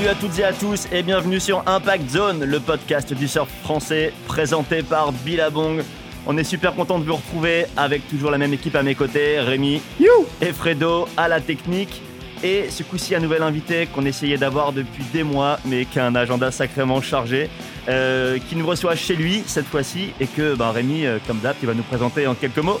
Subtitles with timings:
[0.00, 3.50] Salut à toutes et à tous et bienvenue sur Impact Zone, le podcast du surf
[3.62, 5.82] français présenté par Billabong.
[6.26, 9.38] On est super content de vous retrouver avec toujours la même équipe à mes côtés,
[9.40, 9.82] Rémi
[10.40, 12.00] et Fredo à la technique.
[12.42, 16.06] Et ce coup-ci, un nouvel invité qu'on essayait d'avoir depuis des mois, mais qui a
[16.06, 17.50] un agenda sacrément chargé,
[17.86, 21.56] euh, qui nous reçoit chez lui cette fois-ci, et que ben, Rémi, euh, comme d'hab,
[21.60, 22.80] tu vas nous présenter en quelques mots.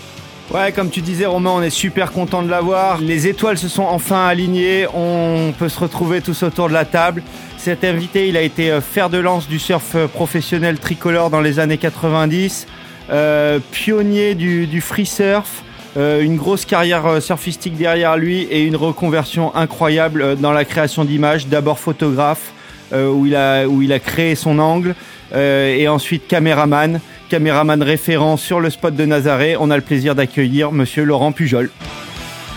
[0.52, 3.00] Ouais, comme tu disais, Romain, on est super content de l'avoir.
[3.00, 4.84] Les étoiles se sont enfin alignées.
[4.92, 7.22] On peut se retrouver tous autour de la table.
[7.56, 11.40] Cet invité, il a été euh, fer de lance du surf euh, professionnel tricolore dans
[11.40, 12.66] les années 90,
[13.10, 15.62] euh, pionnier du, free surf,
[15.96, 21.46] une grosse carrière surfistique derrière lui et une reconversion incroyable dans la création d'images.
[21.46, 22.52] D'abord photographe,
[22.92, 24.94] où, il a, où il a créé son angle,
[25.34, 29.56] et ensuite caméraman caméraman référent sur le spot de Nazaré.
[29.56, 31.70] On a le plaisir d'accueillir monsieur Laurent Pujol.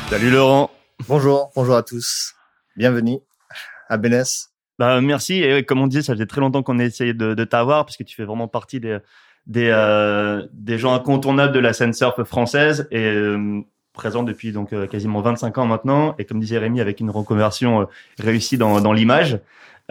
[0.09, 0.72] Salut Laurent.
[1.08, 2.34] Bonjour, bonjour à tous.
[2.75, 3.20] Bienvenue
[3.88, 4.50] à Bénès.
[4.80, 5.44] Bah, merci.
[5.44, 7.98] Et comme on disait, ça faisait très longtemps qu'on a essayé de, de t'avoir parce
[7.98, 8.98] que tu fais vraiment partie des,
[9.45, 13.61] des, euh, des gens incontournables de la scène surf française et euh,
[13.94, 16.16] présent depuis donc euh, quasiment 25 ans maintenant.
[16.17, 17.86] Et comme disait Rémi, avec une reconversion euh,
[18.20, 19.39] réussie dans, dans l'image.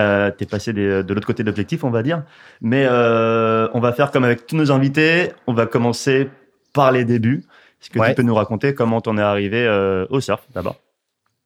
[0.01, 2.23] Euh, T'es passé des- de l'autre côté de l'objectif, on va dire.
[2.61, 5.33] Mais euh, on va faire comme avec tous nos invités.
[5.47, 6.31] On va commencer
[6.73, 7.45] par les débuts.
[7.81, 8.09] Est-ce que Ouais.
[8.11, 10.77] tu peux nous raconter comment t'en es arrivé euh, au surf d'abord?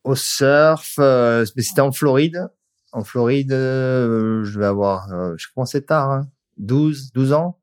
[0.05, 2.49] Au surf, euh, c'était en Floride.
[2.93, 6.27] En Floride, euh, je vais avoir, euh, je commençais tard, hein,
[6.59, 7.59] 12, 12 ans.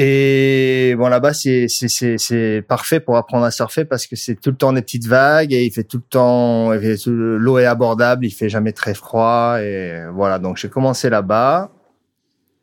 [0.00, 4.50] Et bon, là-bas, c'est, c'est, c'est, parfait pour apprendre à surfer parce que c'est tout
[4.50, 6.70] le temps des petites vagues et il fait tout le temps,
[7.06, 10.38] l'eau est abordable, il fait jamais très froid et voilà.
[10.38, 11.72] Donc, j'ai commencé là-bas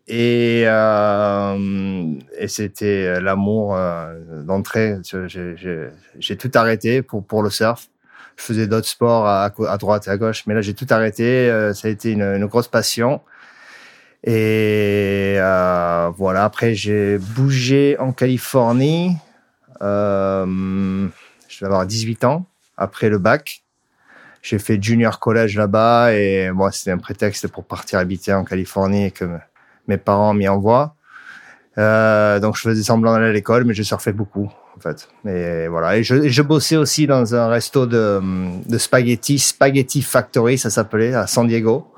[0.08, 4.96] et, euh, et c'était l'amour euh, d'entrée.
[5.04, 7.90] J'ai, tout arrêté pour, pour le surf.
[8.38, 11.50] Je faisais d'autres sports à, à droite et à gauche, mais là, j'ai tout arrêté.
[11.50, 13.20] Euh, Ça a été une grosse passion.
[14.28, 19.16] Et euh, voilà, après j'ai bougé en Californie.
[19.82, 21.08] Euh,
[21.48, 22.46] je vais avoir 18 ans
[22.78, 23.62] après le bac.
[24.42, 29.06] J'ai fait junior collège là-bas et moi c'était un prétexte pour partir habiter en Californie
[29.06, 29.40] et que me-
[29.88, 30.96] mes parents m'y envoient.
[31.78, 35.08] Euh, donc je faisais semblant d'aller à l'école, mais je surfais beaucoup en fait.
[35.28, 35.98] Et voilà.
[35.98, 38.22] Et je, je bossais aussi dans un resto de,
[38.68, 41.92] de spaghetti, Spaghetti Factory, ça s'appelait à San Diego.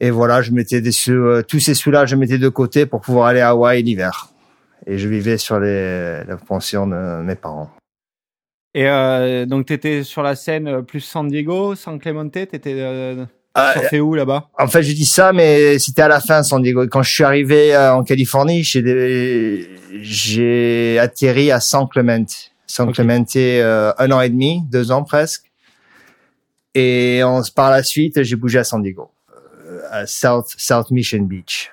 [0.00, 3.00] Et voilà, je mettais des sous, euh, tous ces sous-là, je mettais de côté pour
[3.00, 4.28] pouvoir aller à Hawaï l'hiver.
[4.86, 7.70] Et je vivais sur les, la pension de mes parents.
[8.74, 12.40] Et euh, donc, tu étais sur la scène euh, plus San Diego, San Clemente, tu
[12.40, 13.24] étais euh,
[13.54, 14.48] Ah, surfé où là-bas?
[14.58, 16.88] En fait, je dis ça, mais c'était à la fin San Diego.
[16.88, 19.68] Quand je suis arrivé euh, en Californie, j'ai
[20.98, 22.50] atterri à San Clemente.
[22.66, 22.96] San Ok.
[22.96, 25.52] Clemente, euh, un an et demi, deux ans presque.
[26.74, 29.13] Et on, par la suite, j'ai bougé à San Diego, euh,
[29.94, 31.70] à South South Mission Beach.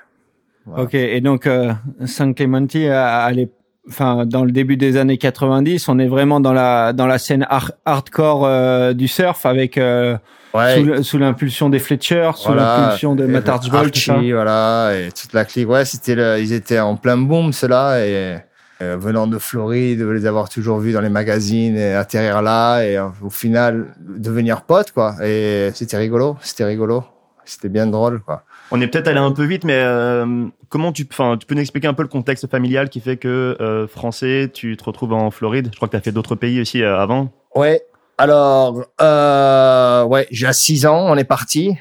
[0.66, 0.84] Voilà.
[0.84, 1.74] Ok, et donc euh,
[2.06, 3.52] San Clemente, à, l'ép-
[3.90, 7.48] enfin dans le début des années 90, on est vraiment dans la dans la scène
[7.50, 10.18] har- hardcore euh, du surf avec euh,
[10.54, 11.02] Ouais.
[11.02, 12.78] sous, l'impulsion des Fletcher, sous Voilà.
[12.82, 13.86] l'impulsion de Matt Archibald.
[13.88, 15.70] Archie, voilà, et toute la clique.
[15.70, 18.38] Ouais, c'était le, ils étaient en plein boom, ceux-là, et
[18.82, 22.82] euh, venant de Floride, de les avoir toujours vus dans les magazines et atterrir là,
[22.84, 25.16] et euh, au final, devenir potes, quoi.
[25.24, 27.06] Et c'était rigolo, c'était rigolo.
[27.46, 28.44] C'était bien drôle, quoi.
[28.72, 31.62] On est peut-être allé un peu vite, mais euh, comment tu, enfin, tu peux nous
[31.62, 35.32] expliquer un peu le contexte familial qui fait que euh, français, tu te retrouves en
[35.32, 35.70] Floride?
[35.72, 37.32] Je crois que tu as fait d'autres pays aussi euh, avant.
[37.56, 37.82] Ouais.
[38.18, 41.76] Alors, euh, ouais, j'ai à 6 ans, on est parti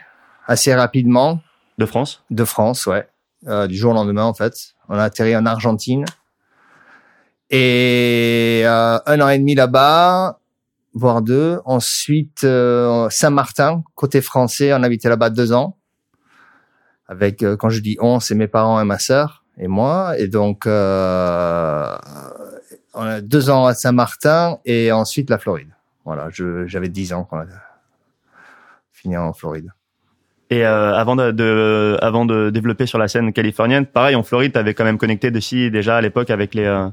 [0.46, 1.40] assez rapidement.
[1.78, 2.24] De France?
[2.30, 3.06] de France, ouais,
[3.46, 4.54] euh, du jour au lendemain en fait.
[4.88, 6.04] On a atterri en Argentine
[7.50, 10.39] et euh, un an et demi là-bas,
[10.92, 11.60] voire deux.
[11.64, 15.76] Ensuite, euh, Saint-Martin, côté français, on habitait là-bas deux ans.
[17.06, 20.18] Avec, euh, quand je dis on, c'est mes parents et ma sœur et moi.
[20.18, 21.96] Et donc, euh,
[23.22, 25.70] deux ans à Saint-Martin et ensuite la Floride.
[26.04, 26.28] Voilà,
[26.66, 27.46] j'avais dix ans quand on a
[28.92, 29.70] fini en Floride.
[30.50, 34.52] Et euh, avant de, de, avant de développer sur la scène californienne, pareil en Floride,
[34.52, 36.88] t'avais quand même connecté dessus déjà à l'époque avec les, euh,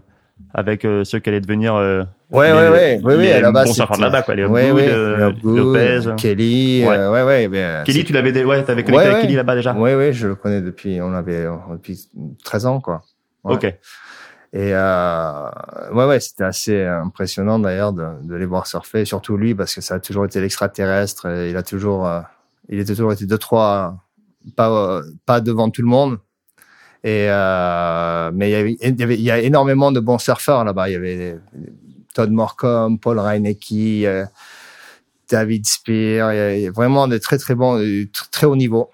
[0.54, 1.76] avec euh, ceux qui allaient devenir.
[1.76, 4.36] Euh, Ouais, les- ouais, ouais, ouais, ouais, surfeurs de c'était- là-bas, quoi.
[4.36, 6.16] Les ouais, Hopgood, ouais, euh, Lopez.
[6.18, 6.98] Kelly, Ouais.
[6.98, 9.22] euh, ouais, ouais, ben, Kelly, c'est- tu l'avais, ouais, t'avais connecté avec.
[9.22, 9.74] Kelly là-bas déjà.
[9.74, 12.10] Ouais, ouais, je le connais depuis, on avait, euh, depuis
[12.44, 13.02] 13 ans, quoi.
[13.44, 13.64] Ok.
[14.54, 15.50] Et euh,
[15.94, 19.82] ouais, ouais, c'était assez impressionnant d'ailleurs de, de les voir surfer, surtout lui parce que
[19.82, 21.28] ça a toujours été l'extraterrestre.
[21.28, 22.22] et Il a toujours, euh,
[22.70, 23.96] il a toujours été deux trois,
[24.56, 26.18] pas euh, pas devant tout le monde.
[27.04, 30.18] Et euh, mais il y, avait, il y avait, il y a énormément de bons
[30.18, 30.90] surfeurs là-bas.
[30.90, 31.38] Il y avait
[32.14, 33.72] Todd Morcom, Paul Reinecke,
[34.06, 34.26] euh,
[35.30, 38.30] David Spear, il y a- il y a vraiment des très très bons, euh, tr-
[38.32, 38.90] très haut niveau.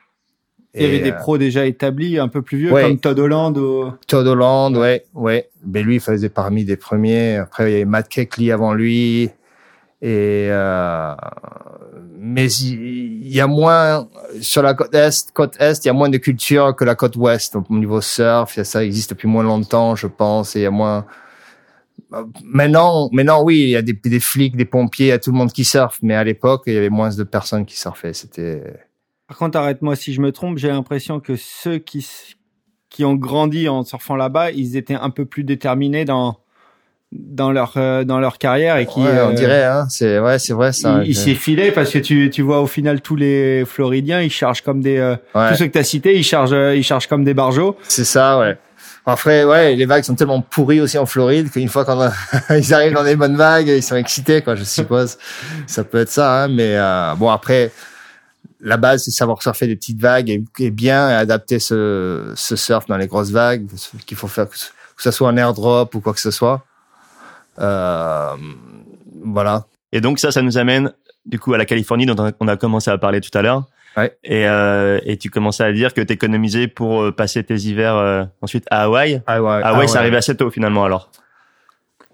[0.75, 2.81] Il y avait des euh, pros déjà établis, un peu plus vieux, ouais.
[2.81, 3.55] comme Todd Holland.
[3.57, 3.91] Ou...
[4.07, 5.49] Todd Holland, ouais, ouais.
[5.65, 7.37] Mais lui, il faisait parmi des premiers.
[7.37, 9.29] Après, il y avait Matt Keckley avant lui.
[10.05, 11.15] Et euh,
[12.17, 14.09] mais il y a moins
[14.41, 17.15] sur la côte est, côte est, il y a moins de culture que la côte
[17.15, 17.53] ouest.
[17.53, 20.57] Donc, au niveau surf, y a- ça existe depuis moins longtemps, je pense.
[20.57, 21.05] Et il y a moins.
[22.43, 25.37] Maintenant, maintenant, oui, il y a des, flics, des pompiers, il y a tout le
[25.37, 25.99] monde qui surfe.
[26.01, 28.13] Mais à l'époque, il y avait moins de personnes qui surfaient.
[28.13, 28.61] C'était
[29.27, 32.05] Par contre, arrête-moi si je me trompe, j'ai l'impression que ceux qui,
[32.89, 36.42] qui ont grandi en surfant là-bas, ils étaient un peu plus déterminés dans,
[37.15, 38.99] dans, leur, euh, dans leur carrière et qui.
[38.99, 39.85] Ouais, on euh, dirait, hein.
[39.89, 41.01] C'est ouais, c'est vrai ça.
[41.05, 44.61] ils s'y filaient parce que tu, tu vois au final tous les Floridiens, ils chargent
[44.61, 44.97] comme des.
[44.97, 45.49] euh, Ouais.
[45.49, 47.77] Tous ceux que tu as cités, ils chargent, euh, ils chargent comme des barjots.
[47.83, 48.57] C'est ça, ouais.
[49.05, 52.13] Après, ouais, les vagues sont tellement pourries aussi en Floride qu'une fois qu'on a-
[52.57, 55.17] ils arrivent dans des bonnes vagues, ils sont excités, quoi, je suppose.
[55.67, 57.71] ça peut être ça, hein, mais euh, bon, après,
[58.61, 62.85] la base, c'est savoir surfer des petites vagues et, et bien adapter ce, ce surf
[62.87, 63.65] dans les grosses vagues
[64.05, 66.63] qu'il faut faire, que ce que ce soit un airdrop ou quoi que ce soit.
[67.59, 68.35] Euh,
[69.23, 69.65] voilà.
[69.91, 70.91] Et donc ça, ça nous amène
[71.25, 73.63] du coup à la Californie dont on a- commencé à parler tout à l'heure.
[73.95, 74.17] Ouais.
[74.23, 77.95] Et, euh, et tu commençais à dire que tu économisé pour euh, passer tes hivers
[77.95, 79.21] euh, ensuite à Hawaï.
[79.27, 81.11] Ah ouais, Ah ouais, ça arrive assez tôt finalement alors.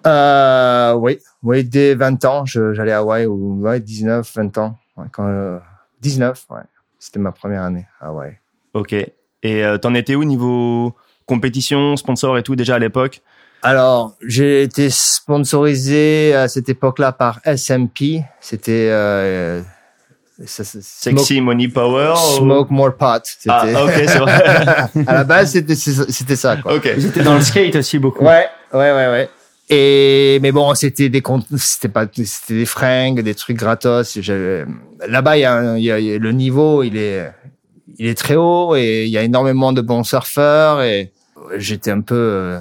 [0.07, 4.77] Euh, oui, oui, dès 20 ans, j'allais à Hawaï, ou ouais, 19, 20 ans.
[4.97, 5.57] Ouais, quand, euh,
[6.01, 6.62] 19, ouais.
[7.00, 8.38] C'était ma première année à Hawaï.
[8.74, 8.94] Ok.
[9.44, 10.94] Et t'en étais où niveau
[11.25, 13.21] compétition, sponsor et tout déjà à l'époque?
[13.61, 18.21] Alors, j'ai été sponsorisé à cette époque-là par SMP.
[18.39, 19.61] C'était euh,
[20.45, 23.21] Sexy Money Power Smoke, ou- More Pot.
[23.47, 24.44] Ah ok, c'est vrai.
[25.07, 26.57] à la base, c'était c'était ça.
[26.57, 26.75] Quoi.
[26.75, 26.85] ok.
[26.85, 28.23] Étaient dans le skate aussi beaucoup.
[28.23, 29.29] Ouais, ouais, ouais, ouais.
[29.71, 34.17] Et mais bon, c'était des comptes, c'était pas, c'était des fringues, des trucs gratos.
[35.07, 37.29] Là-bas, il y, a un- il y a y a le niveau, il est,
[37.97, 41.12] il est très haut et il y a énormément de bons surfeurs et
[41.57, 42.59] j'étais un peu euh,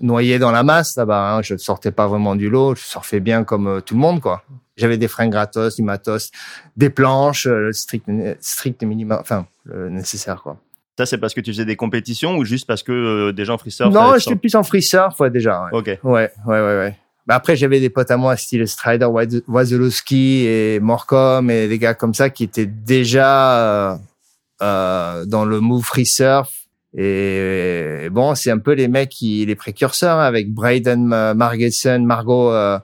[0.00, 1.34] noyé dans la masse là-bas.
[1.36, 1.42] Hein.
[1.42, 4.42] Je sortais pas vraiment du lot, je surfais bien comme euh, tout le monde, quoi.
[4.76, 6.30] J'avais des fringues gratos, du matos,
[6.76, 8.06] des planches, euh, strict,
[8.40, 10.56] strict minimum, enfin le nécessaire, quoi.
[10.98, 13.58] Ça c'est parce que tu faisais des compétitions ou juste parce que euh, déjà en
[13.58, 15.62] free surf non, j'étais plus en free surf, ouais, déjà.
[15.62, 15.68] ouais.
[15.72, 15.86] Ok.
[16.02, 16.96] Ouais, ouais, ouais, ouais.
[17.26, 21.78] Bah après, j'avais des potes à moi, style Strider, Waz- Wazolowski et Morcom et des
[21.78, 23.58] gars comme ça qui étaient déjà
[23.92, 23.96] euh,
[24.62, 26.50] euh, dans le move free surf.
[26.96, 32.50] Et, bon, c'est un peu les mecs qui, les précurseurs hein, avec Braden Margetson, Margot
[32.50, 32.78] euh,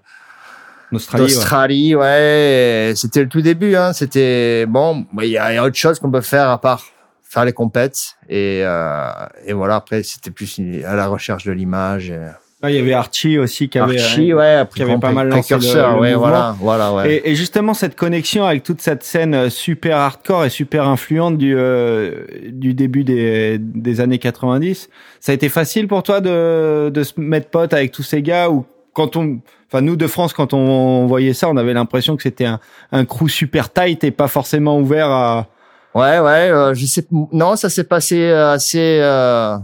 [0.93, 1.19] ouais.
[1.19, 2.91] d'Australie, ouais.
[2.91, 3.93] et C'était le tout début, hein.
[3.93, 5.07] C'était bon.
[5.23, 6.85] Il y, a il y a autre chose qu'on peut faire à part
[7.23, 9.11] faire les compètes et euh,
[9.45, 9.77] et voilà.
[9.77, 12.11] Après, c'était plus à la recherche de l'image.
[12.11, 12.31] et-
[12.71, 14.01] il y avait Archie aussi qui avait.
[14.01, 16.19] Archie, euh, ouais, qui avait pas mal lancé le- le ouais, mouvement.
[16.19, 17.15] voilà, voilà, ouais.
[17.17, 21.39] Et, et justement, cette connexion avec toute cette scène euh, super hardcore et super influente
[21.39, 24.89] du, euh, du début des, des années 90,
[25.21, 28.49] ça a été facile pour toi de, de se mettre pote avec tous ces gars
[28.51, 32.23] ou quand on, enfin nous de France, quand on voyait ça, on avait l'impression que
[32.23, 32.61] c'était un,
[32.93, 35.49] un crew super tight et pas forcément ouvert à.
[35.97, 39.57] Ouais, ouais, euh, je sais, non, ça s'est passé assez, euh,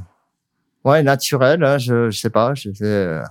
[0.84, 3.22] ouais, naturel, hein, je, je sais pas, j'étais euh,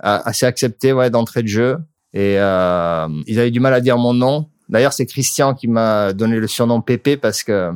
[0.00, 1.78] assez accepté, ouais, d'entrée de jeu.
[2.14, 4.48] Et euh, ils avaient du mal à dire mon nom.
[4.68, 7.72] D'ailleurs, c'est Christian qui m'a donné le surnom Pépé parce que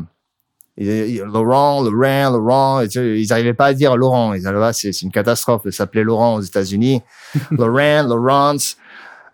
[0.79, 4.35] Laurent, Laurent, Laurent, ils arrivaient pas à dire Laurent.
[4.35, 7.03] Ils allaient, c'est c'est une catastrophe de s'appeler Laurent aux États-Unis.
[7.51, 8.77] Laurent, Laurence.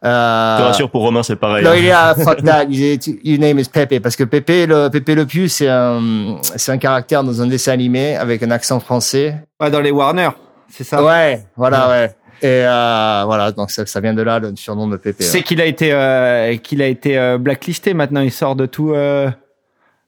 [0.02, 1.64] Je Euh, te rassure pour Romain c'est pareil.
[1.64, 2.64] non, il est à fuck that.
[2.70, 4.00] Il est, your name is Pepe.
[4.00, 7.72] Parce que Pepe, le, Pepe le Piu, c'est un, c'est un caractère dans un dessin
[7.72, 9.34] animé avec un accent français.
[9.60, 10.30] Ouais, dans les Warner,
[10.68, 11.02] c'est ça?
[11.02, 12.14] Ouais, voilà, ouais.
[12.40, 13.50] Et, euh, voilà.
[13.50, 15.16] Donc, ça, ça vient de là, le surnom de Pepe.
[15.24, 17.94] C'est qu'il a été euh, qu'il a été euh, blacklisté.
[17.94, 19.28] Maintenant, il sort de tout euh,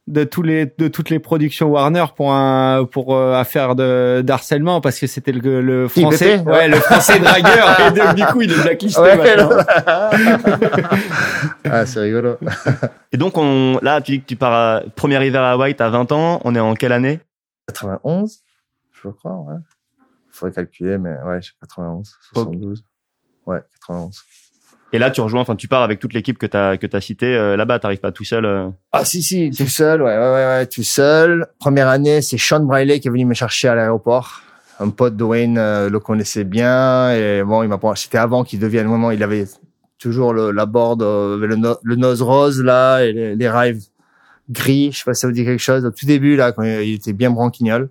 [0.07, 4.81] de tous les de toutes les productions Warner pour un pour euh, affaire de d'harcèlement
[4.81, 8.51] parce que c'était le, le français ouais le français dragueur et donc, du coup il
[8.51, 9.51] est blacklisté Ouais, maintenant.
[11.65, 12.39] ah, c'est rigolo.
[13.13, 15.89] Et donc on, là tu dis que tu pars à, premier hiver à Hawaï, t'as
[15.89, 16.41] 20 ans.
[16.45, 17.21] On est en quelle année?
[17.69, 18.41] 91,
[19.03, 19.57] je crois, ouais.
[20.31, 22.85] Faudrait calculer, mais ouais, j'ai 91, 72.
[23.47, 24.23] Ouais, 91.
[24.93, 27.27] Et là tu rejoins, enfin tu pars avec toute l'équipe que t'as que t'as cité
[27.27, 27.79] euh, là-bas.
[27.79, 28.45] T'arrives pas tout seul.
[28.45, 28.69] euh.
[28.93, 31.47] Ah si si, tout seul, ouais, ouais, ouais, ouais, tout seul.
[31.61, 34.43] Première année, c'est Sean Briley qui est venu me chercher à l'aéroport.
[34.81, 38.59] Un pote de Wayne euh, le connaissait bien et bon, il m'a c'était avant qu'il
[38.59, 39.47] devienne vraiment, il avait
[39.99, 43.83] toujours le, la board, euh, le, no- le nose rose là et les, les rives
[44.51, 44.91] gris.
[44.93, 45.85] Je sais pas si ça vous dit quelque chose.
[45.85, 47.91] Au tout début là, quand il était bien branquignol.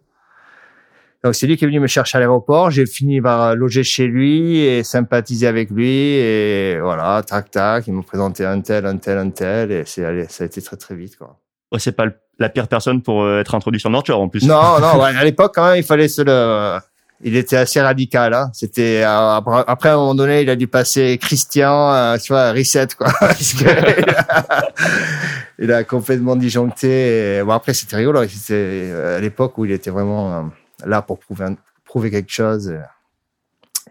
[1.24, 2.72] Donc c'est lui qui est venu me chercher à l'aéroport.
[2.72, 7.94] J'ai fini par loger chez lui et sympathiser avec lui et voilà, tac tac, il
[7.94, 10.78] m'a présenté un tel, un tel, un tel et c'est allé, ça a été très
[10.78, 11.38] très vite quoi.
[11.72, 12.06] Ouais, c'est pas
[12.40, 14.48] la pire personne pour euh, être introduit sur Nordshore en plus.
[14.48, 16.80] Non non, ouais, à l'époque quand même il fallait se le
[17.22, 18.34] il était assez radical.
[18.34, 18.50] Hein.
[18.54, 22.54] C'était euh, après à un moment donné, il a dû passer Christian, euh, tu vois,
[22.54, 23.12] reset quoi.
[23.20, 23.66] Parce que
[25.60, 27.40] il a complètement disjoncté.
[27.40, 28.26] Et, bon après c'était rigolo.
[28.28, 30.50] C'était à l'époque où il était vraiment
[30.86, 32.74] là pour prouver, prouver quelque chose.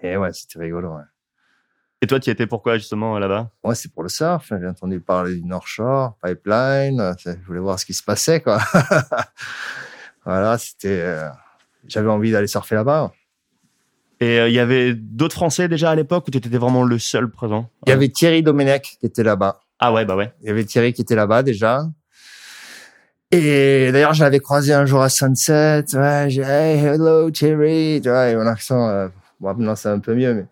[0.03, 0.95] Et, ouais, c'était rigolo.
[0.95, 1.03] Ouais.
[2.01, 3.51] Et toi, tu étais pourquoi justement là-bas?
[3.65, 4.53] Ouais, c'est pour le surf.
[4.61, 7.15] J'ai entendu parler du North Shore, Pipeline.
[7.25, 8.59] Je voulais voir ce qui se passait, quoi.
[10.25, 11.01] voilà, c'était.
[11.01, 11.29] Euh,
[11.87, 13.13] j'avais envie d'aller surfer là-bas.
[14.21, 16.99] Et euh, il y avait d'autres Français déjà à l'époque ou tu étais vraiment le
[16.99, 17.71] seul présent?
[17.87, 19.61] Il y avait Thierry Domenech qui était là-bas.
[19.79, 20.33] Ah ouais, bah ouais.
[20.41, 21.85] Il y avait Thierry qui était là-bas déjà.
[23.31, 25.85] Et d'ailleurs, je l'avais croisé un jour à Sunset.
[25.93, 28.01] Ouais, j'ai hey, hello Thierry.
[28.03, 29.09] Tu vois, et mon accent, euh,
[29.39, 30.47] bon, maintenant c'est un peu mieux, mais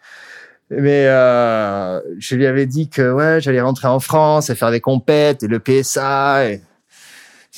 [0.69, 4.81] mais euh, je lui avais dit que ouais, j'allais rentrer en France et faire des
[4.81, 6.51] compètes et le PSA.
[6.51, 6.61] Et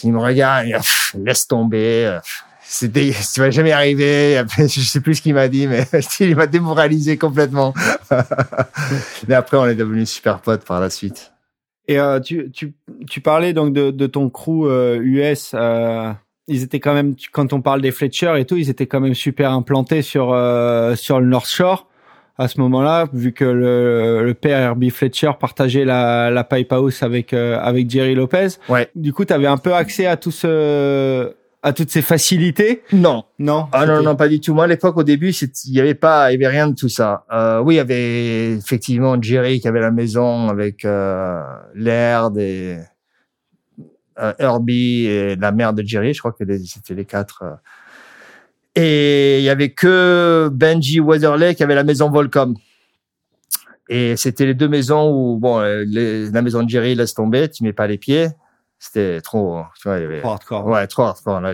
[0.05, 2.05] il me regarde, il dit, laisse tomber.
[2.07, 2.21] Euh,
[2.63, 4.45] c'était, tu vas jamais arriver.
[4.59, 5.89] Je sais plus ce qu'il m'a dit, mais
[6.21, 7.73] il m'a démoralisé complètement.
[9.27, 11.33] mais après, on est devenus super potes par la suite.
[11.89, 12.75] Et euh, tu, tu,
[13.09, 15.53] tu parlais donc de, de ton crew euh, US.
[15.55, 16.13] Euh,
[16.47, 19.15] ils étaient quand même, quand on parle des Fletcher et tout, ils étaient quand même
[19.15, 21.87] super implantés sur euh, sur le North Shore
[22.39, 27.03] à ce moment-là, vu que le, le père Herbie Fletcher partageait la, la pipe house
[27.03, 28.49] avec euh, avec Jerry Lopez.
[28.69, 28.89] Ouais.
[28.95, 33.25] Du coup, tu avais un peu accès à tout ce à toutes ces facilités Non.
[33.39, 33.67] Non.
[33.73, 34.55] Ah non, non, pas du tout.
[34.55, 36.89] Moi, à l'époque, au début, il y avait pas, il y avait rien de tout
[36.89, 37.25] ça.
[37.33, 41.43] Euh, oui, il y avait effectivement Jerry qui avait la maison avec euh,
[41.75, 42.79] Laird et
[44.21, 46.15] euh, Herbie et la mère de Jerry.
[46.15, 47.43] Je crois que c'était les quatre.
[47.43, 47.55] Euh.
[48.77, 52.55] Et il y avait que Benji Weatherley qui avait la maison Volcom.
[53.89, 57.73] Et c'était les deux maisons où, bon, la maison de Jerry laisse tomber, tu mets
[57.73, 58.29] pas les pieds.
[58.79, 60.67] C'était trop, tu vois, il y avait, trop hardcore.
[60.67, 61.41] Ouais, trop hardcore.
[61.41, 61.53] Là,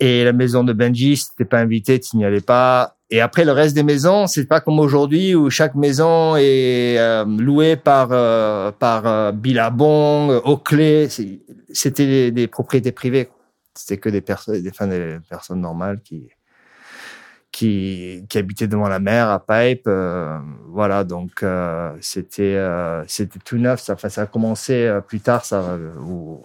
[0.00, 2.96] et la maison de Benji, si t'étais pas invité, tu n'y allais pas.
[3.10, 7.24] Et après, le reste des maisons, c'est pas comme aujourd'hui où chaque maison est euh,
[7.24, 11.08] louée par euh, par euh, Billabong, Oakley.
[11.72, 13.28] C'était des, des, propriétés privées.
[13.74, 16.28] C'était que des personnes, des, enfin, des personnes normales qui
[17.54, 19.84] qui, qui habitaient devant la mer à Pipe.
[19.86, 23.80] Euh, voilà, donc euh, c'était euh, c'était tout neuf.
[23.80, 25.44] Ça, ça a commencé plus tard.
[25.44, 26.42] Ça, où,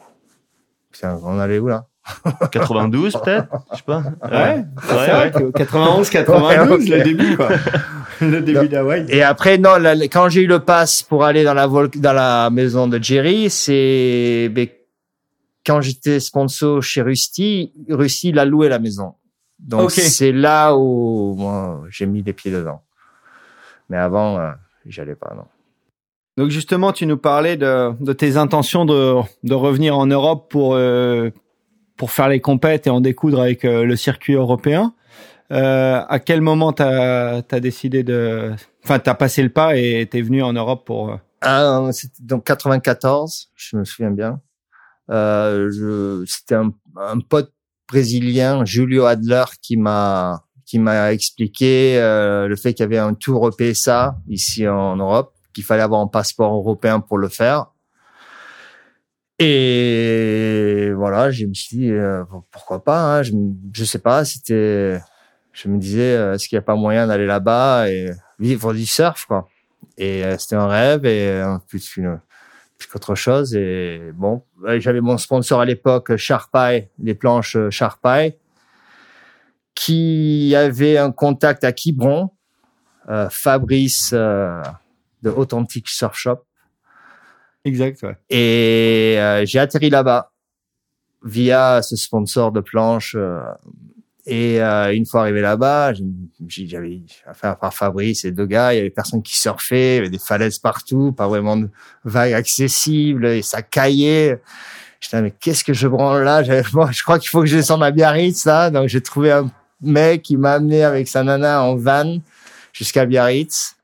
[1.04, 1.86] on allait où là?
[2.51, 4.04] 92 peut-être, je sais pas.
[4.24, 5.51] Ouais, ouais, ouais.
[5.56, 7.50] 91, 92, le début quoi.
[8.22, 9.06] le début d'Hawaï.
[9.10, 9.75] Et après non,
[10.12, 14.50] quand j'ai eu le pass pour aller dans la dans la maison de Jerry, c'est
[14.51, 14.68] ben,
[15.66, 19.13] quand j'étais sponsor chez Rusty, Rusty l'a loué la maison.
[19.60, 22.82] Donc c'est là où moi j'ai mis les pieds dedans.
[23.89, 24.51] Mais avant, euh,
[24.86, 25.46] j'allais pas non.
[26.38, 30.75] Donc justement, tu nous parlais de, de tes intentions de, de revenir en Europe pour
[30.75, 31.32] euh,
[31.98, 34.94] pour faire les compètes et en découdre avec euh, le circuit européen.
[35.51, 40.44] À quel moment t'as as décidé de, enfin t'as passé le pas et t'es venu
[40.44, 44.42] en Europe pour ah, c'était donc 94, je me souviens bien.
[45.10, 47.54] Euh, c'était un, un pote
[47.89, 53.15] brésilien, Julio Adler, qui m'a qui m'a expliqué euh, le fait qu'il y avait un
[53.15, 57.72] tour au PSA ici en Europe, qu'il fallait avoir un passeport européen pour le faire.
[59.39, 63.01] Et voilà, je me suis dit euh, pourquoi pas.
[63.01, 63.31] Hein, je
[63.74, 65.00] je sais pas, c'était
[65.53, 68.86] je me disais euh, est-ce qu'il n'y a pas moyen d'aller là-bas et vivre du
[68.86, 69.48] surf quoi.
[69.98, 72.19] Et c'était un rêve et en plus une
[72.79, 73.55] plus qu'autre chose.
[73.55, 74.43] Et bon,
[74.77, 78.33] j'avais mon sponsor à l'époque, Sharpie, les planches Sharpie,
[79.75, 82.31] qui avait un contact à Quiberon,
[83.09, 84.62] euh, Fabrice euh,
[85.21, 86.39] de Authentic Surf Shop.
[87.65, 88.17] Exact, ouais.
[88.29, 90.31] Et euh, j'ai atterri là-bas
[91.24, 93.41] via ce sponsor de planches euh,
[94.29, 95.93] et euh, une fois arrivé là-bas,
[96.48, 100.00] j'avais affaire par Fabrice et deux gars, il y avait personne qui surfait, il y
[100.00, 101.67] avait des falaises partout, pas vraiment de
[102.05, 104.39] vagues accessibles, et ça caillait.
[105.01, 106.43] J'étais mais qu'est-ce que je branle là?
[106.74, 108.69] Bon, Je crois qu'il faut que je descende à Biarritz là.
[108.69, 109.50] Donc j'ai trouvé un
[109.81, 112.19] mec qui m'a amené avec sa nana en van
[112.71, 113.77] jusqu'à Biarritz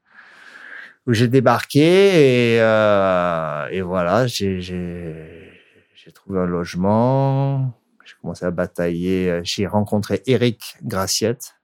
[1.08, 4.60] où j'ai débarqué et, euh, et voilà, j'ai
[6.14, 7.74] trouvé un logement
[8.26, 9.30] commencé à batailler.
[9.30, 11.56] Euh, j'ai rencontré Eric Graciette,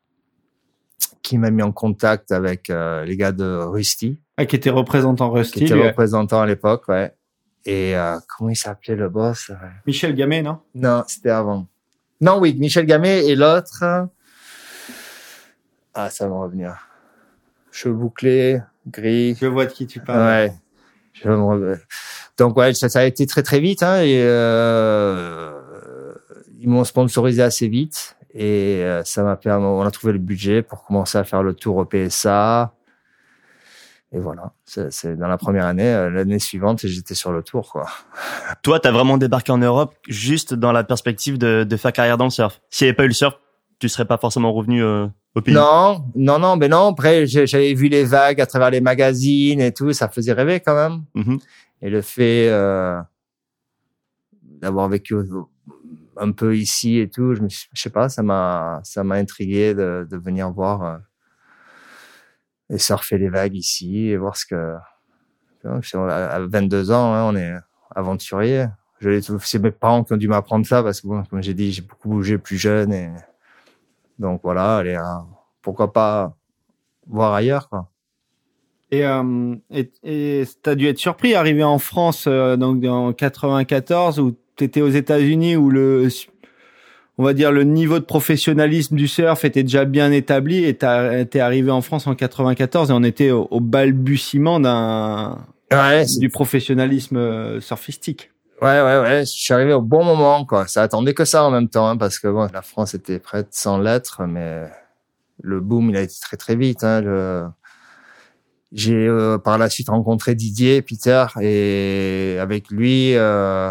[1.24, 4.20] qui m'a mis en contact avec euh, les gars de Rusty.
[4.38, 5.60] Ah, qui était représentant Rusty.
[5.60, 7.15] Qui était représentant à l'époque, ouais.
[7.65, 9.51] Et euh, comment il s'appelait le boss
[9.86, 10.60] Michel Gamet, non?
[10.75, 11.68] Non, c'était avant.
[12.20, 13.84] Non, oui, Michel Gamet et l'autre.
[15.94, 16.88] Ah, ça va me revenir.
[17.72, 19.36] Cheveux bouclés, gris.
[19.39, 20.20] Je vois de qui tu parles.
[20.20, 20.53] Ouais.
[21.13, 21.80] Je me
[22.38, 25.61] Donc ouais, ça, ça a été très très vite hein, et euh,
[26.62, 29.65] ils m'ont sponsorisé assez vite et euh, ça m'a permis.
[29.65, 32.74] On a trouvé le budget pour commencer à faire le tour au PSA.
[34.13, 35.88] Et voilà, c'est dans la première année.
[35.88, 37.88] euh, L'année suivante, j'étais sur le tour quoi.
[38.62, 42.25] Toi, t'as vraiment débarqué en Europe juste dans la perspective de, de faire carrière dans
[42.25, 42.62] le surf.
[42.70, 43.36] S'il n'y avait pas eu le surf,
[43.80, 45.53] tu serais pas forcément revenu euh, au pays.
[45.53, 46.89] Non, non, non, mais non.
[46.89, 50.75] Après, j'avais vu les vagues à travers les magazines et tout, ça faisait rêver quand
[50.75, 51.03] même.
[51.15, 51.39] Mhm.
[51.82, 53.00] Et le fait euh,
[54.44, 55.15] d'avoir vécu
[56.22, 59.16] un peu ici et tout, je, me suis- je sais pas, ça m'a, ça m'a
[59.16, 60.98] intrigué de, de venir voir euh,
[62.70, 64.75] et surfer les vagues ici et voir ce que.
[65.63, 67.54] À 22 ans, hein, on est
[67.96, 68.66] aventurier.
[69.42, 72.10] C'est mes parents qui ont dû m'apprendre ça parce que, comme j'ai dit, j'ai beaucoup
[72.10, 73.12] bougé plus jeune et
[74.18, 75.00] donc voilà, allez,
[75.62, 76.36] pourquoi pas
[77.08, 77.90] voir ailleurs, quoi.
[78.92, 79.56] Et euh,
[80.04, 84.89] et t'as dû être surpris arrivé en France euh, donc en 94 où t'étais aux
[84.89, 86.08] États-Unis où le
[87.17, 91.25] on va dire le niveau de professionnalisme du surf était déjà bien établi et t'as-
[91.25, 95.38] t'es arrivé en France en 94 et on était au, au balbutiement d'un
[95.72, 98.31] Ouais, du professionnalisme euh, surfistique.
[98.62, 99.20] Ouais, ouais, ouais.
[99.22, 100.67] Je suis arrivé au bon moment, quoi.
[100.67, 103.48] Ça attendait que ça en même temps, hein, parce que bon, la France était prête
[103.51, 104.65] sans lettres, mais
[105.41, 106.84] le boom, il a été très, très vite.
[106.84, 107.43] Hein, le...
[108.74, 113.70] J'ai euh, par la suite rencontré Didier, Peter, et avec lui, euh,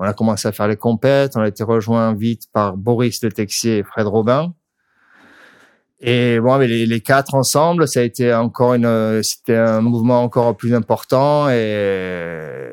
[0.00, 1.36] on a commencé à faire les compètes.
[1.36, 4.54] On a été rejoint vite par Boris Le Texier et Fred Robin.
[6.00, 10.56] Et bon, les, les quatre ensemble, ça a été encore une, c'était un mouvement encore
[10.56, 12.72] plus important et,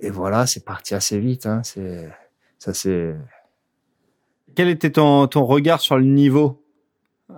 [0.00, 1.44] et voilà, c'est parti assez vite.
[1.44, 1.60] Hein.
[1.62, 2.08] C'est,
[2.58, 3.14] ça c'est.
[4.54, 6.64] Quel était ton, ton regard sur le niveau?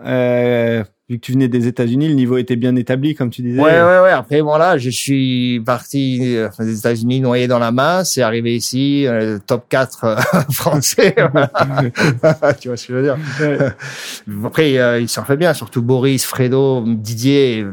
[0.04, 3.58] Euh, Vu que tu venais des États-Unis, le niveau était bien établi, comme tu disais.
[3.58, 4.10] Ouais, ouais, ouais.
[4.10, 9.06] Après, voilà, je suis parti euh, des États-Unis noyé dans la masse et arrivé ici,
[9.06, 10.16] euh, top 4 euh,
[10.52, 11.14] français.
[12.60, 13.16] tu vois ce que je veux dire?
[13.40, 14.44] Ouais.
[14.44, 17.64] Après, euh, ils s'en fait bien, surtout Boris, Fredo, Didier.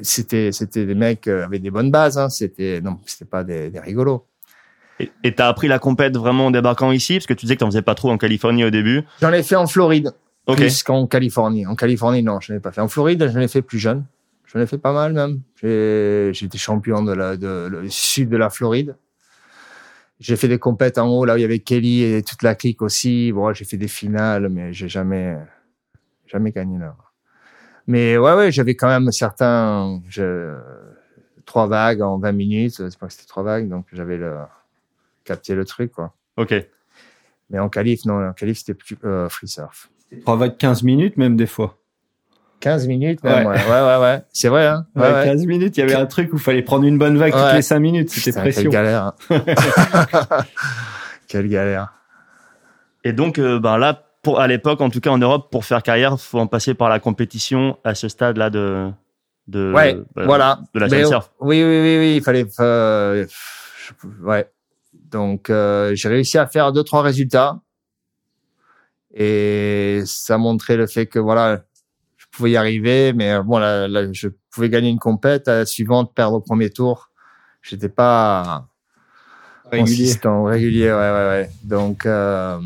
[0.00, 2.16] C'était, c'était des mecs avec des bonnes bases.
[2.16, 2.30] Hein.
[2.30, 4.24] C'était, non, c'était pas des, des rigolos.
[4.98, 7.16] Et et t'as appris la compète vraiment en débarquant ici?
[7.16, 9.02] Parce que tu disais que t'en faisais pas trop en Californie au début.
[9.20, 10.12] J'en ai fait en Floride.
[10.46, 10.58] Ok.
[10.58, 11.66] plus qu'en Californie.
[11.66, 12.80] En Californie, non, je n'ai pas fait.
[12.80, 14.04] En Floride, je l'ai fait plus jeune.
[14.44, 15.40] Je l'ai fait pas mal même.
[15.62, 18.96] Été champion de la de, le sud de la Floride.
[20.20, 22.54] J'ai fait des compètes en haut là où il y avait Kelly et toute la
[22.54, 23.32] clique aussi.
[23.32, 25.36] Bon, j'ai fait des finales, mais j'ai jamais
[26.26, 26.96] jamais gagné là.
[27.86, 30.56] Mais ouais, ouais, j'avais quand même certains je,
[31.44, 32.74] trois vagues en 20 minutes.
[32.76, 34.36] C'est pas que c'était trois vagues, donc j'avais le
[35.24, 36.14] capté le truc quoi.
[36.36, 36.54] Ok.
[37.50, 39.90] Mais en qualif, non, en qualif c'était plus euh, free surf.
[40.22, 41.76] Trois vagues 15 minutes même des fois.
[42.60, 43.54] 15 minutes même, Ouais.
[43.54, 44.22] ouais, ouais, ouais, ouais.
[44.32, 44.86] C'est vrai, hein.
[44.96, 45.24] Ouais, Ouais, ouais.
[45.24, 47.52] 15 minutes, il y avait un truc où il fallait prendre une bonne vague toutes
[47.54, 48.62] les 5 minutes, c'était pression.
[48.62, 49.12] Quelle galère.
[49.30, 50.44] hein.
[51.28, 51.92] quelle galère.
[53.04, 55.82] Et donc, euh, ben là, pour à l'époque, en tout cas en Europe, pour faire
[55.82, 58.90] carrière, faut en passer par la compétition à ce stade-là de
[59.48, 60.58] de Ouais, euh, voilà.
[60.74, 61.30] de la Mais, surf.
[61.40, 63.24] oui, oui, oui, oui, il fallait, euh,
[64.22, 64.50] ouais.
[65.12, 67.60] Donc, euh, j'ai réussi à faire deux, trois résultats.
[69.18, 71.62] Et ça montrait le fait que, voilà,
[72.18, 75.54] je pouvais y arriver, mais euh, bon, là, là, je pouvais gagner une compète, à
[75.58, 77.10] la suivante, perdre au premier tour.
[77.62, 78.68] J'étais pas,
[79.72, 79.80] Régulier.
[79.96, 81.50] consistant, régulier, ouais, ouais, ouais.
[81.64, 82.58] Donc, euh,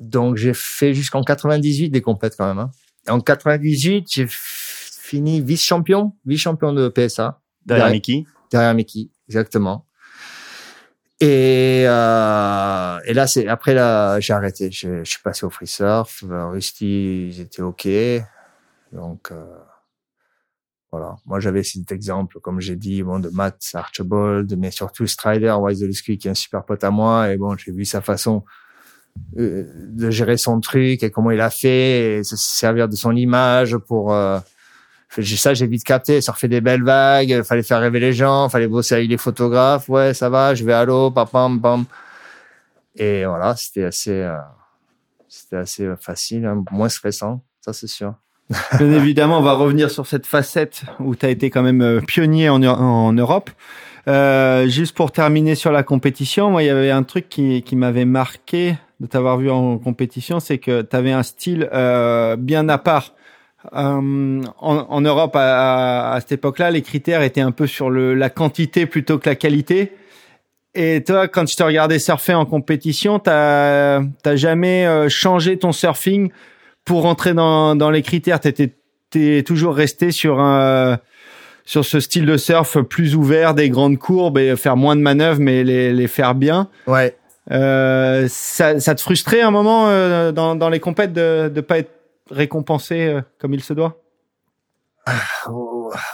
[0.00, 2.58] donc j'ai fait jusqu'en 98 des compètes quand même.
[2.58, 2.70] Hein.
[3.06, 7.92] Et en 98, j'ai fini vice-champion, vice-champion de PSA Derrière Ouais.
[7.92, 8.24] Mickey.
[8.50, 9.86] derrière Mickey, exactement.
[11.20, 14.70] Et, euh, et là, c'est après là, j'ai arrêté.
[14.70, 16.22] Je, je suis passé au free surf.
[16.28, 17.88] Euh, Rusty, ils étaient ok.
[18.92, 19.44] Donc euh,
[20.90, 21.16] voilà.
[21.26, 26.18] Moi, j'avais cet exemple, comme j'ai dit, bon, de Matt Archibald, mais surtout Strider Wieselski,
[26.18, 27.32] qui est un super pote à moi.
[27.32, 28.44] Et bon, j'ai vu sa façon
[29.38, 33.14] euh, de gérer son truc et comment il a fait, et se servir de son
[33.16, 34.38] image pour euh,
[35.10, 36.20] ça, j'ai vite capté.
[36.20, 39.88] Surfer des belles vagues, fallait faire rêver les gens, fallait bosser avec les photographes.
[39.88, 41.84] Ouais, ça va, je vais à l'eau, pam, pam.
[42.96, 44.36] Et voilà, c'était assez, euh,
[45.28, 48.14] c'était assez facile, hein, moins stressant, ça c'est sûr.
[48.78, 52.00] Bien évidemment, on va revenir sur cette facette où tu as été quand même euh,
[52.00, 53.50] pionnier en, en Europe.
[54.08, 57.76] Euh, juste pour terminer sur la compétition, moi, il y avait un truc qui, qui
[57.76, 62.68] m'avait marqué de t'avoir vu en compétition, c'est que tu avais un style euh, bien
[62.68, 63.14] à part.
[63.74, 68.14] Euh, en, en Europe, à, à cette époque-là, les critères étaient un peu sur le,
[68.14, 69.92] la quantité plutôt que la qualité.
[70.74, 75.72] et toi, quand tu te regardais surfer en compétition, t'as t'as jamais euh, changé ton
[75.72, 76.30] surfing
[76.84, 78.40] pour rentrer dans dans les critères?
[78.40, 78.74] T'étais
[79.10, 80.98] t'es toujours resté sur un
[81.64, 85.40] sur ce style de surf plus ouvert, des grandes courbes et faire moins de manœuvres,
[85.40, 86.68] mais les les faire bien.
[86.86, 87.16] Ouais.
[87.50, 91.78] Euh, ça, ça te frustrait un moment euh, dans, dans les compètes de ne pas
[91.78, 91.90] être
[92.30, 94.00] récompensé euh, comme il se doit?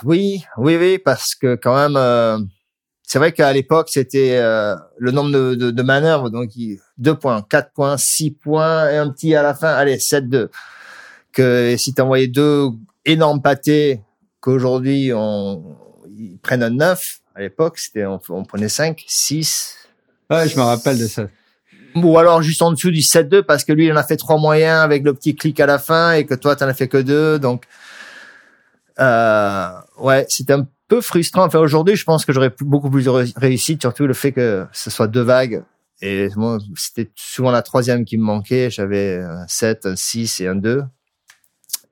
[0.05, 2.39] Oui, oui, oui, parce que quand même, euh,
[3.03, 6.51] c'est vrai qu'à l'époque, c'était euh, le nombre de, de, de, manœuvres, donc
[6.99, 10.49] 2 points, 4 points, 6 points et un petit à la fin, allez, 7-2.
[11.33, 12.69] Que si tu envoyais deux
[13.05, 14.03] énormes pâtés,
[14.41, 15.77] qu'aujourd'hui, on
[16.17, 19.85] ils prennent un 9, à l'époque, c'était on, on prenait 5, 6,
[20.31, 21.29] Ouais, je me rappelle de ça.
[21.95, 24.39] Ou alors juste en dessous du 7-2 parce que lui, il en a fait trois
[24.39, 26.89] moyens avec le petit clic à la fin et que toi, tu en as fait
[26.89, 27.39] que deux.
[27.39, 27.65] Donc,
[28.99, 31.45] euh, ouais, c'était un peu frustrant.
[31.45, 34.91] Enfin, aujourd'hui, je pense que j'aurais beaucoup plus de réussite, surtout le fait que ce
[34.91, 35.63] soit deux vagues.
[36.03, 38.71] Et moi, c'était souvent la troisième qui me manquait.
[38.71, 40.83] J'avais un 7, un 6 et un 2.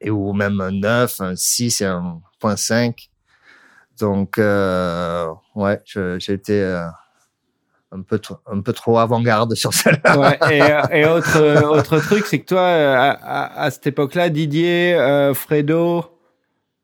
[0.01, 3.09] Et ou même un 9, un 6 et un point 5.
[4.01, 5.81] Donc, euh, ouais,
[6.19, 6.61] j'étais...
[6.61, 6.87] Euh,
[7.93, 10.19] un peu trop, un peu trop avant-garde sur celle-là.
[10.19, 13.71] Ouais, et, euh, et, autre euh, autre truc, c'est que toi, euh, à, à, à
[13.71, 16.05] cette époque-là, Didier, euh, Fredo,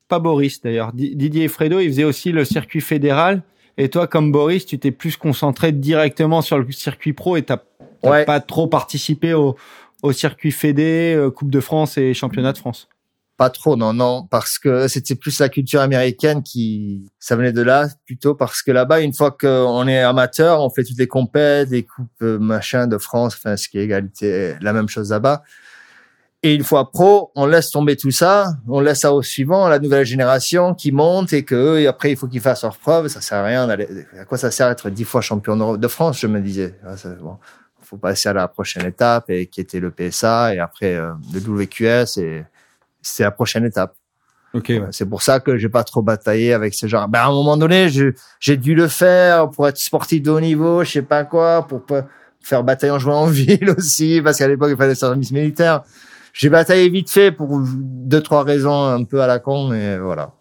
[0.09, 3.43] pas Boris d'ailleurs, Didier et Fredo, ils faisaient aussi le circuit fédéral.
[3.77, 7.59] Et toi, comme Boris, tu t'es plus concentré directement sur le circuit pro et t'as
[8.03, 8.25] ouais.
[8.25, 9.57] pas trop participé au,
[10.03, 12.89] au circuit fédé, Coupe de France et Championnat de France.
[13.39, 17.63] Pas trop, non, non, parce que c'était plus la culture américaine qui, ça venait de
[17.63, 21.71] là plutôt parce que là-bas, une fois qu'on est amateur, on fait toutes les compètes,
[21.71, 25.45] les coupes euh, machin de France, enfin ce qui est égalité, la même chose là-bas.
[26.43, 29.71] Et une fois pro, on laisse tomber tout ça, on laisse ça au suivant, à
[29.71, 33.09] la nouvelle génération qui monte et que et après il faut qu'ils fassent leurs preuves.
[33.09, 33.69] Ça sert à rien.
[33.69, 36.77] À quoi ça sert d'être dix fois champion de France Je me disais.
[36.85, 37.39] Ah, bon,
[37.89, 41.41] faut passer à la prochaine étape et qui était le PSA et après euh, le
[41.41, 42.45] WQS et
[43.09, 43.95] c'est la prochaine étape.
[44.55, 44.69] Ok.
[44.69, 44.83] Ouais.
[44.91, 47.09] C'est pour ça que j'ai pas trop bataillé avec ce genre.
[47.09, 47.89] Ben à un moment donné,
[48.41, 51.83] j'ai dû le faire pour être sportif de haut niveau, je sais pas quoi, pour
[52.41, 55.83] faire bataillon jouer en ville aussi, parce qu'à l'époque il fallait service militaire.
[56.33, 60.33] J'ai bataillé vite fait pour deux trois raisons un peu à la con, et voilà.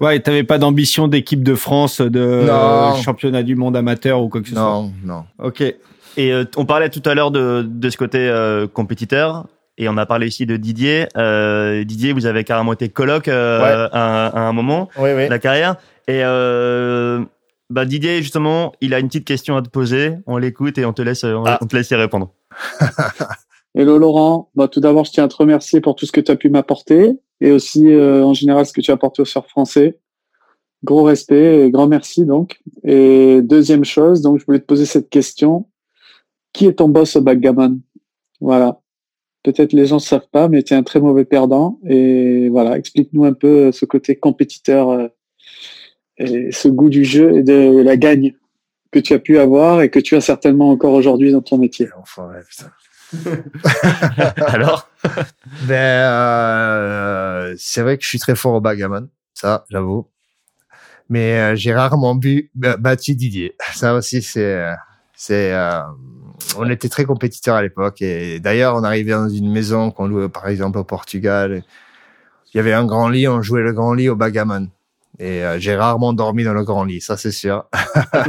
[0.00, 2.96] Ouais, t'avais pas d'ambition d'équipe de France, de non.
[3.02, 4.92] championnat du monde amateur ou quoi que ce non, soit.
[5.04, 5.46] Non, non.
[5.46, 5.60] Ok.
[5.60, 9.46] Et euh, on parlait tout à l'heure de, de ce côté euh, compétiteur.
[9.78, 11.06] Et on a parlé ici de Didier.
[11.16, 13.88] Euh, Didier, vous avez carrément été coloc euh, ouais.
[13.92, 15.24] à, à, un moment oui, oui.
[15.24, 15.76] de la carrière.
[16.08, 17.22] Et euh,
[17.68, 20.14] bah Didier, justement, il a une petite question à te poser.
[20.26, 21.58] On l'écoute et on te laisse, ah.
[21.60, 22.32] on te laisse y répondre.
[23.74, 24.50] Hello Laurent.
[24.54, 26.48] Bah, tout d'abord, je tiens à te remercier pour tout ce que tu as pu
[26.48, 29.98] m'apporter et aussi euh, en général ce que tu as apporté au surf français.
[30.84, 32.60] Gros respect et grand merci donc.
[32.84, 35.66] Et deuxième chose, donc je voulais te poser cette question.
[36.52, 37.80] Qui est ton boss au backgammon?
[38.40, 38.80] Voilà.
[39.46, 41.78] Peut-être les gens ne savent pas, mais tu es un très mauvais perdant.
[41.88, 45.06] Et voilà, explique-nous un peu ce côté compétiteur euh,
[46.18, 48.34] et ce goût du jeu et de la gagne
[48.90, 51.86] que tu as pu avoir et que tu as certainement encore aujourd'hui dans ton métier.
[51.96, 52.72] Enfin, ouais, putain.
[54.48, 54.90] Alors?
[55.68, 60.08] Ben, euh, c'est vrai que je suis très fort au backgammon, ça, j'avoue.
[61.08, 63.54] Mais euh, j'ai rarement bu, battu Didier.
[63.74, 64.74] Ça aussi, c'est,
[65.16, 65.80] c'est, euh,
[66.58, 68.02] on était très compétiteurs à l'époque.
[68.02, 71.62] Et d'ailleurs, on arrivait dans une maison qu'on louait, par exemple, au Portugal.
[72.52, 74.68] Il y avait un grand lit, on jouait le grand lit au backgammon.
[75.18, 77.64] Et euh, j'ai rarement dormi dans le grand lit, ça c'est sûr.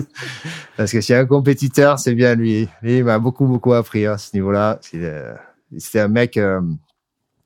[0.78, 2.70] Parce que si un compétiteur, c'est bien lui.
[2.82, 4.80] Lui, il m'a beaucoup, beaucoup appris à ce niveau-là.
[4.82, 6.62] C'était un mec, euh,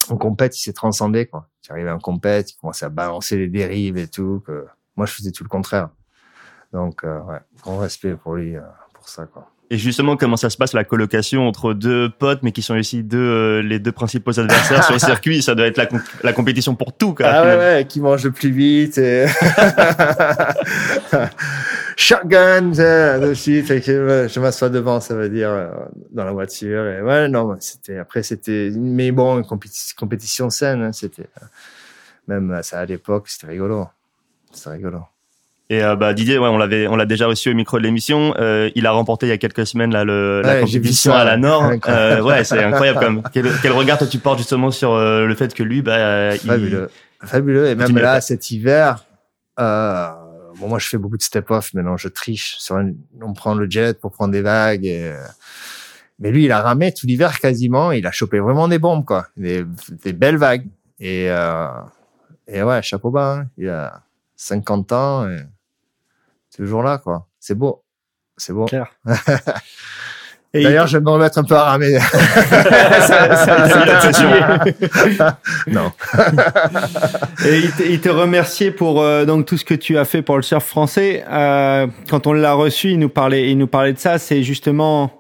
[0.10, 1.25] en compète, il s'est transcendé.
[1.25, 1.47] Quoi.
[1.65, 4.43] Il arrivait en compète, il commençait à balancer les dérives et tout.
[4.45, 4.67] Que...
[4.95, 5.89] Moi, je faisais tout le contraire.
[6.73, 8.62] Donc, euh, ouais, grand respect pour lui, euh,
[9.02, 9.26] pour ça.
[9.26, 9.52] Quoi.
[9.72, 13.04] Et justement, comment ça se passe la colocation entre deux potes, mais qui sont aussi
[13.04, 15.42] deux euh, les deux principaux adversaires sur le circuit?
[15.42, 15.88] Ça doit être la,
[16.24, 17.16] la compétition pour tout.
[17.16, 18.98] Quoi, ah ouais, ouais, qui mange le plus vite.
[18.98, 19.28] Et...
[21.96, 22.72] Shotgun,
[23.32, 23.66] aussi.
[23.66, 25.70] je m'assois devant, ça veut dire euh,
[26.12, 26.86] dans la voiture.
[26.86, 30.84] Et ouais, non, c'était après c'était, mais bon, une compétition, compétition saine.
[30.84, 31.30] Hein, c'était
[32.28, 33.88] même ça à l'époque, c'était rigolo.
[34.52, 35.00] C'était rigolo.
[35.71, 38.36] Et euh, bah Didier, ouais, on l'avait, on l'a déjà reçu au micro de l'émission.
[38.38, 41.38] Euh, il a remporté il y a quelques semaines là le, la compétition à la
[41.38, 41.71] Nord.
[41.88, 43.23] Euh, ouais, c'est incroyable quand même.
[43.34, 46.41] Quel, quel regard toi tu portes justement sur le fait que lui, bah, il...
[46.41, 46.89] Fabuleux,
[47.23, 47.67] fabuleux.
[47.69, 49.05] Et même là, cet hiver,
[49.57, 52.57] bon, moi, je fais beaucoup de step-off, mais non, je triche.
[52.60, 52.77] Sur
[53.21, 54.86] on prend le jet pour prendre des vagues.
[54.86, 55.13] Et,
[56.19, 57.93] mais lui, il a ramé tout l'hiver quasiment.
[57.93, 59.27] Il a chopé vraiment des bombes, quoi.
[59.38, 59.63] Des,
[60.03, 60.67] des belles vagues.
[60.99, 61.27] Et,
[62.47, 63.38] et ouais, chapeau bas.
[63.39, 63.45] hein.
[63.57, 64.01] Il a
[64.36, 65.29] 50 ans.
[65.29, 65.38] Et
[66.58, 67.28] toujours là, quoi.
[67.40, 67.84] C'est beau.
[68.38, 68.66] c'est bon.
[68.66, 68.88] Clair.
[70.54, 71.98] D'ailleurs, je vais me remettre un peu à ramer.
[75.68, 75.92] non.
[77.46, 80.22] Et il te, il te remerciait pour euh, donc tout ce que tu as fait
[80.22, 81.24] pour le surf français.
[81.30, 84.18] Euh, quand on l'a reçu, il nous parlait, il nous parlait de ça.
[84.20, 85.12] C'est justement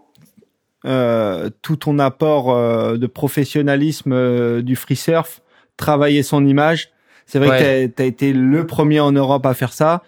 [0.85, 5.41] euh, tout ton apport euh, de professionnalisme euh, du free surf,
[5.77, 6.89] travailler son image.
[7.25, 7.59] C'est vrai Ouais.
[7.89, 10.03] que tu as été le premier en Europe à faire ça.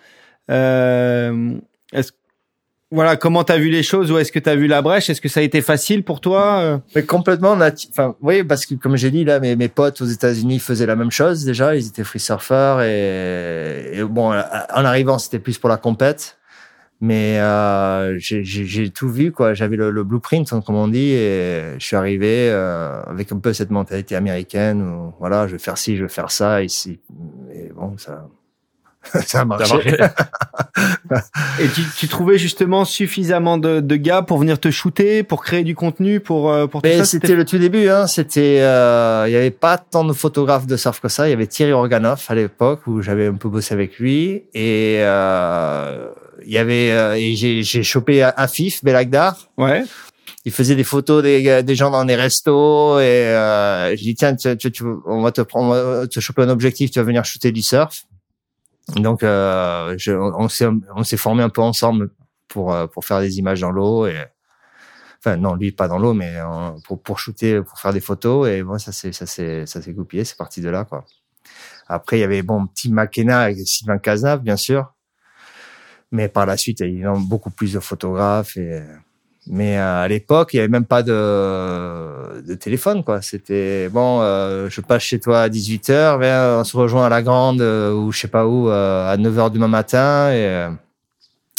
[0.52, 1.56] Euh,
[1.92, 2.12] est-ce
[2.92, 5.10] voilà, comment t'as vu les choses Où est-ce que t'as vu la brèche?
[5.10, 6.78] Est-ce que ça a été facile pour toi euh?
[6.96, 7.58] Mais complètement,
[7.90, 10.96] enfin, oui, parce que comme j'ai dit là, mes, mes potes aux États-Unis faisaient la
[10.96, 11.76] même chose déjà.
[11.76, 16.38] Ils étaient free surfers et, bon, en arrivant, c'était plus pour la compète.
[17.02, 19.56] Mais euh, j'ai- tout vu quoi.
[19.56, 23.40] J'avais le, le blueprint, hein, comme on dit, et je suis arrivé euh, avec un
[23.40, 24.84] peu cette mentalité américaine.
[24.84, 27.00] Où, voilà, je vais faire ci, je vais faire ça ici.
[27.54, 28.28] Et bon, ça,
[29.26, 29.76] ça a marché.
[31.60, 35.64] Et tu, tu trouvais justement suffisamment de, de gars pour venir te shooter, pour créer
[35.64, 38.08] du contenu, pour euh, pour tout Mais ça c'était le tout début, hein.
[38.08, 41.28] C'était, euh, il y avait pas tant de photographes de surf que ça.
[41.28, 44.98] Il y avait Thierry Organoff à l'époque où j'avais un peu bossé avec lui et
[45.02, 46.08] euh,
[46.46, 49.38] il y avait euh, et j'ai j'ai chopé Afif Belagdar.
[49.58, 49.84] Ouais.
[50.46, 54.36] Il faisait des photos des, des gens dans des restos et euh, j'ai dit tiens
[54.36, 57.06] tu, tu, tu- on va te prendre, on va te choper un objectif, tu vas
[57.06, 58.04] venir shooter du surf.
[58.90, 62.12] Donc euh, je, on s'est on s'est formé un peu ensemble
[62.48, 64.18] pour euh, pour faire des images dans l'eau et
[65.20, 68.48] enfin non lui pas dans l'eau mais euh, pour pour shooter pour faire des photos.
[68.50, 71.06] Et bon ça c'est ça s'est goupillé c'est parti de là quoi.
[71.88, 74.94] Après il y avait bon petit Makena avec Sylvain Cazenave bien sûr.
[76.12, 78.84] Mais par la suite il y a eu beaucoup plus de photographes et
[79.48, 84.22] mais euh, à l'époque il y avait même pas de de téléphone quoi c'était bon
[84.22, 87.94] euh, je passe chez toi à 18h viens on se rejoint à la grande euh,
[87.94, 90.70] ou je sais pas où euh, à 9h demain matin et euh,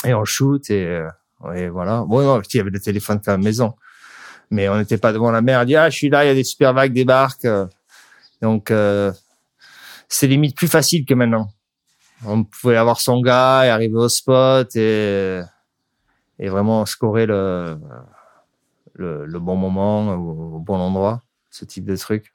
[0.05, 1.09] et on shoot et euh,
[1.55, 2.05] et voilà.
[2.07, 3.75] Bon, non, il y avait le téléphone quand même maison.
[4.51, 5.67] Mais on n'était pas devant la mer.
[5.67, 7.47] Dit, ah, je suis là, il y a des super vagues, débarquent.
[8.41, 8.73] Donc,
[10.09, 11.51] c'est limite plus facile que maintenant.
[12.25, 15.43] On pouvait avoir son gars et arriver au spot et,
[16.39, 17.79] et vraiment scorer le,
[18.95, 21.23] le, le bon moment au, bon endroit.
[21.51, 22.35] Ce type de truc.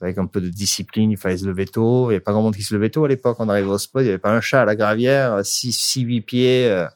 [0.00, 2.06] Avec un peu de discipline, il fallait se lever tôt.
[2.06, 3.36] Il n'y avait pas grand monde qui se levait tôt à l'époque.
[3.38, 6.00] On arrivait au spot, il n'y avait pas un chat à la gravière, 6, 6,
[6.02, 6.70] 8 pieds.
[6.70, 6.86] euh,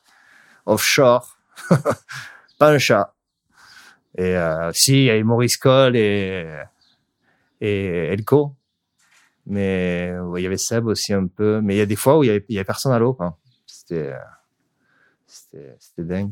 [0.65, 1.37] offshore.
[2.59, 3.15] pas un chat.
[4.17, 6.47] Et euh, si, il y avait Maurice Cole et,
[7.61, 8.55] et Elko.
[9.47, 11.61] Mais il y avait Seb aussi un peu.
[11.61, 13.19] Mais il y a des fois où il y avait, personne à l'eau.
[13.67, 14.19] C'était, euh,
[15.35, 16.31] c'était, dingue.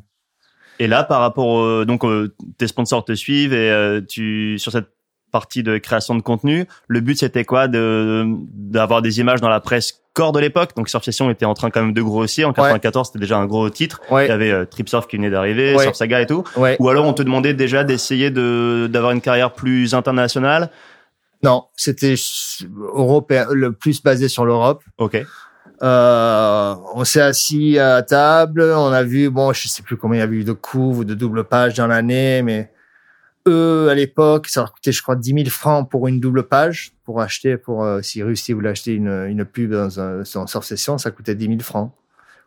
[0.79, 4.73] Et là, par rapport au, donc euh, tes sponsors te suivent et euh, tu sur
[4.73, 4.89] cette
[5.31, 9.61] partie de création de contenu, le but c'était quoi de d'avoir des images dans la
[9.61, 10.71] presse corps de l'époque?
[10.77, 12.49] Donc Surf Session était en train quand même de grossir.
[12.49, 14.01] En 94, c'était déjà un gros titre.
[14.11, 14.27] Ouais.
[14.27, 15.85] Il y avait euh, Trip Surf qui venait d'arriver, Ouais.
[15.85, 16.45] Surf Saga et tout.
[16.57, 16.77] Ouais.
[16.81, 20.71] Ou alors on te demandait déjà d'essayer de d'avoir une carrière plus internationale?
[21.43, 22.15] Non, c'était
[22.95, 24.85] européen, le plus basé sur l'Europe.
[24.99, 25.25] Ok.
[25.83, 30.21] Euh, on s'est assis à table, on a vu, bon, je sais plus combien il
[30.21, 32.73] y avait eu de couves ou de double page dans l'année, mais
[33.49, 36.93] eux, à l'époque, ça leur coûtait, je crois, 10 000 francs pour une double page,
[37.05, 40.99] pour acheter, pour, euh, si Rusty voulait acheter une, une pub dans un, Surf Session,
[40.99, 41.93] ça coûtait 10 000 francs.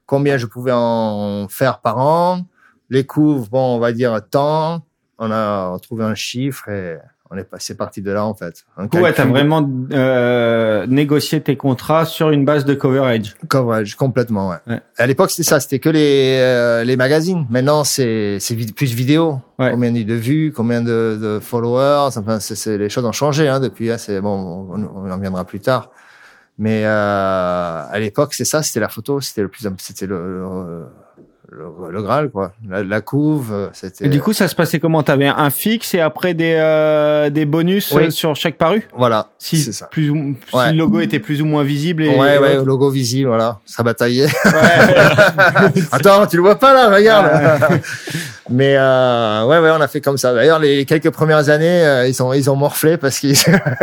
[0.06, 2.46] Combien je pouvais en faire par an?
[2.90, 4.86] Les couves, bon, on va dire tant.
[5.18, 6.98] On a trouvé un chiffre et
[7.36, 8.66] on est passé parti de là, en fait.
[8.78, 13.36] Un ouais, t'as vraiment euh, négocié tes contrats sur une base de coverage.
[13.48, 14.56] Coverage, complètement, ouais.
[14.68, 14.82] Ouais.
[14.98, 17.46] À l'époque, c'était ça, c'était que les, euh, les magazines.
[17.50, 19.40] Maintenant, c'est, c'est plus vidéo.
[19.60, 19.72] Ouais.
[19.72, 22.18] Combien de vues, combien de, de followers.
[22.18, 25.18] Enfin, c'est, c'est- les choses ont changé, hein, depuis, hein, c'est, bon, on, on en
[25.20, 25.92] viendra plus tard.
[26.58, 30.86] Mais, euh, à l'époque, c'est ça, c'était la photo, c'était le plus, c'était le, le,
[31.58, 32.52] le, le Graal, quoi.
[32.68, 34.06] La, la couve, euh, c'était.
[34.06, 35.02] Et du coup, ça se passait comment?
[35.04, 38.04] T'avais un fixe et après des euh, des bonus Oui.
[38.06, 39.30] euh, sur chaque paru voilà.
[39.38, 39.86] Si c'est ça.
[39.88, 40.72] plus ou, si Ouais.
[40.72, 42.04] le logo était plus ou moins visible.
[42.04, 43.60] Et, Ouais, et ouais, logo visible, voilà.
[43.66, 44.26] Ça bataillait.
[44.26, 45.82] Ouais.
[45.92, 47.82] Attends, tu le vois pas là, regarde.
[48.50, 50.32] Mais euh, ouais, ouais, on a fait comme ça.
[50.34, 53.32] D'ailleurs, les quelques premières années, euh, ils ont ils ont morflé parce qu'ils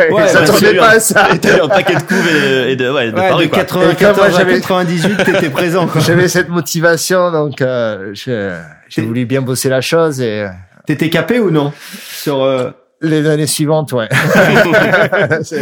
[0.09, 1.27] ils Ouais, s'attendaient bah, pas à ça.
[1.33, 3.51] Et t'as eu un paquet de couves et, et de, ouais, de Ouais, paris, de
[3.51, 3.59] quoi.
[3.65, 5.85] 94 Et comme moi, à j'avais- 98, t'étais présent.
[5.87, 5.99] quoi.
[5.99, 10.47] J'avais cette motivation, donc euh, j'ai voulu bien bosser la chose et euh,
[10.85, 11.73] T'étais capé ou non?
[12.09, 12.69] Sur euh,
[13.01, 14.07] les années suivantes, ouais.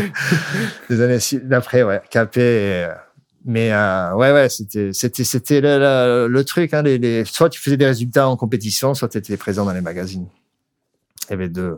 [0.90, 2.42] Les années d'après, ouais, capé.
[2.42, 2.90] Et, euh,
[3.46, 6.74] mais euh, ouais, ouais, c'était c'était c'était le, le, le truc.
[6.74, 9.74] Hein, les, les, soit tu faisais des résultats en compétition, soit tu étais présent dans
[9.74, 10.28] les magazines.
[11.28, 11.78] Il y avait deux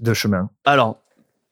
[0.00, 0.48] deux chemins.
[0.64, 0.98] Alors,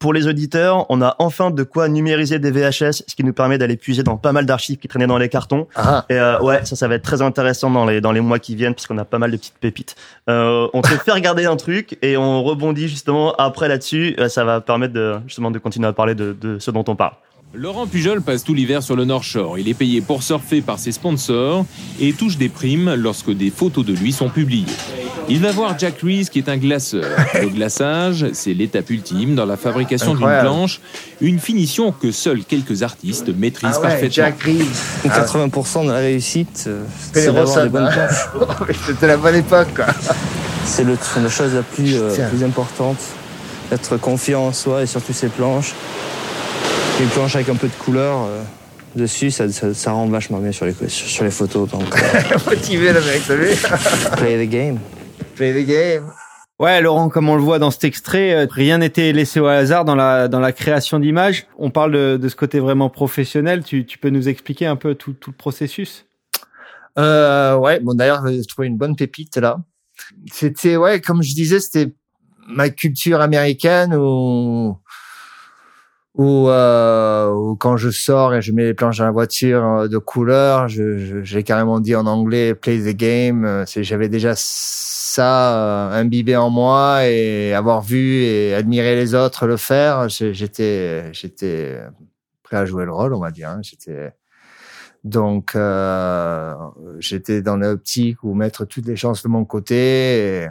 [0.01, 3.59] pour les auditeurs, on a enfin de quoi numériser des VHS, ce qui nous permet
[3.59, 5.66] d'aller puiser dans pas mal d'archives qui traînaient dans les cartons.
[5.77, 8.38] Ah, Et euh, ouais, ça, ça va être très intéressant dans les dans les mois
[8.38, 9.94] qui viennent, puisqu'on a pas mal de petites pépites.
[10.29, 14.14] Euh, on te fait regarder un truc et on rebondit justement après là-dessus.
[14.18, 16.97] Euh, Ça va permettre de justement de continuer à parler de, de ce dont on
[16.97, 17.14] parle.
[17.57, 19.61] Laurent Pujol passe tout l'hiver sur le North Shore.
[19.61, 21.64] Il est payé pour surfer par ses sponsors
[22.01, 24.67] et touche des primes lorsque des photos de lui sont publiées.
[25.29, 27.05] Il va voir Jack Reese qui est un glaceur.
[27.40, 30.81] Le glaçage, c'est l'étape ultime dans la fabrication d'une planche,
[31.21, 34.11] une finition que seuls quelques artistes maîtrisent ah ouais, parfaitement.
[34.11, 35.09] Jack Reeves.
[35.09, 38.09] Ah, 80% de la réussite, euh, c'est d'avoir des bonnes hein.
[38.35, 38.77] planches.
[38.85, 39.81] C'était la bonne époque.
[40.67, 42.29] C'est la chose la plus, euh, Putain.
[42.31, 42.97] plus importante.
[43.71, 45.75] Être confiant en soi et surtout ses planches.
[47.00, 48.42] Une planche avec un peu de couleur euh,
[48.94, 51.68] dessus, ça, ça, ça rend vachement bien sur les, sur, sur les photos.
[51.70, 53.57] Donc, euh, Motivé, le mec, vu?
[54.16, 54.78] play the game.
[55.35, 56.11] Play the game.
[56.61, 59.85] Ouais, Laurent, comme on le voit dans cet extrait, euh, rien n'était laissé au hasard
[59.85, 61.46] dans la dans la création d'images.
[61.59, 63.64] On parle de, de ce côté vraiment professionnel.
[63.64, 66.07] Tu, tu peux nous expliquer un peu tout, tout le processus?
[66.96, 69.59] Euh, ouais, bon d'ailleurs, j'ai trouvé une bonne pépite là.
[70.33, 71.92] C'était, ouais, comme je disais, c'était
[72.46, 74.76] ma culture américaine où,
[76.14, 79.98] où, euh, quand je sors et je mets les planches dans la voiture euh, de
[79.98, 83.44] couleur, je, je- j'ai carrément dit en anglais play the game.
[83.44, 89.46] Euh, j'avais déjà ça euh, imbibé en moi et avoir vu et admiré les autres
[89.46, 91.81] le faire, j'ai- j'étais, j'étais
[92.44, 93.48] prêt à jouer le rôle, on va dire.
[93.50, 93.61] hein.
[93.62, 94.12] J'étais
[95.05, 96.55] donc, euh,
[96.98, 100.44] j'étais dans l'optique où mettre toutes les chances de mon côté.
[100.44, 100.48] Et,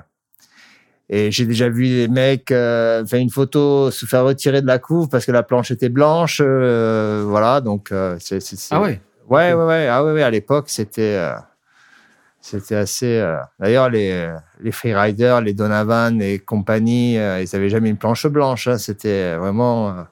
[1.10, 4.80] et j'ai déjà vu des mecs euh, faire une photo, se faire retirer de la
[4.80, 6.42] couve parce que la planche était blanche.
[6.44, 9.02] euh, voilà, donc euh, c'est, c'est, c'est- ouais.
[9.30, 9.88] ouais, ouais, ouais.
[9.88, 10.24] Ah ouais, ouais.
[10.24, 11.34] À l'époque, c'était, euh,
[12.39, 13.18] c'était assez.
[13.20, 18.28] euh, D'ailleurs, les les freeriders, les Donovan et compagnie, euh, ils avaient jamais une planche
[18.28, 18.68] blanche.
[18.68, 18.78] hein.
[18.78, 19.89] C'était vraiment.
[19.89, 20.04] euh,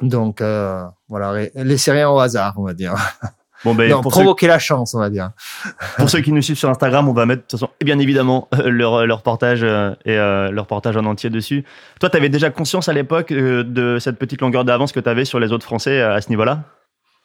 [0.00, 2.94] donc euh, voilà, laissez rien au hasard, on va dire.
[3.64, 5.30] Bon ben non, pour, ceux, provoquer la chance, on va dire.
[5.96, 8.48] pour ceux qui nous suivent sur Instagram, on va mettre de toute façon bien évidemment
[8.54, 11.64] euh, leur leur portage euh, et euh, leur portage en entier dessus.
[12.00, 15.08] Toi, tu avais déjà conscience à l'époque euh, de cette petite longueur d'avance que tu
[15.08, 16.64] avais sur les autres Français euh, à ce niveau-là?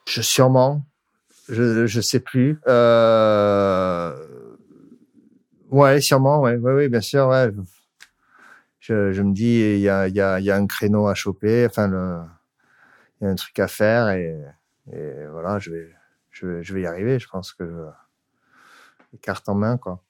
[0.07, 0.85] Je sûrement,
[1.49, 2.59] je je sais plus.
[2.67, 4.13] Euh...
[5.71, 7.49] Ouais, sûrement, ouais, ouais, ouais, bien sûr, ouais.
[8.79, 11.07] Je, je me dis, il y a il y a il y a un créneau
[11.07, 12.19] à choper, enfin le,
[13.19, 14.37] il y a un truc à faire et
[14.93, 15.96] et voilà, je vais
[16.39, 17.19] je je vais y arriver.
[17.19, 17.65] Je pense que
[19.13, 19.17] je...
[19.21, 20.01] carte en main quoi.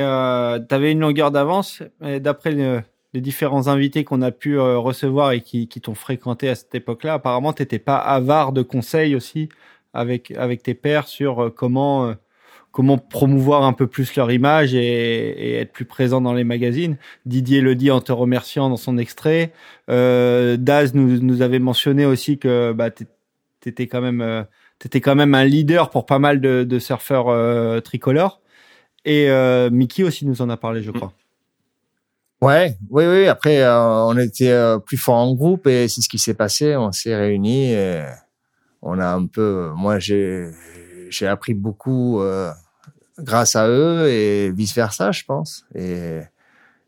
[0.00, 1.82] Euh, tu avais une longueur d'avance.
[2.00, 5.96] mais D'après le- les différents invités qu'on a pu euh, recevoir et qui, qui t'ont
[5.96, 9.48] fréquenté à cette époque-là, apparemment, tu n'étais pas avare de conseils aussi
[9.92, 12.14] avec, avec tes pairs sur euh, comment, euh,
[12.70, 16.98] comment promouvoir un peu plus leur image et, et être plus présent dans les magazines.
[17.26, 19.52] Didier le dit en te remerciant dans son extrait.
[19.88, 23.06] Euh, Daz nous, nous avait mentionné aussi que bah, tu
[23.66, 24.46] étais quand même...
[24.80, 28.40] T'étais quand même un leader pour pas mal de, de surfeurs euh, tricolores.
[29.04, 31.12] Et euh, Mickey aussi nous en a parlé, je crois.
[32.40, 33.26] Ouais, oui, oui.
[33.26, 36.74] Après, euh, on était euh, plus fort en groupe et c'est ce qui s'est passé.
[36.76, 38.02] On s'est réunis et
[38.80, 39.70] on a un peu.
[39.76, 40.50] Moi, j'ai
[41.10, 42.50] j'ai appris beaucoup euh,
[43.18, 45.66] grâce à eux et vice versa, je pense.
[45.74, 46.20] Et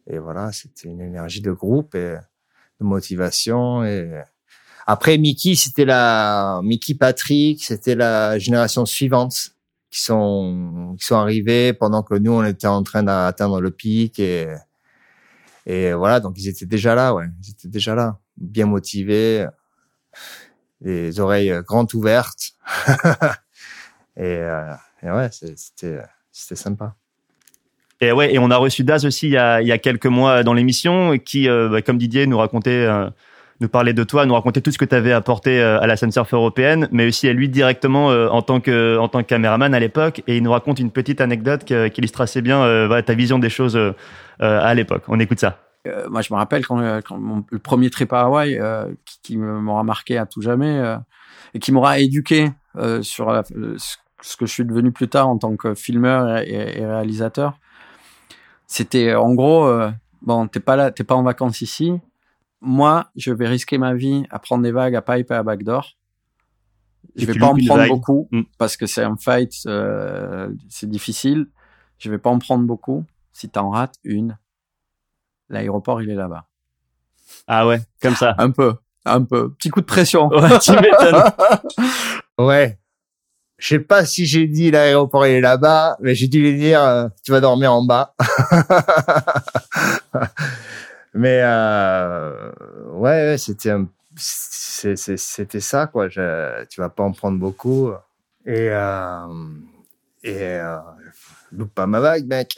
[0.07, 2.17] et voilà, c'était une énergie de groupe et
[2.81, 3.85] de motivation.
[3.85, 4.23] Et
[4.87, 9.51] après, Mickey, c'était la Mickey Patrick, c'était la génération suivante
[9.91, 14.19] qui sont qui sont arrivés pendant que nous on était en train d'atteindre le pic
[14.19, 14.49] et
[15.67, 17.27] et voilà, donc ils étaient déjà là, ouais.
[17.45, 19.47] Ils étaient déjà là, bien motivés,
[20.81, 22.53] les oreilles grandes ouvertes.
[24.17, 26.01] et, euh, et ouais, c'était
[26.33, 26.97] c'était sympa.
[28.01, 30.07] Et ouais, et on a reçu Daz aussi il y a, il y a quelques
[30.07, 33.09] mois dans l'émission, qui, euh, bah, comme Didier, nous racontait, euh,
[33.63, 35.97] nous parlait de toi, nous racontait tout ce que tu avais apporté euh, à la
[35.97, 39.81] scène surf européenne, mais aussi à lui directement euh, en tant que tant caméraman à
[39.81, 40.23] l'époque.
[40.27, 43.49] Et il nous raconte une petite anecdote qui illustre assez bien euh, ta vision des
[43.49, 43.79] choses
[44.41, 45.05] à l'époque.
[45.09, 45.59] On écoute ça.
[46.09, 46.77] Moi, je me rappelle quand,
[47.19, 48.61] mon, le premier trip à Hawaï,
[49.23, 50.81] qui, m'aura marqué à tout jamais
[51.55, 52.51] et qui m'aura éduqué
[53.03, 57.55] sur ce que je suis devenu plus tard en tant que filmeur et, et- réalisateur.
[58.67, 59.71] C'était en gros,
[60.23, 61.93] bon, t'es pas là, t'es pas en vacances ici.
[62.65, 65.97] Moi, je vais risquer ma vie à prendre des vagues à pipe et à backdoor.
[67.17, 67.89] Je Et vais tu pas en prendre vague.
[67.91, 68.43] beaucoup Mm.
[68.57, 71.47] parce que c'est un fight, euh, c'est difficile.
[71.99, 73.05] Je vais pas en prendre beaucoup.
[73.33, 74.39] Si t'en rates une,
[75.49, 76.47] l'aéroport il est là-bas.
[77.47, 78.35] Ah ouais, comme ça.
[78.39, 79.53] Un peu, un peu.
[79.55, 80.29] Petit coup de pression.
[80.29, 81.25] Ouais, tu m'étonnes.
[82.39, 82.79] Ouais.
[83.59, 86.83] Je sais pas si j'ai dit l'aéroport il est là-bas, mais j'ai dû lui dire
[86.83, 88.15] euh, tu vas dormir en bas.
[91.15, 92.53] Mais euh,
[92.93, 93.73] ouais, ouais, c'était
[94.17, 96.09] c'était ça quoi.
[96.09, 97.93] Je, tu vas pas en prendre beaucoup
[98.45, 99.27] et euh,
[100.23, 100.79] et euh,
[101.51, 102.55] loupe pas ma vague, mec.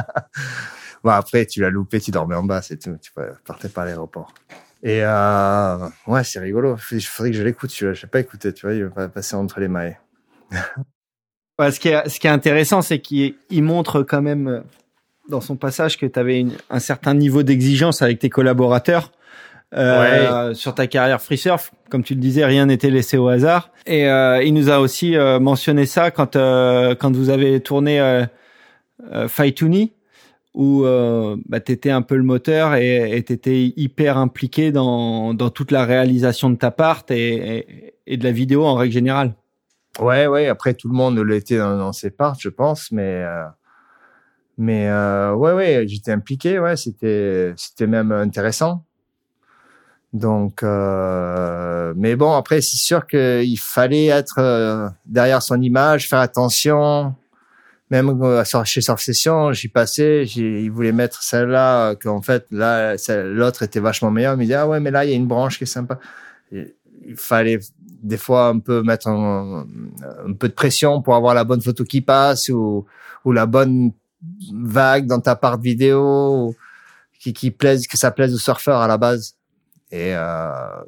[1.04, 2.96] bon après, tu l'as loupé, tu dormais en bas, c'est tout.
[3.00, 3.12] Tu
[3.44, 4.32] partais par l'aéroport.
[4.82, 6.76] Et euh, ouais, c'est rigolo.
[6.90, 7.70] Il faudrait que je l'écoute.
[7.70, 7.94] celui-là.
[7.94, 8.52] Je l'ai pas écouté.
[8.52, 9.98] Tu vois, il va passer entre les mailles.
[11.58, 14.62] Ouais, ce, qui est, ce qui est intéressant, c'est qu'il il montre quand même
[15.28, 19.12] dans son passage que tu avais un certain niveau d'exigence avec tes collaborateurs
[19.74, 21.72] euh, sur ta carrière free surf.
[21.90, 23.70] Comme tu le disais, rien n'était laissé au hasard.
[23.86, 28.00] Et euh, il nous a aussi euh, mentionné ça quand euh, quand vous avez tourné
[28.00, 28.24] euh,
[29.12, 29.92] euh, Faituni,
[30.54, 35.34] où euh, bah, tu étais un peu le moteur et tu étais hyper impliqué dans,
[35.34, 38.94] dans toute la réalisation de ta part et, et, et de la vidéo en règle
[38.94, 39.34] générale.
[39.98, 40.46] Ouais, ouais.
[40.48, 43.44] Après, tout le monde l'était dans, dans ses parts, je pense, mais euh,
[44.58, 46.58] mais euh, ouais, ouais, j'étais impliqué.
[46.58, 48.84] Ouais, c'était c'était même intéressant.
[50.12, 56.20] Donc, euh, mais bon, après, c'est sûr qu'il fallait être euh, derrière son image, faire
[56.20, 57.14] attention.
[57.90, 62.96] Même euh, chez Surf Session, j'y passais, ils voulaient mettre celle-là, euh, qu'en fait, là,
[63.24, 64.34] l'autre était vachement meilleure.
[64.34, 65.98] Ils me disaient, ah ouais, mais là, il y a une branche qui est sympa.
[66.50, 66.72] Il
[67.14, 67.60] fallait
[68.02, 69.66] des fois un peu mettre un,
[70.26, 72.86] un peu de pression pour avoir la bonne photo qui passe ou,
[73.24, 73.92] ou la bonne
[74.52, 76.54] vague dans ta part vidéo ou
[77.18, 79.36] qui, qui plaise, que ça plaise aux surfeurs à la base.
[79.90, 80.82] Et, euh,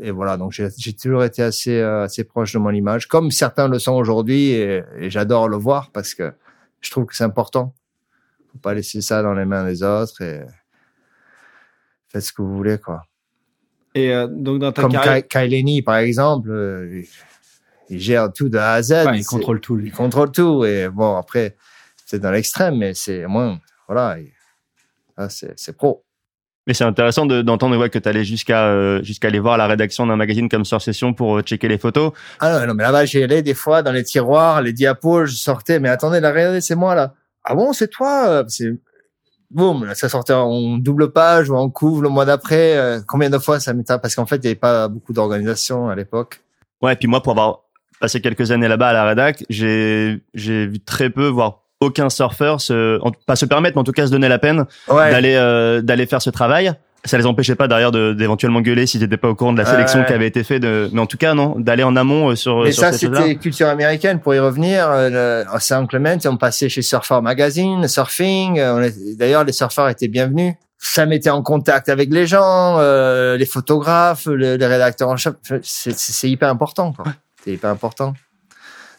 [0.00, 3.30] et voilà, donc j'ai j'ai toujours été assez, euh, assez proche de mon image, comme
[3.30, 6.32] certains le sont aujourd'hui, et, et j'adore le voir parce que
[6.80, 7.74] je trouve que c'est important.
[8.52, 10.40] Faut pas laisser ça dans les mains des autres et
[12.08, 13.02] faites ce que vous voulez, quoi.
[13.94, 17.08] Et euh, donc dans ta Comme carrière, Kyleni, par exemple, euh, il-
[17.88, 18.90] il gère tout de A à Z.
[19.06, 19.76] Ouais, il contrôle tout.
[19.76, 19.88] Lui.
[19.88, 20.64] il contrôle tout.
[20.64, 21.56] Et bon, après,
[22.06, 24.32] c'est dans l'extrême, mais c'est moins, voilà, il-
[25.28, 26.02] c'est pro.
[26.66, 29.66] Mais c'est intéressant de- d'entendre ouais, que tu allais jusqu'à euh, jusqu'à aller voir la
[29.68, 32.10] rédaction d'un magazine comme Sur Session pour euh, checker les photos.
[32.40, 35.36] Ah non, non mais là-bas, j'y allais des fois dans les tiroirs, les diapos, je
[35.36, 37.14] sortais, mais attendez, là, regardez, c'est moi, là.
[37.44, 38.44] Ah bon, c'est toi?
[38.48, 38.72] C'est,
[39.48, 42.76] boum, ça sortait en double page ou en couvre le mois d'après.
[42.76, 44.00] euh, combien de fois ça m'étonne?
[44.00, 46.40] Parce qu'en fait, il n'y avait pas beaucoup d'organisation à l'époque.
[46.82, 47.60] Ouais, et puis moi, pour avoir
[48.00, 52.60] passé quelques années là-bas à la rédac, j'ai j'ai vu très peu, voire aucun surfeur
[52.60, 55.10] se, en- pas se permettre, mais en tout cas se donner la peine Ouais.
[55.10, 56.72] d'aller euh, d'aller faire ce travail.
[57.04, 59.64] Ça les empêchait pas d'ailleurs de- d'éventuellement gueuler s'ils n'étaient pas au courant de la
[59.64, 60.06] sélection ouais.
[60.06, 60.62] qui avait été faite.
[60.62, 60.88] De...
[60.92, 63.68] Mais en tout cas, non, d'aller en amont euh, sur, Mais sur ça, c'était culture
[63.68, 64.18] américaine.
[64.18, 68.58] Pour y revenir, euh, le- à Saint Clement, on passait chez Surfer Magazine, Surfing.
[68.58, 70.54] euh, D'ailleurs, les surfeurs étaient bienvenus.
[70.78, 75.34] Ça mettait en contact avec les gens, euh, les photographes, le- les rédacteurs en chef.
[75.62, 77.04] C'est hyper important, quoi.
[77.44, 78.14] C'est hyper important.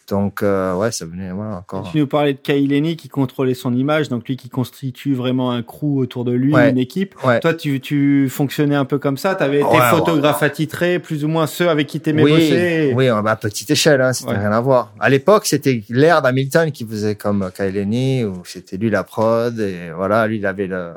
[0.10, 1.92] Donc, euh, ouais, ça venait, voilà, encore.
[1.92, 5.62] Tu nous parlais de Kaileni qui contrôlait son image, donc lui qui constitue vraiment un
[5.64, 6.70] crew autour de lui, Ouais.
[6.70, 7.14] une équipe.
[7.26, 7.42] Ouais.
[7.42, 9.36] Toi, tu, tu fonctionnais un peu comme ça.
[9.36, 9.90] Tu avais Ouais, tes ouais.
[9.90, 12.94] photographes attitrés, plus ou moins ceux avec qui t'aimais oui, bosser.
[12.96, 14.38] oui, bah, à petite échelle, hein, c'était Ouais.
[14.38, 14.94] rien à voir.
[15.00, 19.92] À l'époque, c'était l'air d'Hamilton qui faisait comme Kaileni, où c'était lui la prod, et
[19.94, 20.94] voilà, lui, il avait le,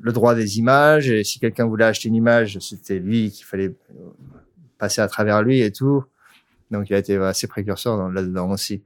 [0.00, 3.72] le droit des images, et si quelqu'un voulait acheter une image, c'était lui qu'il fallait
[4.78, 6.04] passer à travers lui et tout.
[6.70, 8.82] Donc, il a été assez précurseur dans- là-dedans aussi.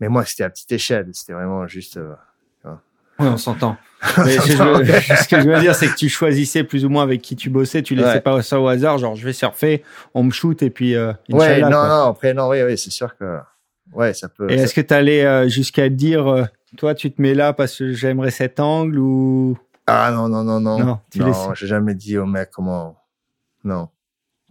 [0.00, 1.96] Mais moi, c'était à petite échelle, c'était vraiment juste...
[1.96, 2.12] euh,
[3.20, 3.76] Ouais, on s'entend.
[4.02, 7.48] Ce, que je veux, dire, c'est que tu choisissais plus ou moins avec qui tu
[7.48, 7.80] bossais.
[7.80, 8.20] Tu laissais Ouais.
[8.20, 11.60] pas ça au hasard, genre je vais surfer, on me shoot et puis euh, Ouais,
[11.60, 11.88] non, quoi.
[11.88, 13.38] non, après, non, oui, oui, c'est sûr que...
[13.92, 14.50] Ouais, ça peut...
[14.50, 16.44] Et ça- est-ce que tu allais jusqu'à te dire, euh,
[16.76, 19.56] toi, tu te mets là parce que j'aimerais cet angle ou?
[19.86, 20.78] Ah non, non, non, non.
[20.84, 21.36] Non, laisses.
[21.54, 22.96] j'ai jamais dit aux mecs comment.
[23.62, 23.90] Non.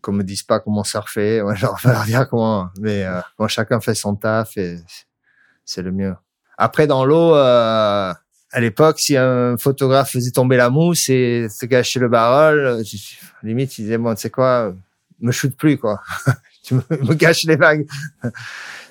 [0.04, 1.42] Qu'on me dise pas comment surfer.
[1.42, 2.70] Ouais, genre, faut leur dire comment.
[2.80, 4.78] Mais euh, quand chacun fait son taf, et
[5.66, 6.14] c'est le mieux.
[6.58, 8.14] Après, dans l'eau, euh,
[8.52, 12.84] à l'époque, si un photographe faisait tomber la mousse et se gâchait le barrel, euh,
[13.44, 14.74] limite, il disait, bon, tu sais quoi, euh,
[15.22, 16.02] me shoot plus, quoi.
[16.64, 17.88] tu me, me gâches les vagues.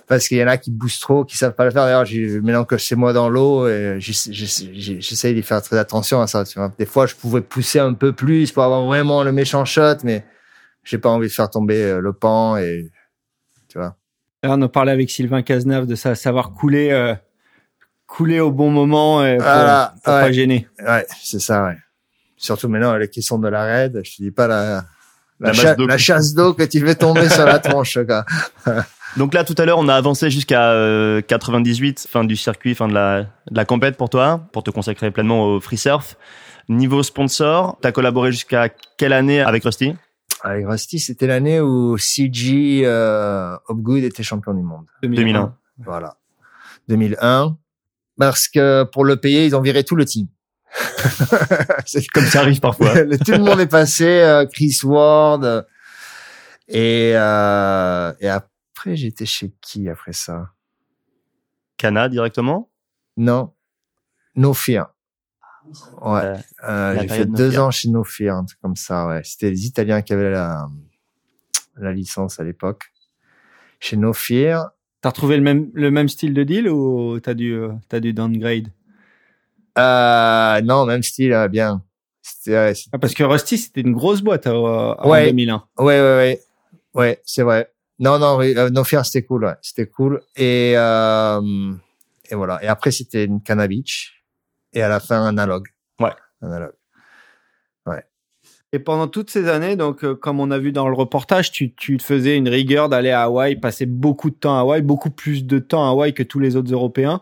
[0.09, 1.85] Parce qu'il y en a qui boostent trop, qui savent pas le faire.
[1.85, 2.07] D'ailleurs,
[2.43, 3.67] maintenant que c'est moi dans l'eau,
[3.99, 6.45] j'essa- j'essaye d'y faire très attention à ça.
[6.45, 6.73] Tu vois.
[6.79, 10.25] Des fois, je pouvais pousser un peu plus pour avoir vraiment le méchant shot, mais
[10.85, 12.91] j'ai pas envie de faire tomber euh, le pan et
[13.69, 13.97] tu vois.
[14.43, 17.15] Là, on en parlait avec Sylvain Cazenave de ça, savoir couler, euh,
[18.07, 20.21] couler au bon moment et pour, Voilà, pour ouais.
[20.21, 20.69] pas gêner.
[20.85, 21.77] Ouais, c'est ça, ouais.
[22.37, 24.85] Surtout maintenant, les questions de la raid, je te dis pas la,
[25.39, 28.25] la, la chasse d'eau que tu fais tomber sur la tronche, quoi.
[29.17, 32.89] Donc là, tout à l'heure, on a avancé jusqu'à euh, 98, fin du circuit, fin
[32.89, 33.27] de la, de
[33.57, 36.17] la compète pour toi, pour te consacrer pleinement au free surf.
[36.69, 39.95] Niveau sponsor, t'as collaboré jusqu'à quelle année avec Rusty?
[40.45, 44.87] Avec Rusty, c'était l'année où CG euh, Hopgood était champion du monde.
[45.03, 45.57] 2001.
[45.79, 46.17] Voilà.
[46.89, 47.57] 2001.
[48.19, 50.27] Parce que pour le payer, ils ont viré tout le team.
[51.87, 52.93] C'est Comme ça arrive parfois.
[53.25, 55.45] tout le monde est passé, euh, Chris Ward.
[55.45, 55.63] euh,
[56.69, 60.51] Et, euh, et après, j'étais chez qui après ça?
[61.77, 62.71] Cana directement?
[63.17, 63.53] Non,
[64.35, 64.92] No Fear.
[66.01, 66.39] Ouais, Euh,
[66.69, 67.65] euh, j'ai fait deux Fear.
[67.65, 69.07] ans chez No Fear, un truc comme ça.
[69.07, 70.69] Ouais, c'était les Italiens qui avaient la
[71.77, 72.83] la licence à l'époque.
[73.81, 77.55] Chez No Fear, T'as retrouvé le même, le même style de deal ou t'as dû,
[77.55, 78.69] euh, t'as dû downgrade?
[79.77, 81.83] Euh, non, même style, euh, bien.
[82.23, 84.53] C'était, ouais, ah, Parce que Rusty, c'était une grosse boîte euh,
[84.97, 85.27] en Ouais.
[85.27, 85.65] 2001.
[85.79, 86.41] ouais, ouais, ouais,
[86.95, 87.73] ouais, c'est vrai.
[87.99, 90.23] Non, non, oui, euh, No Fear, c'était cool, ouais, c'était cool.
[90.37, 91.73] Et euh,
[92.31, 92.63] et voilà.
[92.63, 94.22] Et après, c'était une Beach.
[94.73, 95.69] Et à la fin, analogue.
[96.01, 96.13] Ouais.
[96.41, 96.73] Analogue.
[98.75, 101.75] Et pendant toutes ces années, donc euh, comme on a vu dans le reportage, tu,
[101.75, 105.11] tu te faisais une rigueur d'aller à Hawaï, passer beaucoup de temps à Hawaï, beaucoup
[105.11, 107.21] plus de temps à Hawaï que tous les autres Européens.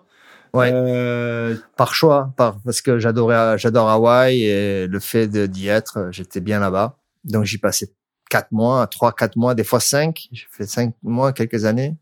[0.54, 0.70] Ouais.
[0.72, 6.40] Euh, par choix, par, parce que j'adorais, j'adore Hawaï et le fait d'y être, j'étais
[6.40, 6.98] bien là-bas.
[7.24, 7.92] Donc j'y passais
[8.28, 10.28] quatre mois, trois, quatre mois, des fois cinq.
[10.30, 11.96] J'ai fait cinq mois quelques années.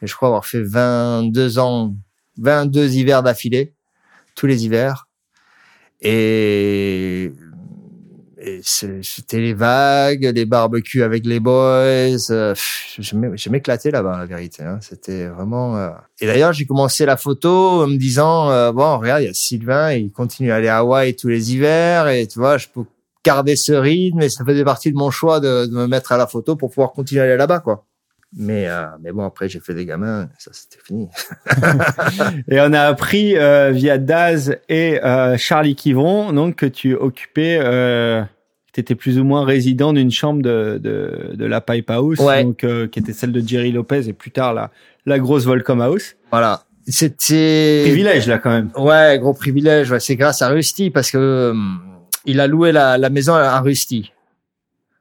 [0.00, 1.94] Et je crois avoir fait 22 ans,
[2.38, 3.74] 22 hivers d'affilée,
[4.40, 5.06] tous les hivers.
[6.00, 7.30] Et,
[8.38, 12.30] et c'était les vagues, les barbecues avec les boys.
[12.30, 12.54] euh,
[12.98, 14.62] je m'éclatais là-bas, la vérité.
[14.62, 14.78] hein.
[14.80, 15.76] C'était vraiment.
[15.76, 15.90] euh,
[16.22, 19.34] Et d'ailleurs, j'ai commencé la photo en me disant euh, bon, regarde, il y a
[19.34, 22.84] Sylvain, il continue à aller à Hawaï tous les hivers, et tu vois, je peux
[23.22, 24.22] garder ce rythme.
[24.22, 26.70] Et ça faisait partie de mon choix de, de me mettre à la photo pour
[26.70, 27.84] pouvoir continuer à aller là-bas, quoi.
[28.36, 31.08] Mais euh, mais bon, après, j'ai fait des gamins, ça c'était fini.
[32.48, 37.58] et on a appris euh, via Daz et euh, Charlie Kivron, donc que tu occupais,
[37.60, 38.22] euh,
[38.72, 42.44] tu étais plus ou moins résident d'une chambre de, de, de la Pipe House, Ouais.
[42.44, 44.70] donc euh, qui était celle de Jerry Lopez et plus tard la,
[45.06, 46.14] la grosse Volcom House.
[46.30, 46.62] Voilà.
[46.86, 48.70] C'était Privilège là quand même.
[48.76, 49.90] Ouais, gros privilège.
[49.90, 51.80] Ouais, c'est grâce à Rusty parce que hum,
[52.26, 54.12] il a loué la, la maison à Rusty.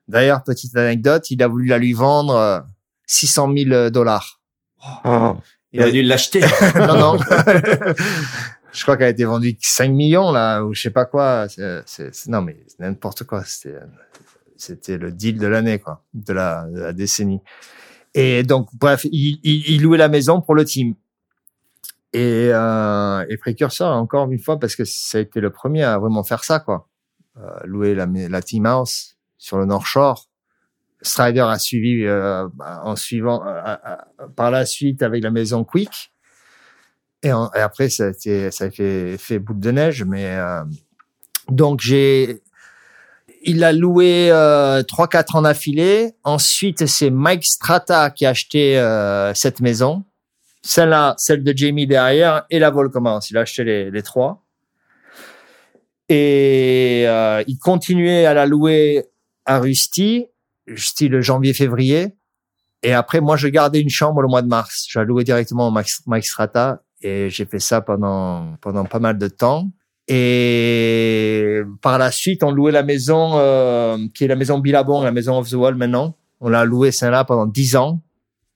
[0.07, 2.59] D'ailleurs, petite anecdote, il a voulu la lui vendre euh,
[3.09, 4.39] 600 000 dollars.
[5.71, 6.41] Il a dû l'acheter.
[6.75, 7.17] non, non.
[8.71, 11.47] je crois qu'elle a été vendue 5 millions là ou je sais pas quoi.
[11.49, 13.43] C'est, non mais c'est n'importe quoi.
[13.43, 13.79] C'était,
[14.57, 17.41] c'était le deal de l'année quoi, de la, de la décennie.
[18.13, 20.95] Et donc bref, il, il, il louait la maison pour le team.
[22.13, 25.97] Et, euh, et précurseur encore une fois parce que ça a été le premier à
[25.99, 26.87] vraiment faire ça quoi.
[27.37, 30.28] Euh, louer la, la team house sur le North Shore.
[31.01, 36.11] Strider a suivi euh, en suivant euh, euh, par la suite avec la maison Quick.
[37.23, 40.03] Et, après, ça a, été, ça a fait, fait boule de neige.
[40.03, 40.63] Mais euh,
[41.49, 42.41] donc j'ai,
[43.41, 46.13] il a loué euh, trois quatre ans d'affilée.
[46.23, 50.03] Ensuite, c'est Mike Strata qui a acheté euh, cette maison.
[50.61, 53.29] Celle-là, celle de Jamie derrière et la Volcomance.
[53.29, 54.43] Il a acheté les, les trois.
[56.09, 59.05] Et euh, il continuait à la louer
[59.45, 60.25] à Rusty,
[60.75, 62.15] style janvier-février.
[62.83, 64.85] Et après, moi, je gardais une chambre le mois de mars.
[64.89, 68.99] Je la louais directement au Max, Mike Strata et j'ai fait ça pendant pendant pas
[68.99, 69.69] mal de temps.
[70.07, 75.11] Et par la suite, on louait la maison euh, qui est la maison Billabong, la
[75.11, 76.15] maison of the Wall maintenant.
[76.41, 78.01] On l'a loué celle-là pendant 10 ans.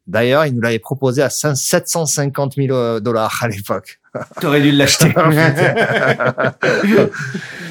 [0.06, 3.99] D'ailleurs, il nous l'avait proposé à 5 750 000 dollars à l'époque.
[4.41, 5.14] T'aurais dû l'acheter.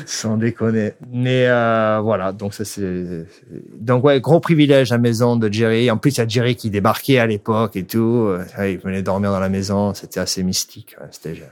[0.06, 0.92] Sans déconner.
[1.12, 3.26] Mais euh, voilà, donc ça c'est
[3.78, 5.90] donc ouais gros privilège la maison de Jerry.
[5.90, 8.26] En plus il y a Jerry qui débarquait à l'époque et tout.
[8.28, 10.96] Euh, ouais, il venait dormir dans la maison, c'était assez mystique.
[11.00, 11.42] ouais, C'était.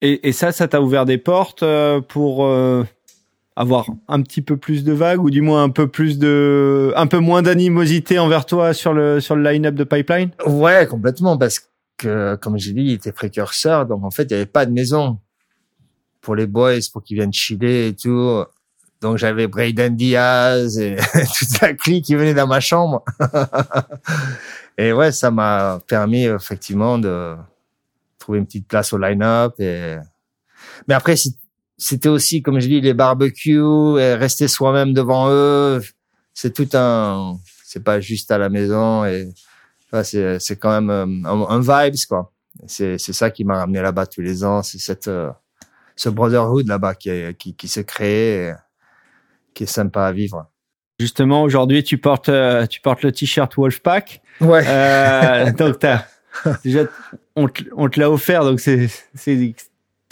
[0.00, 2.84] Et, et ça, ça t'a ouvert des portes euh, pour euh,
[3.56, 7.06] avoir un petit peu plus de vagues ou du moins un peu plus de, un
[7.06, 10.30] peu moins d'animosité envers toi sur le sur le line-up de Pipeline?
[10.46, 11.60] Ouais, complètement parce
[11.98, 14.72] que comme j'ai dit, il était précurseur, donc en fait il y avait pas de
[14.72, 15.18] maison
[16.20, 18.44] pour les boys pour qu'ils viennent chiller et tout.
[19.00, 23.04] Donc j'avais Braden Diaz et toute la clique qui venait dans ma chambre.
[24.78, 27.34] et ouais, ça m'a permis effectivement de
[28.18, 29.52] trouver une petite place au line-up.
[29.58, 29.96] Et...
[30.88, 31.36] Mais après, c'est-
[31.76, 35.80] c'était aussi, comme je dis, les barbecues, et rester soi-même devant eux.
[36.32, 37.38] C'est tout un...
[37.64, 39.04] C'est pas juste à la maison.
[39.04, 39.28] Et
[40.04, 42.32] c'est c'est quand même euh, un, un vibes, quoi.
[42.66, 44.62] C'est c'est ça qui m'a ramené là-bas tous les ans.
[44.62, 45.08] C'est cette...
[45.08, 45.30] euh,
[45.96, 48.54] ce brotherhood là-bas qui, qui, qui se crée, et
[49.54, 50.50] qui est sympa à vivre.
[51.00, 54.22] Justement, aujourd'hui, tu portes euh, tu portes le t-shirt Wolfpack.
[54.40, 54.64] Ouais.
[54.66, 56.04] Euh, donc t'as
[56.64, 56.82] déjà
[57.36, 59.54] on te, on te l'a offert, donc c'est c'est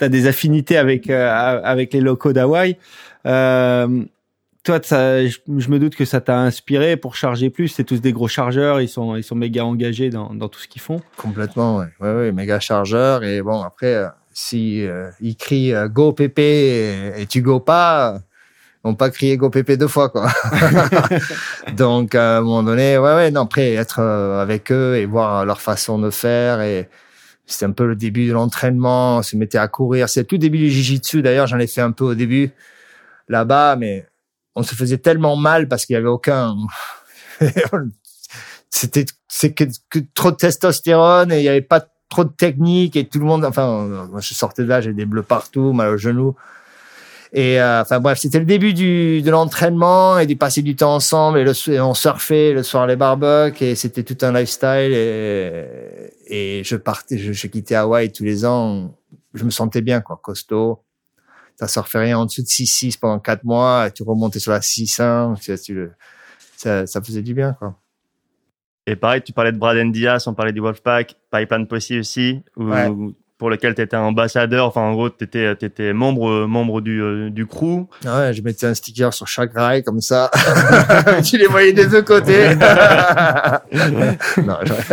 [0.09, 2.77] des affinités avec euh, avec les locaux d'Hawaï.
[3.25, 4.03] Euh,
[4.63, 7.67] toi, je, me doute que ça t'a inspiré pour charger plus.
[7.67, 10.67] C'est tous des gros chargeurs, ils sont ils sont méga engagés dans dans tout ce
[10.67, 11.01] qu'ils font.
[11.17, 11.87] Complètement, ouais.
[11.99, 13.23] Ouais, ouais, méga chargeur.
[13.23, 18.19] Et bon, après, euh, si euh, ils crient Go Pépé et, tu go pas,
[18.83, 20.29] ils vont pas crier Go Pépé deux fois quoi.
[21.77, 25.61] Donc à un moment donné, ouais ouais, non après être avec eux et voir leur
[25.61, 26.89] façon de faire et
[27.45, 30.09] c'était un peu le début de l'entraînement, on se mettait à courir.
[30.09, 32.51] C'est tout début du jiu-jitsu d'ailleurs, j'en ai fait un peu au début
[33.27, 34.07] là-bas, mais
[34.55, 36.55] on se faisait tellement mal parce qu'il y avait aucun
[38.69, 39.65] c'était c'est que,
[40.13, 43.45] trop de testostérone et il y avait pas trop de technique et tout le monde
[43.45, 46.35] enfin je sortais de là j'ai des bleus partout mal au genou
[47.35, 50.93] et euh, enfin bref c'était le début du de l'entraînement et de passer du temps
[50.93, 55.65] ensemble et, le, on surfait le soir les barbecues et c'était tout un lifestyle et
[56.27, 58.95] et je partais je, je quittais Hawaï tous les ans.
[59.33, 60.19] Je me sentais bien quoi.
[60.21, 60.83] Costaud.
[61.55, 64.59] Ça surfait rien en dessous de 6-6 pendant 4 mois, et tu remontais sur la
[64.59, 65.89] 6-1, tu, tu,
[66.57, 67.77] ça, ça faisait du bien, quoi.
[68.87, 73.13] Et pareil, tu parlais de Braden Diaz, on parlait du Wolfpack, Pipeline Posse aussi, où,
[73.43, 74.67] pour lequel tu étais ambassadeur.
[74.67, 77.89] Enfin, en gros, tu étais, étais, membre, membre du, euh, du crew.
[78.05, 80.31] Ouais, je mettais un sticker sur chaque rail comme ça.
[81.25, 82.55] tu les voyais des deux côtés.
[82.55, 82.63] non,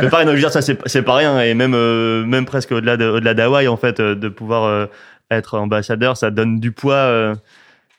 [0.03, 1.41] Mais pareil, non, je veux dire, ça, c'est pas rien.
[1.43, 4.89] Et même, euh, même presque au-delà de, au-delà d'Hawaï, en fait, euh, de pouvoir
[5.31, 7.35] être ambassadeur, ça donne du poids.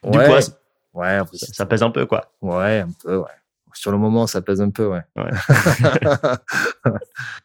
[0.04, 0.26] du ouais.
[0.26, 0.40] poids.
[0.94, 2.26] Ouais, ça, ça, pèse un peu, quoi.
[2.42, 3.41] Ouais, un peu, ouais
[3.74, 5.02] sur le moment, ça pèse un peu, ouais.
[5.16, 5.32] ouais.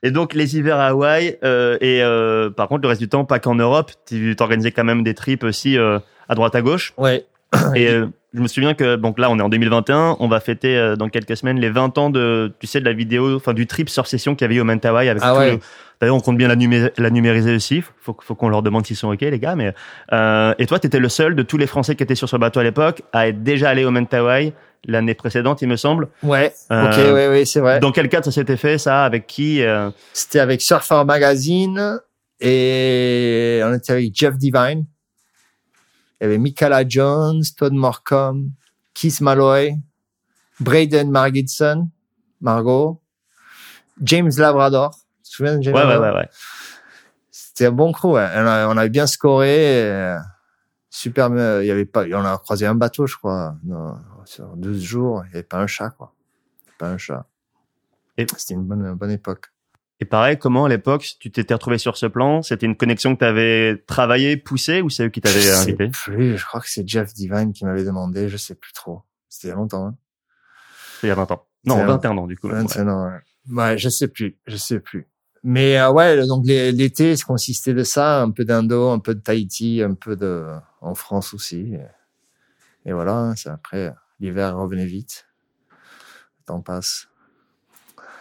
[0.03, 3.25] et donc les hivers à Hawaï euh, et euh, par contre le reste du temps,
[3.25, 5.99] pas qu'en Europe, tu t'organisais quand même des trips aussi euh,
[6.29, 6.93] à droite à gauche.
[6.97, 7.27] Ouais.
[7.75, 10.77] Et euh, je me souviens que donc là on est en 2021, on va fêter
[10.77, 13.67] euh, dans quelques semaines les 20 ans de tu sais de la vidéo, enfin du
[13.67, 15.53] trip sur session qu'il y avait eu au Mentawai avec ah tout ouais.
[15.53, 15.61] le,
[16.01, 17.83] D'ailleurs, on compte bien la, numé la numériser aussi.
[18.01, 19.57] Faut, faut qu'on leur demande s'ils sont ok, les gars.
[19.57, 19.73] Mais
[20.13, 22.61] euh, et toi, t'étais le seul de tous les Français qui étaient sur ce bateau
[22.61, 24.53] à l'époque à être déjà allé au Mentawai
[24.85, 26.09] l'année précédente, il me semble.
[26.23, 26.55] Ouais.
[26.71, 27.81] Euh, ok, ouais, ouais, c'est vrai.
[27.81, 29.91] Dans quel cadre ça s'était fait, ça Avec qui euh...
[30.13, 32.01] C'était avec Surfer Magazine
[32.41, 34.87] et on était avec Jeff Divine.
[36.21, 38.51] Il y avait Michaela Jones, Todd Morcom,
[38.95, 39.75] Keith Malloy,
[40.61, 41.89] Braden Margitson,
[42.41, 43.01] Margot,
[44.03, 44.95] James Labrador.
[45.25, 46.05] Tu te souviens de James ouais, Labrador?
[46.05, 46.29] Ouais, ouais, ouais.
[47.31, 48.13] C'était un bon crew.
[48.13, 48.27] Ouais.
[48.35, 49.81] On, a, on avait bien scoré.
[49.81, 50.17] Et
[50.91, 51.29] super,
[51.61, 53.55] il y avait pas, on a croisé un bateau, je crois.
[53.65, 53.97] Non,
[54.29, 56.15] sur 12 jours, il n'y avait pas un chat, quoi.
[56.79, 57.27] Pas un chat.
[58.19, 59.53] Et c'était une bonne, bonne époque.
[59.99, 62.43] Et pareil, comment à l'époque tu t'étais retrouvé sur ce plan?
[62.43, 65.89] C'était une connexion que tu avais travaillé, poussé, ou c'est eux qui t'avaient invité?
[65.89, 68.29] plus, Je crois que c'est Jeff Divine qui m'avait demandé.
[68.29, 69.03] Je sais plus trop.
[69.29, 69.87] C'était il y a longtemps.
[69.87, 69.95] Hein.
[71.03, 71.47] Il y a 20 ans.
[71.65, 72.49] Non, 21 ans du coup.
[72.49, 72.93] 21 ouais.
[72.93, 73.07] ans.
[73.07, 73.63] Ouais.
[73.63, 74.37] ouais, je sais plus.
[74.47, 75.09] Je sais plus.
[75.43, 79.21] Mais euh, ouais, donc l'été, ça consistait de ça, un peu d'Indo, un peu de
[79.21, 80.47] Tahiti, un peu de
[80.81, 81.75] en France aussi.
[82.85, 85.27] Et, et voilà, c'est après l'hiver revenait vite.
[85.71, 87.09] Le temps passe.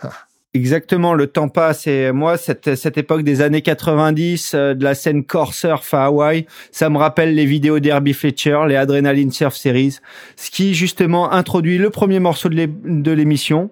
[0.53, 4.95] Exactement, le temps passe et moi cette cette époque des années 90 euh, de la
[4.95, 9.53] scène core surf à Hawaï, ça me rappelle les vidéos d'Herbie Fletcher, les Adrenaline Surf
[9.53, 9.97] Series,
[10.37, 13.69] ce qui justement introduit le premier morceau de l'émission,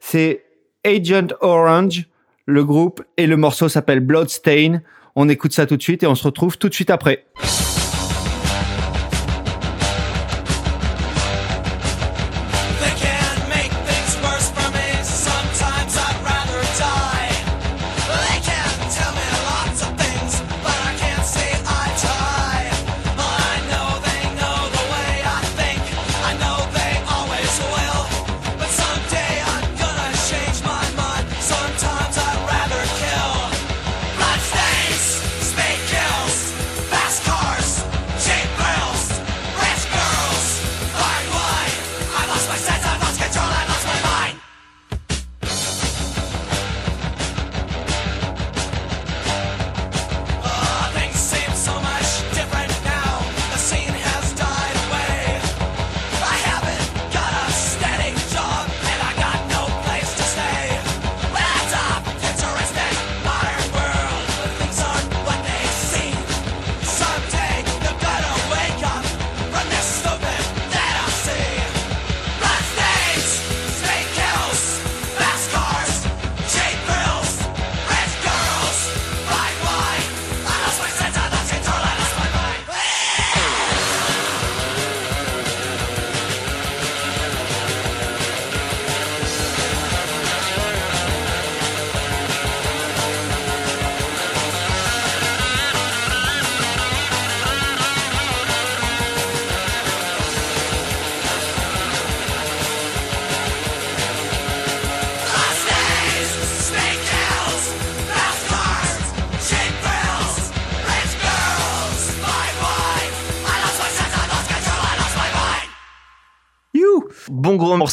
[0.00, 0.44] c'est
[0.82, 2.06] Agent Orange,
[2.46, 4.80] le groupe et le morceau s'appelle Bloodstain.
[5.16, 7.26] On écoute ça tout de suite et on se retrouve tout de suite après.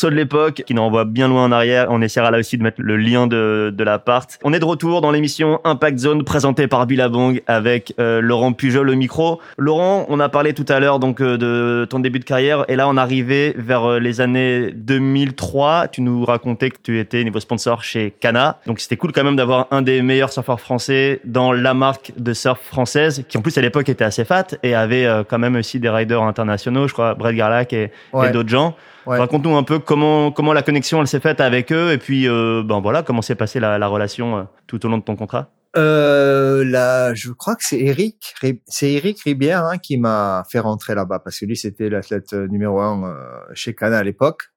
[0.01, 1.85] Morceau de l'époque qui nous renvoie bien loin en arrière.
[1.91, 4.39] On essaiera là aussi de mettre le lien de, de l'appart.
[4.43, 8.89] On est de retour dans l'émission Impact Zone présentée par Billabong avec euh, Laurent Pujol
[8.89, 9.39] au micro.
[9.59, 12.75] Laurent, on a parlé tout à l'heure donc euh, de ton début de carrière et
[12.75, 15.89] là on arrivait vers euh, les années 2003.
[15.89, 18.57] Tu nous racontais que tu étais niveau sponsor chez Cana.
[18.65, 22.33] Donc c'était cool quand même d'avoir un des meilleurs surfeurs français dans la marque de
[22.33, 25.79] surf française qui en plus à l'époque était assez fat et avait quand même aussi
[25.79, 27.91] des riders internationaux, je crois Brett Garlac et,
[28.23, 28.75] et d'autres gens.
[29.07, 29.17] Ouais.
[29.17, 32.61] Raconte-nous un peu comment comment la connexion elle s'est faite avec eux et puis euh,
[32.63, 35.49] ben voilà comment s'est passée la, la relation euh, tout au long de ton contrat?
[35.77, 38.35] Euh, là, je crois que c'est Eric,
[38.67, 42.47] c'est Eric Ribière hein, qui m'a fait rentrer là-bas parce que lui c'était l'athlète euh,
[42.47, 44.51] numéro un euh, chez Cana à l'époque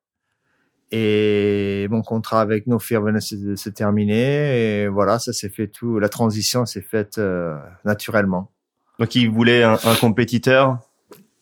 [0.90, 5.68] et mon contrat avec No Fear venait de se terminer et voilà ça s'est fait
[5.68, 7.18] tout, la transition s'est faite
[7.84, 8.50] naturellement.
[8.98, 10.78] Donc il voulait un, un compétiteur,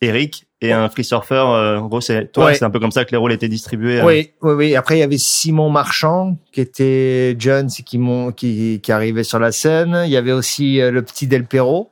[0.03, 1.35] Eric, et un free surfer.
[1.35, 2.55] Euh, en gros, c'est toi, ouais.
[2.55, 4.01] c'est un peu comme ça que les rôles étaient distribués.
[4.01, 4.05] Euh.
[4.05, 4.77] Oui, oui, oui.
[4.77, 8.01] Après, il y avait Simon Marchand qui était Jones qui,
[8.37, 10.03] qui qui arrivait sur la scène.
[10.05, 11.91] Il y avait aussi euh, le petit Del Perro.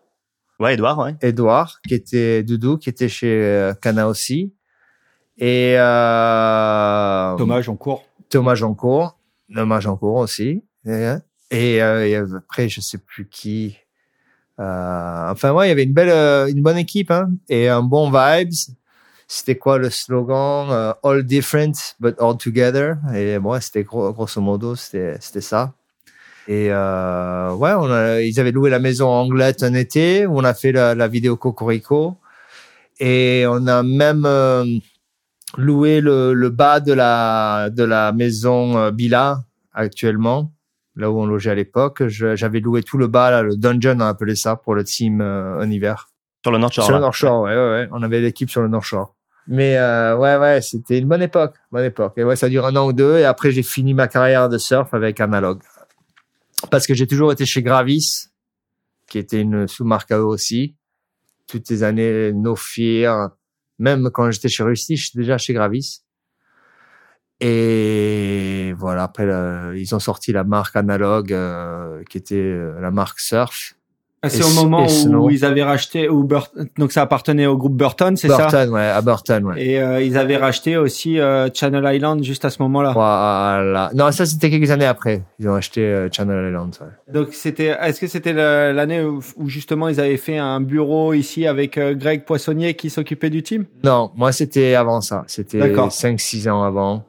[0.59, 1.15] Ouais, Edouard, ouais.
[1.23, 4.53] Edouard, qui était Doudou, qui était chez Cana aussi.
[5.39, 8.05] Et euh, Thomas Joncourt.
[8.29, 9.19] Thomas Joncourt.
[9.55, 10.63] Thomas Joncourt aussi.
[10.85, 11.15] Et,
[11.51, 13.79] et, et après, je sais plus qui.
[14.61, 17.83] Euh, enfin, ouais, il y avait une belle, euh, une bonne équipe hein, et un
[17.83, 18.53] bon vibes.
[19.27, 22.97] C'était quoi le slogan euh, All different but all together?
[23.15, 25.73] Et bon, c'était gros, grosso modo, c'était c'était ça.
[26.49, 30.45] Et euh, ouais, on a, ils avaient loué la maison Anglette un été où on
[30.45, 32.17] a fait la, vidéo Cocorico
[32.99, 34.65] et on a même euh,
[35.57, 40.53] loué le, le, bas de la de la maison Bila actuellement
[41.01, 42.07] là où on logeait à l'époque.
[42.07, 45.61] J'avais loué tout le bas, là, le dungeon, on appelait ça, pour le team euh,
[45.61, 46.09] en hiver.
[46.45, 46.85] Sur le North Shore.
[46.85, 47.89] Sur le North Shore, ouais, ouais, ouais.
[47.91, 49.17] On avait l'équipe sur le North Shore.
[49.49, 52.13] Mais euh, ouais, ouais, c'était une bonne époque, bonne époque.
[52.17, 53.19] Et ouais, ça dure un an ou deux.
[53.19, 55.61] Et après, j'ai fini ma carrière de surf avec Analog,
[56.71, 58.29] parce que j'ai toujours été chez Gravis,
[59.09, 60.77] qui était une sous-marque à eux aussi.
[61.49, 63.31] Toutes ces années, No Fear.
[63.81, 66.03] Même quand j'étais chez Rusty, j'étais déjà chez Gravis.
[67.41, 69.27] Et voilà, après,
[69.77, 73.75] ils ont sorti la marque analogue euh, qui était euh, la marque Surf.
[74.23, 76.29] Ah, c'est au moment où ils avaient racheté, où
[76.77, 79.65] donc ça appartenait au groupe Burton, c'est ça Burton, ouais, à Burton, ouais.
[79.65, 82.93] Et euh, ils avaient racheté aussi euh, Channel Island juste à ce moment-là.
[82.93, 83.91] Voilà.
[83.95, 85.23] Non, ça c'était quelques années après.
[85.39, 86.77] Ils ont acheté euh, Channel Island.
[86.83, 87.15] Ouais.
[87.15, 91.47] Donc c'était, est-ce que c'était l'année où, où, justement ils avaient fait un bureau ici
[91.47, 93.65] avec Greg Poissonnier qui s'occupait du team?
[93.85, 95.25] Non, moi c'était avant ça.
[95.29, 97.07] C'était 5-6 ans avant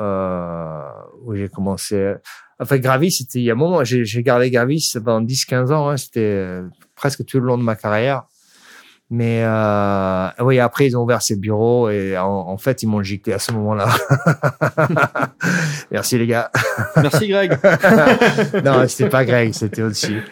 [0.00, 0.82] euh,
[1.24, 2.14] où j'ai commencé.
[2.60, 3.84] Enfin, Gravis, c'était il y a un moment.
[3.84, 5.88] J'ai, j'ai gardé Gravis pendant 10-15 ans.
[5.88, 8.24] Hein, c'était euh, presque tout le long de ma carrière.
[9.10, 13.02] Mais euh, oui, après ils ont ouvert ces bureaux et en, en fait ils m'ont
[13.02, 13.88] giclé à ce moment-là.
[15.90, 16.50] Merci les gars.
[16.96, 17.52] Merci Greg.
[18.64, 20.22] non, c'était pas Greg, c'était au-dessus.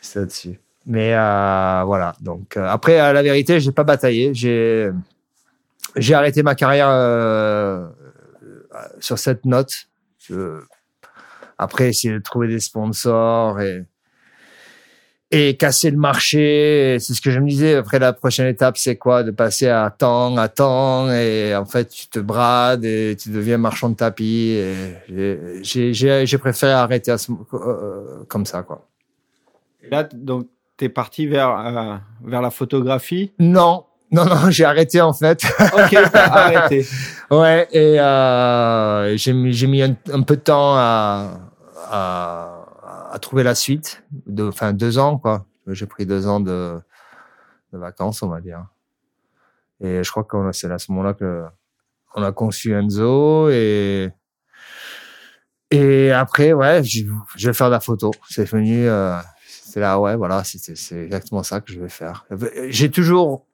[0.00, 0.58] C'était au-dessus.
[0.86, 2.14] Mais euh, voilà.
[2.20, 4.32] Donc euh, après, à la vérité, j'ai pas bataillé.
[4.34, 4.90] J'ai
[5.96, 7.86] j'ai arrêté ma carrière euh,
[9.00, 9.72] sur cette note.
[10.18, 10.60] Je...
[11.58, 13.84] Après, essayer de trouver des sponsors et
[15.32, 16.98] et casser le marché.
[17.00, 17.74] C'est ce que je me disais.
[17.74, 19.24] Après, la prochaine étape, c'est quoi?
[19.24, 23.58] De passer à temps, à temps, et en fait, tu te brades et tu deviens
[23.58, 24.56] marchand de tapis.
[25.08, 28.86] J'ai préféré arrêter à ce, euh, comme ça, quoi.
[29.82, 30.46] Et là, donc,
[30.76, 33.32] t'es parti vers euh, vers la photographie?
[33.38, 35.44] Non, non, non, j'ai arrêté en fait.
[35.60, 36.86] Ok, arrêté.
[37.30, 41.30] ouais, et euh, j'ai mis, j'ai mis un, un, peu de temps à,
[41.90, 42.66] à,
[43.12, 44.02] à trouver la suite.
[44.26, 45.46] De, enfin, deux ans, quoi.
[45.68, 46.78] J'ai pris deux ans de,
[47.72, 48.64] de vacances, on va dire.
[49.80, 51.44] Et je crois que c'est à ce moment-là que
[52.14, 54.10] on a conçu Enzo et
[55.70, 57.04] et après, ouais, je,
[57.36, 58.12] je vais faire de la photo.
[58.28, 62.24] C'est venu, euh, c'est là, ouais, voilà, c'est exactement ça que je vais faire.
[62.68, 63.44] J'ai toujours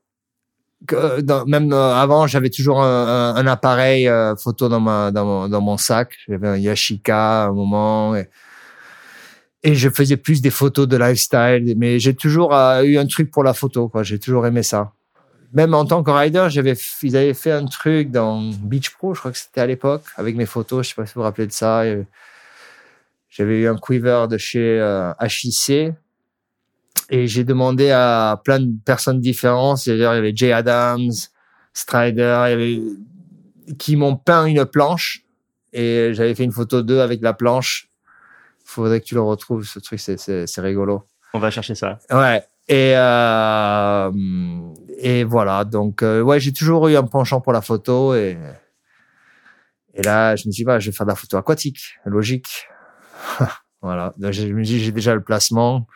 [0.87, 5.25] que dans, même euh, avant, j'avais toujours un, un, appareil euh, photo dans ma dans
[5.25, 6.17] mon, dans mon sac.
[6.29, 8.29] J'avais un Yashica à un moment et,
[9.63, 11.75] et je faisais plus des photos de lifestyle.
[11.77, 13.89] Mais j'ai toujours euh, eu un truc pour la photo.
[13.89, 14.03] quoi.
[14.03, 14.93] J'ai toujours aimé ça.
[15.53, 19.21] Même en tant que rider, j'avais ils avaient fait un truc dans Beach Pro, je
[19.21, 20.87] crois que c'était à l'époque, avec mes photos.
[20.87, 21.83] Je sais pas si vous vous rappelez de ça.
[23.29, 24.79] J'avais eu un quiver de chez
[25.21, 25.93] HIC
[27.11, 29.87] et j'ai demandé à plein de personnes différentes.
[29.87, 31.11] Il y avait Jay Adams,
[31.73, 32.81] Strider, il y avait
[33.79, 35.25] qui m'ont peint une planche
[35.73, 37.89] et j'avais fait une photo d'eux avec la planche.
[38.65, 41.05] Faudrait que tu le retrouves, ce truc, c'est rigolo.
[41.35, 41.99] On va chercher ça.
[42.11, 42.43] Ouais.
[42.69, 44.11] Et euh,
[44.99, 45.65] et voilà.
[45.65, 48.39] Donc euh, ouais, j'ai toujours eu un penchant pour la photo et
[49.95, 52.67] Et là, je me dis, bah, je vais faire de la photo aquatique, logique.
[53.83, 54.13] voilà.
[54.17, 55.87] Donc, je me dis, j'ai déjà le placement.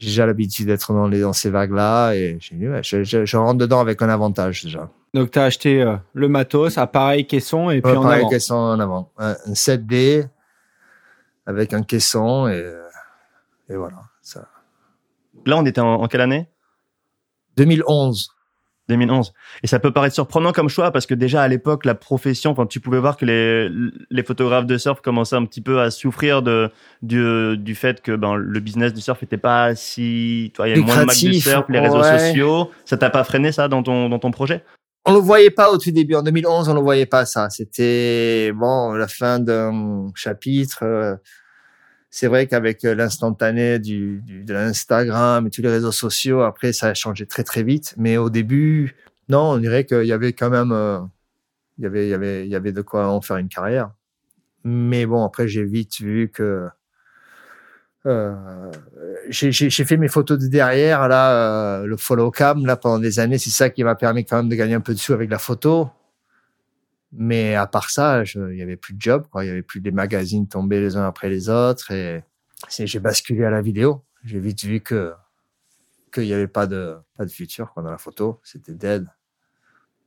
[0.00, 2.14] J'ai déjà l'habitude d'être dans, les, dans ces vagues-là.
[2.14, 4.90] Et j'ai dit, ouais, je, je, je, rentre dedans avec un avantage déjà.
[5.12, 8.30] Donc, tu as acheté euh, le matos, appareil, caisson et puis ouais, en pareil, avant.
[8.30, 9.12] caisson en avant.
[9.18, 10.26] Un, un 7D
[11.44, 12.82] avec un caisson et, euh,
[13.68, 13.98] et voilà.
[14.22, 14.48] Ça.
[15.44, 16.48] Là, on était en, en quelle année?
[17.58, 18.30] 2011.
[18.90, 19.32] 2011.
[19.62, 22.66] Et ça peut paraître surprenant comme choix parce que déjà à l'époque, la profession, enfin,
[22.66, 23.68] tu pouvais voir que les,
[24.10, 26.70] les photographes de surf commençaient un petit peu à souffrir de,
[27.02, 30.80] du, du fait que ben, le business du surf était pas si, il y avait
[30.80, 32.18] moins de du surf, les réseaux ouais.
[32.18, 32.70] sociaux.
[32.84, 34.64] Ça t'a pas freiné ça dans ton, dans ton projet?
[35.06, 36.14] On le voyait pas au tout début.
[36.14, 37.48] En 2011, on le voyait pas ça.
[37.48, 41.18] C'était, bon, la fin d'un chapitre.
[42.10, 46.72] Euh, c'est vrai qu'avec l'instantané du, du, de l'Instagram et tous les réseaux sociaux, après,
[46.72, 47.94] ça a changé très, très vite.
[47.96, 48.96] Mais au début,
[49.28, 50.98] non, on dirait qu'il y avait quand même, euh,
[51.78, 53.92] il y avait, il y avait, il y avait de quoi en faire une carrière.
[54.64, 56.68] Mais bon, après, j'ai vite vu que,
[58.06, 58.70] euh,
[59.28, 63.38] j'ai fait mes photos de derrière, là, euh, le follow cam, là, pendant des années.
[63.38, 65.38] C'est ça qui m'a permis quand même de gagner un peu de sous avec la
[65.38, 65.90] photo.
[67.12, 69.44] Mais à part ça, il y avait plus de job, quoi.
[69.44, 72.22] Il y avait plus des magazines tombés les uns après les autres et
[72.68, 74.04] j'ai basculé à la vidéo.
[74.24, 75.12] J'ai vite vu que
[76.12, 78.40] qu'il n'y avait pas de pas de futur quoi, dans la photo.
[78.44, 79.06] C'était dead.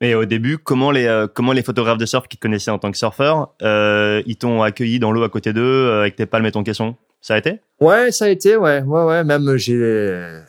[0.01, 2.79] Et au début, comment les euh, comment les photographes de surf qui te connaissaient en
[2.79, 6.25] tant que surfeur, euh, ils t'ont accueilli dans l'eau à côté d'eux euh, avec tes
[6.25, 6.95] palmes et ton caisson?
[7.23, 7.61] Ça a été?
[7.79, 9.23] Ouais, ça a été, ouais, ouais, ouais.
[9.23, 10.41] Même j'ai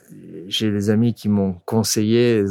[0.49, 2.45] j'ai des amis qui m'ont conseillé,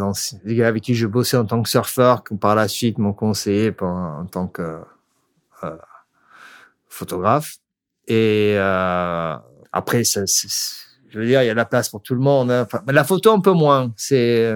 [0.45, 3.11] les, gars avec qui je bossais en tant que surfeur, qui par la suite m'ont
[3.11, 4.79] conseillé en tant que
[5.65, 5.77] euh,
[6.87, 7.57] photographe.
[8.07, 9.35] Et euh,
[9.73, 12.49] après, ça, je veux dire, il y a de la place pour tout le monde.
[12.49, 12.63] Hein.
[12.63, 13.91] Enfin, la photo un peu moins.
[13.97, 14.55] C'est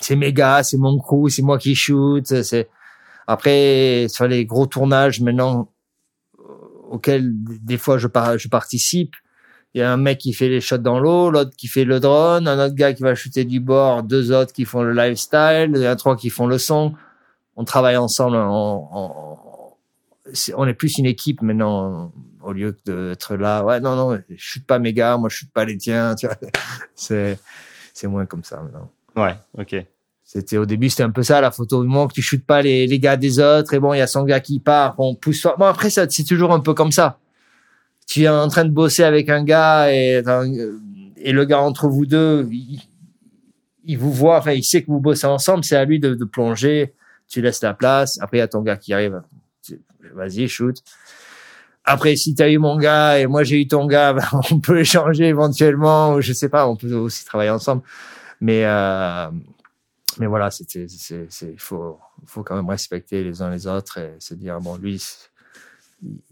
[0.00, 2.30] c'est mes gars, c'est mon crew, c'est moi qui shoot.
[3.26, 5.69] Après sur les gros tournages maintenant
[6.90, 9.14] auxquels des fois je, je participe.
[9.72, 12.00] Il y a un mec qui fait les shots dans l'eau, l'autre qui fait le
[12.00, 15.70] drone, un autre gars qui va shooter du bord, deux autres qui font le lifestyle,
[15.74, 16.92] il y a trois qui font le son.
[17.56, 18.36] On travaille ensemble.
[18.36, 19.76] On,
[20.66, 22.12] est, plus une équipe maintenant
[22.42, 23.62] au lieu d'être là.
[23.64, 26.16] Ouais, non, non, je shoot pas mes gars, moi je shoot pas les tiens.
[26.94, 27.38] C'est
[28.04, 28.90] moins comme ça maintenant.
[29.14, 29.86] Ouais, ok.
[30.32, 31.82] C'était au début, c'était un peu ça la photo.
[31.82, 34.00] Du moment que tu shootes pas les, les gars des autres, et bon, il y
[34.00, 35.44] a son gars qui part, on pousse.
[35.58, 37.18] Bon après, ça c'est toujours un peu comme ça
[38.10, 40.20] tu es en train de bosser avec un gars et,
[41.16, 42.80] et le gars entre vous deux, il,
[43.84, 46.24] il vous voit, enfin, il sait que vous bossez ensemble, c'est à lui de, de,
[46.24, 46.92] plonger,
[47.28, 49.22] tu laisses la place, après il y a ton gars qui arrive,
[50.12, 50.76] vas-y, shoot.
[51.84, 54.58] Après, si tu as eu mon gars et moi j'ai eu ton gars, ben, on
[54.58, 57.82] peut échanger éventuellement, ou je sais pas, on peut aussi travailler ensemble.
[58.40, 59.28] Mais, euh,
[60.18, 64.34] mais voilà, c'était, c'est, faut, faut quand même respecter les uns les autres et se
[64.34, 65.02] dire, bon, lui,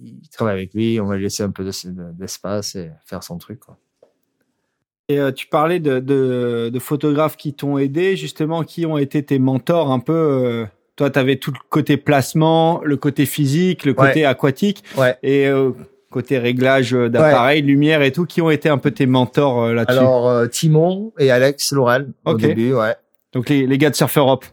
[0.00, 1.68] il travaille avec lui, on va lui laisser un peu
[2.12, 3.60] d'espace et faire son truc.
[3.60, 3.76] Quoi.
[5.08, 9.22] Et euh, tu parlais de, de, de, photographes qui t'ont aidé, justement, qui ont été
[9.22, 10.12] tes mentors un peu.
[10.12, 10.66] Euh,
[10.96, 14.24] toi, tu avais tout le côté placement, le côté physique, le côté ouais.
[14.24, 15.16] aquatique, ouais.
[15.22, 15.70] et euh,
[16.10, 17.66] côté réglage d'appareil, ouais.
[17.66, 19.98] lumière et tout, qui ont été un peu tes mentors euh, là-dessus?
[19.98, 22.44] Alors Timon et Alex Laurel okay.
[22.44, 22.94] au début, ouais.
[23.38, 24.44] Donc les, gars de Surf Europe.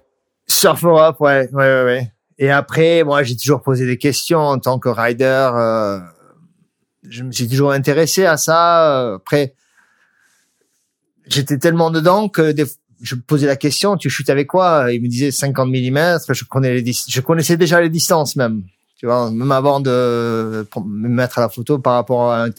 [0.46, 2.12] Surf Europe, ouais, ouais, ouais.
[2.38, 5.50] Et après, moi, j'ai toujours posé des questions en tant que rider.
[5.56, 6.00] Euh,
[7.10, 9.16] je me suis toujours intéressé à ça.
[9.16, 9.56] Après,
[11.26, 12.66] j'étais tellement dedans que des,
[13.02, 14.86] je posais la question, tu chutes avec quoi?
[14.92, 16.20] Il me disait 50 mm.
[17.08, 18.62] Je connaissais déjà les distances même.
[18.98, 22.50] Tu vois, même avant de me mettre à la photo par rapport à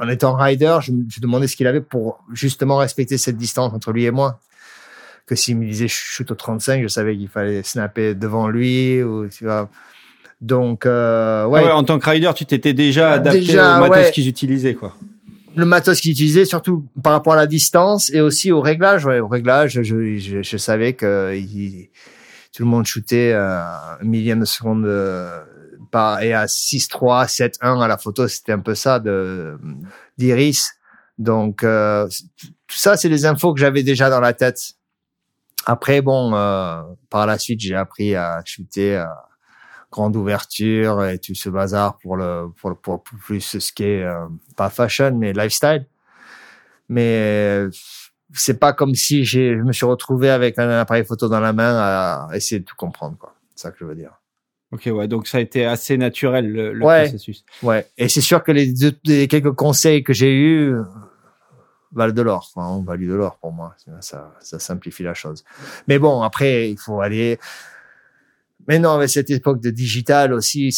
[0.00, 3.92] en étant rider, je, je demandais ce qu'il avait pour justement respecter cette distance entre
[3.92, 4.40] lui et moi
[5.28, 9.28] que s'il me disait shoot au 35, je savais qu'il fallait snapper devant lui ou
[9.28, 9.68] tu vois.
[10.40, 11.60] Donc euh, ouais.
[11.62, 11.72] Ah ouais.
[11.72, 14.10] En tant que rider, tu t'étais déjà adapté déjà, au matos ouais.
[14.12, 14.94] qu'ils utilisaient quoi.
[15.56, 19.04] Le matos qu'ils utilisaient, surtout par rapport à la distance et aussi au réglage.
[19.04, 21.88] Ouais, au réglage, je, je, je savais que il,
[22.54, 25.40] tout le monde shootait euh, un millième de seconde euh,
[25.90, 29.58] par et à 6-3, 7-1 à la photo, c'était un peu ça de
[30.16, 30.72] d'iris.
[31.18, 32.08] Donc euh,
[32.38, 34.72] tout ça, c'est des infos que j'avais déjà dans la tête.
[35.66, 39.28] Après, bon, euh, par la suite, j'ai appris à shooter à
[39.90, 44.02] grande ouverture et tout ce bazar pour le pour, pour, pour plus ce qui est
[44.02, 45.86] euh, pas fashion mais lifestyle.
[46.90, 47.66] Mais
[48.34, 51.52] c'est pas comme si j'ai je me suis retrouvé avec un appareil photo dans la
[51.52, 53.34] main à essayer de tout comprendre quoi.
[53.54, 54.12] C'est ça que je veux dire.
[54.70, 57.44] Ok, ouais, donc ça a été assez naturel le, le ouais, processus.
[57.62, 60.74] Ouais, et c'est sûr que les, deux, les quelques conseils que j'ai eus
[61.92, 62.50] valent de l'or.
[62.54, 63.74] Enfin, value de l'or pour moi.
[64.00, 65.44] Ça, ça simplifie la chose.
[65.86, 67.38] Mais bon, après, il faut aller.
[68.66, 70.70] Mais non, mais cette époque de digital aussi,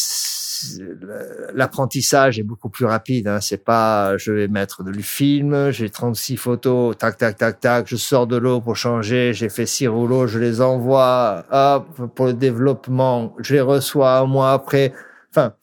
[1.53, 3.27] l'apprentissage est beaucoup plus rapide.
[3.27, 3.41] Hein.
[3.41, 7.95] C'est pas, je vais mettre du film, j'ai 36 photos, tac, tac, tac, tac, je
[7.95, 12.33] sors de l'eau pour changer, j'ai fait six rouleaux, je les envoie, hop, pour le
[12.33, 14.93] développement, je les reçois un mois après.
[15.29, 15.53] Enfin,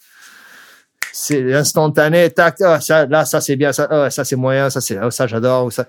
[1.12, 4.80] c'est instantané, tac, ah, ça, là, ça c'est bien, ça, ah, ça c'est moyen, ça
[4.80, 5.86] c'est, ah, ça j'adore, ou ça.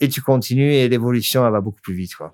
[0.00, 2.32] Et tu continues et l'évolution, elle va beaucoup plus vite, quoi.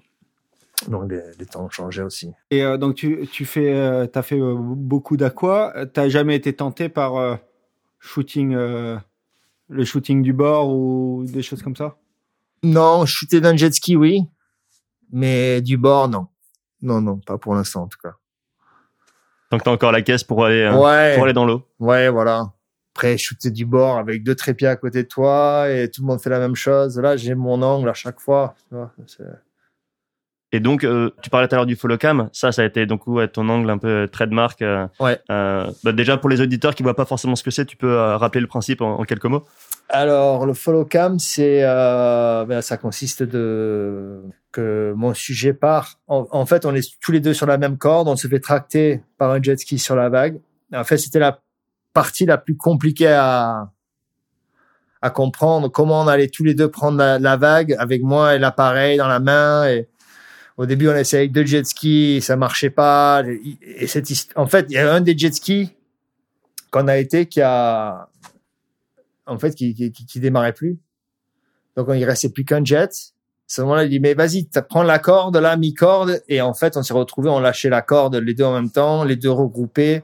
[0.89, 2.32] Donc les, les temps ont changé aussi.
[2.51, 5.87] Et euh, donc tu, tu fais, euh, t'as fait euh, beaucoup d'aqua.
[5.93, 7.37] T'as jamais été tenté par euh,
[8.01, 8.99] shooting, euh,
[9.68, 11.97] le shooting du bord ou des choses comme ça?
[12.62, 14.22] Non, shooter d'un jet ski, oui.
[15.11, 16.26] Mais du bord, non.
[16.82, 18.16] Non, non, pas pour l'instant, en tout cas.
[19.51, 21.14] Donc t'as encore la caisse pour aller, euh, ouais.
[21.14, 21.62] pour aller dans l'eau.
[21.78, 22.47] Ouais, voilà.
[22.97, 26.20] Après, shooter du bord avec deux trépieds à côté de toi et tout le monde
[26.20, 26.99] fait la même chose.
[26.99, 28.55] Là, j'ai mon angle à chaque fois.
[28.68, 28.92] tu vois,
[30.53, 32.28] Et donc, euh, tu parlais tout à l'heure du follow cam.
[32.32, 34.62] Ça, ça a été donc ouais, ton angle un peu euh, trademark.
[34.62, 35.18] euh, Ouais.
[35.28, 37.97] euh, bah, déjà pour les auditeurs qui voient pas forcément ce que c'est, tu peux
[37.97, 39.45] rappeler le principe en, en quelques mots?
[39.89, 45.99] Alors, le follow cam, c'est, euh, ben, ça consiste de que mon sujet part.
[46.07, 48.09] En, fait, on est tous les deux sur la même corde.
[48.09, 50.41] On se fait tracter par un jet ski sur la vague.
[50.72, 51.41] En fait, c'était la
[51.93, 53.70] partie la plus compliquée à
[55.05, 55.68] à comprendre.
[55.68, 59.20] Comment on allait tous les deux prendre la, vague avec moi et l'appareil dans la
[59.20, 59.68] main.
[59.68, 59.87] Et
[60.57, 63.22] au début, on essayait avec deux jet skis, ça marchait pas.
[63.76, 65.74] Et cette en fait, il y a un des jet skis
[66.70, 68.09] qu'on a été qui a
[69.27, 70.79] en fait, qui, qui, qui, démarrait plus.
[71.77, 72.91] Donc, il restait plus qu'un jet.
[72.91, 76.22] À ce moment-là, il dit, mais vas-y, prends la corde, là, mi-corde.
[76.29, 79.05] Et en fait, on s'est retrouvés, on lâchait la corde, les deux en même temps,
[79.05, 80.03] les deux regroupés.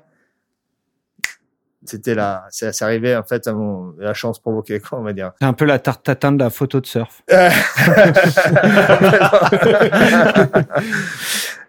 [1.85, 2.15] C'était
[2.51, 5.33] c'est c'est arrivé, en fait, à mon- la chance provoquée, quoi, on va dire.
[5.41, 7.23] C'est un peu la tarte tatin de la photo de surf.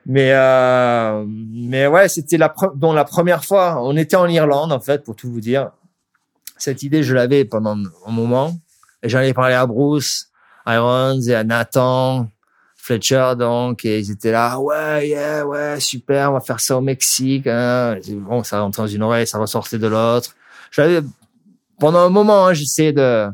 [0.05, 3.81] mais euh, mais ouais, c'était la dont la première fois.
[3.81, 5.71] On était en Irlande en fait, pour tout vous dire.
[6.61, 8.55] Cette idée, je l'avais pendant un moment,
[9.01, 10.27] et j'en ai parlé à Bruce
[10.67, 12.29] Irons et à Nathan
[12.75, 17.47] Fletcher donc, et ils étaient là, ouais, ouais, super, on va faire ça au Mexique.
[17.47, 17.97] Hein.
[18.09, 20.35] Bon, ça rentrait dans une oreille, ça ressortait de l'autre.
[20.69, 21.01] J'avais
[21.79, 23.27] pendant un moment, hein, j'essayais de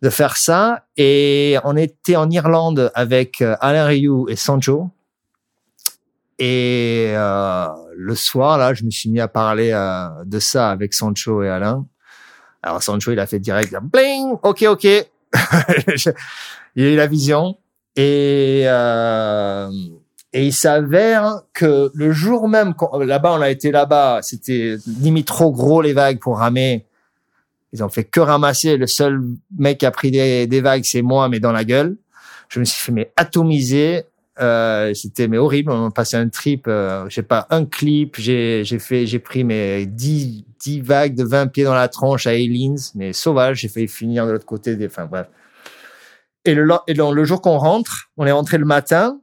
[0.00, 0.86] de faire ça.
[0.96, 4.88] Et on était en Irlande avec euh, Alain Rioux et Sancho.
[6.38, 10.94] Et euh, le soir, là, je me suis mis à parler euh, de ça avec
[10.94, 11.86] Sancho et Alain.
[12.66, 14.84] Alors Sancho, il a fait direct, bling, ok, ok.
[16.74, 17.56] il a eu la vision.
[17.94, 19.70] Et, euh,
[20.32, 25.52] et il s'avère que le jour même, là-bas, on a été là-bas, c'était limite trop
[25.52, 26.84] gros les vagues pour ramer.
[27.72, 28.76] Ils ont fait que ramasser.
[28.76, 29.22] Le seul
[29.56, 31.96] mec qui a pris des, des vagues, c'est moi, mais dans la gueule.
[32.48, 34.06] Je me suis fait mais atomiser.
[34.40, 35.70] Euh, c'était mais horrible.
[35.70, 36.66] On a passé un trip.
[36.66, 38.16] Euh, j'ai pas un clip.
[38.18, 42.26] J'ai j'ai fait j'ai pris mes 10 10 vagues de 20 pieds dans la tronche
[42.26, 43.58] à Ailins, mais sauvage.
[43.58, 44.86] J'ai failli finir de l'autre côté des.
[44.86, 45.28] Enfin bref.
[46.44, 49.20] Et le le, jour qu'on rentre, on est rentré le matin.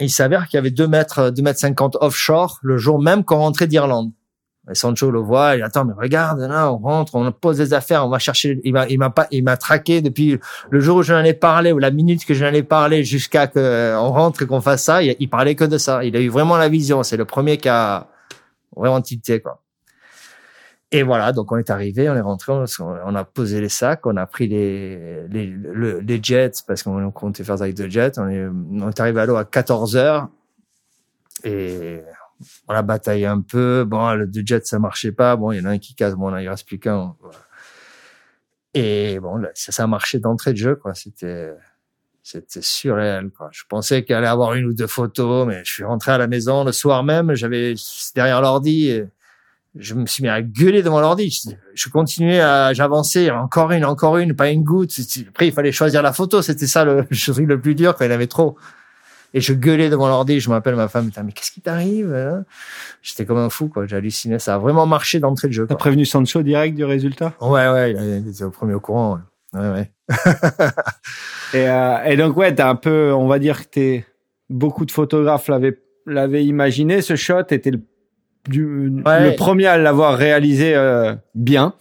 [0.00, 3.36] Il s'avère qu'il y avait 2 mètres 2 mètres 50 offshore le jour même qu'on
[3.36, 4.12] rentrait d'Irlande.
[4.70, 8.06] Et Sancho le voit, il attend, mais regarde, là, on rentre, on pose des affaires,
[8.06, 8.58] on va chercher.
[8.64, 10.38] Il m'a, il m'a pas, il m'a traqué depuis
[10.70, 13.04] le jour où je n'en ai parlé ou la minute que je n'en ai parlé
[13.04, 15.02] jusqu'à que euh, rentre et qu'on fasse ça.
[15.02, 16.02] Il, il parlait que de ça.
[16.02, 17.02] Il a eu vraiment la vision.
[17.02, 18.08] C'est le premier qui a
[18.74, 19.63] vraiment tilté, quoi.
[20.96, 24.16] Et voilà, donc on est arrivé, on est rentré, on, a posé les sacs, on
[24.16, 28.16] a pris les les, le- les jets parce qu'on comptait faire avec deux jets.
[28.16, 30.28] On est, arrivé à l'eau à 14 heures
[31.42, 32.00] et
[32.68, 33.82] on a bataillé un peu.
[33.84, 35.34] Bon, le deux jet, ça marchait pas.
[35.34, 36.14] Bon, il y en a un qui casse.
[36.14, 37.16] Bon, il reste plus qu'un.
[37.20, 37.38] Voilà.
[38.74, 40.94] Et bon, ça, a marché d'entrée de jeu, quoi.
[40.94, 41.54] C'était,
[42.22, 43.48] c'était surréel, quoi.
[43.50, 46.28] Je pensais qu'il allait avoir une ou deux photos, mais je suis rentré à la
[46.28, 47.34] maison le soir même.
[47.34, 47.74] J'avais
[48.14, 49.02] derrière l'ordi.
[49.76, 51.30] Je me suis mis à gueuler devant l'ordi.
[51.30, 53.30] Je, je continuais à, j'avançais.
[53.30, 54.94] Encore une, encore une, pas une goutte.
[55.28, 56.42] Après, il fallait choisir la photo.
[56.42, 58.56] C'était ça le, le truc le plus dur quand il y avait trop.
[59.36, 60.38] Et je gueulais devant l'ordi.
[60.38, 61.06] Je m'appelle ma femme.
[61.06, 62.44] Putain, mais qu'est-ce qui t'arrive hein?
[63.02, 63.86] J'étais comme un fou, quoi.
[63.86, 64.38] J'ai halluciné.
[64.38, 65.66] Ça a vraiment marché d'entrée de jeu.
[65.66, 67.34] T'as prévenu Sancho direct du résultat?
[67.40, 67.92] Ouais, ouais.
[67.92, 69.18] Il il était au premier au courant.
[69.52, 69.70] Ouais, ouais.
[69.70, 69.90] ouais.
[71.54, 74.06] et, euh, et donc ouais, t'as un peu, on va dire que t'es
[74.50, 77.80] beaucoup de photographes l'avaient l'avaient imaginé ce shot, était le,
[78.48, 79.30] du, Ouais.
[79.30, 81.74] le premier à l'avoir réalisé euh, bien.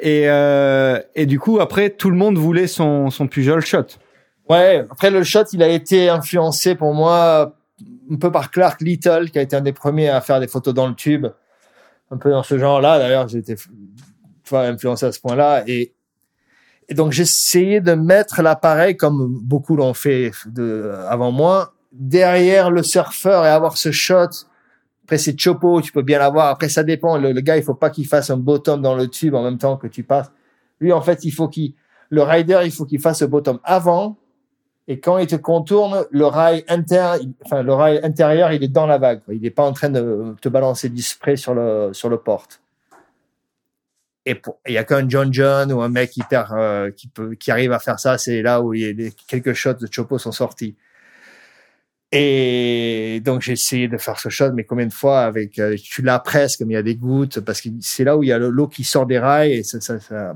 [0.00, 3.86] Et, euh, et du coup après tout le monde voulait son son Pujol shot.
[4.48, 7.56] Ouais, après le shot, il a été influencé pour moi
[8.10, 10.72] un peu par Clark Little, qui a été un des premiers à faire des photos
[10.72, 11.26] dans le tube,
[12.12, 12.98] un peu dans ce genre-là.
[13.00, 13.56] D'ailleurs, j'ai été
[14.52, 15.64] influencé à ce point-là.
[15.66, 15.94] Et,
[16.88, 22.84] et donc, j'essayais de mettre l'appareil, comme beaucoup l'ont fait de, avant moi, derrière le
[22.84, 24.28] surfeur et avoir ce shot
[25.06, 26.48] Après, c'est Chopo, tu peux bien l'avoir.
[26.48, 27.16] Après, ça dépend.
[27.16, 29.76] Le, gars, il faut pas qu'il fasse un bottom dans le tube en même temps
[29.76, 30.32] que tu passes.
[30.80, 31.74] Lui, en fait, il faut qu'il,
[32.10, 34.16] le rider, il faut qu'il fasse le bottom avant.
[34.88, 38.88] Et quand il te contourne, le rail inter, enfin, le rail intérieur, il est dans
[38.88, 39.20] la vague.
[39.28, 42.60] Il n'est pas en train de te balancer du spray sur le, sur le porte.
[44.24, 47.52] Et il y a qu'un John John ou un mec hyper, euh, qui peut, qui
[47.52, 48.18] arrive à faire ça.
[48.18, 50.74] C'est là où il y a quelques shots de Chopo sont sortis.
[52.12, 56.02] Et donc j'ai essayé de faire ce shot, mais combien de fois avec euh, tu
[56.02, 58.32] l'as presque, mais il y a des gouttes parce que c'est là où il y
[58.32, 60.34] a le- l'eau qui sort des rails et ça, ça, ça-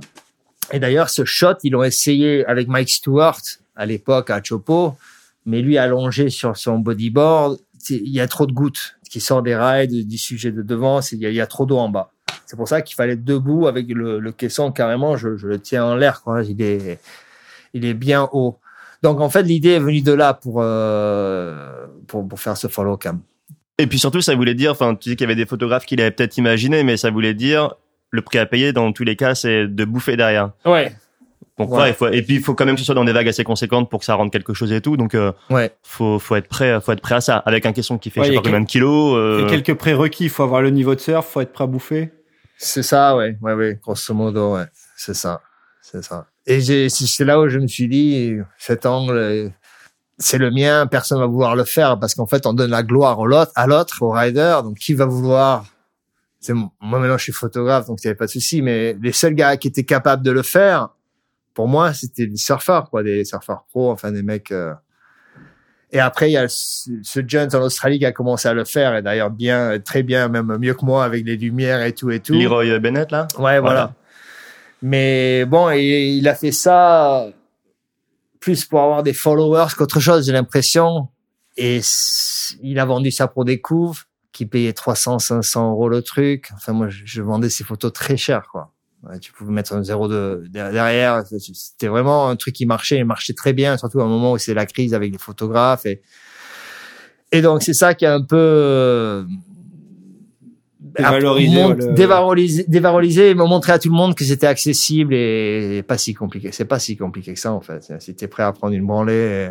[0.73, 3.41] Et d'ailleurs ce shot ils l'ont essayé avec Mike Stewart
[3.77, 4.97] à l'époque à Chopo,
[5.47, 7.59] mais lui allongé sur son bodyboard,
[7.89, 11.19] il y a trop de gouttes qui sortent des rails du, sujet de devant, il
[11.19, 12.13] y a, trop d'eau en bas.
[12.47, 15.85] C'est pour ça qu'il fallait être debout avec le, caisson carrément, je, je le tiens
[15.85, 16.99] en l'air quoi, il est
[17.75, 18.59] il est bien haut.
[19.03, 22.97] Donc en fait l'idée est venue de là pour euh, pour, pour faire ce follow
[22.97, 23.21] cam.
[23.79, 25.97] Et puis surtout, ça voulait dire, enfin, tu dis qu'il y avait des photographes qui
[25.97, 27.75] l'avaient peut-être imaginé, mais ça voulait dire,
[28.11, 30.51] le prix à payer dans tous les cas, c'est de bouffer derrière.
[30.67, 30.93] Ouais.
[31.59, 31.79] Donc Ouais.
[31.79, 33.29] ouais, il faut, et puis il faut quand même que ce soit dans des vagues
[33.29, 34.97] assez conséquentes pour que ça rende quelque chose et tout.
[34.99, 35.73] Donc euh, Ouais.
[35.83, 37.37] faut faut être prêt, faut être prêt à ça.
[37.39, 39.13] Avec un caisson qui fait Ouais, je sais pas a combien de kilos.
[39.13, 40.25] Il y euh, a quelques prérequis.
[40.25, 42.11] Il faut avoir le niveau de surf, faut être prêt à bouffer.
[42.59, 44.65] C'est ça, ouais, ouais, ouais, grosso modo, ouais,
[44.97, 45.41] c'est ça,
[45.81, 46.27] c'est ça.
[46.53, 49.53] Et c'est là où je me suis dit, cet angle,
[50.19, 53.21] c'est le mien, personne va vouloir le faire parce qu'en fait, on donne la gloire
[53.55, 54.59] à l'autre, au rider.
[54.65, 55.65] Donc, qui va vouloir?
[56.41, 58.63] C'est moi maintenant, je suis photographe, donc il n'y avait pas de souci.
[58.63, 60.89] Mais les seuls gars qui étaient capables de le faire,
[61.55, 64.51] pour moi, c'était des surfeurs, quoi, des surfeurs pros, enfin des mecs.
[64.51, 64.73] euh.
[65.93, 68.65] Et après, il y a ce, ce Jones en Australie qui a commencé à le
[68.65, 72.11] faire, et d'ailleurs bien, très bien, même mieux que moi avec les lumières et tout
[72.11, 72.33] et tout.
[72.33, 73.29] Leroy Bennett là?
[73.39, 73.61] Ouais, voilà.
[73.61, 73.95] Voilà.
[74.83, 77.27] Mais bon, et il a fait ça
[78.41, 81.09] plus pour avoir des followers qu'autre chose, j'ai l'impression.
[81.57, 81.81] Et
[82.63, 86.51] il a vendu ça pour des couves qui payaient 300, 500 euros le truc.
[86.55, 88.73] Enfin, moi, je, je vendais ces photos très cher, quoi.
[89.23, 91.23] Tu pouvais mettre un zéro de derrière.
[91.27, 94.39] C'était vraiment un truc qui marchait, il marchait très bien, surtout à un moment où
[94.39, 95.87] c'est la crise avec les photographes.
[95.87, 96.03] Et,
[97.33, 99.27] et donc, c'est ça qui a un peu
[100.97, 105.15] Dévalorisé, mont- le- dévalorisé, dévalorisé et me montrer à tout le monde que c'était accessible
[105.15, 106.51] et pas si compliqué.
[106.53, 107.93] C'est pas si compliqué que ça, en fait.
[108.01, 109.51] Si t'es prêt à prendre une branlée,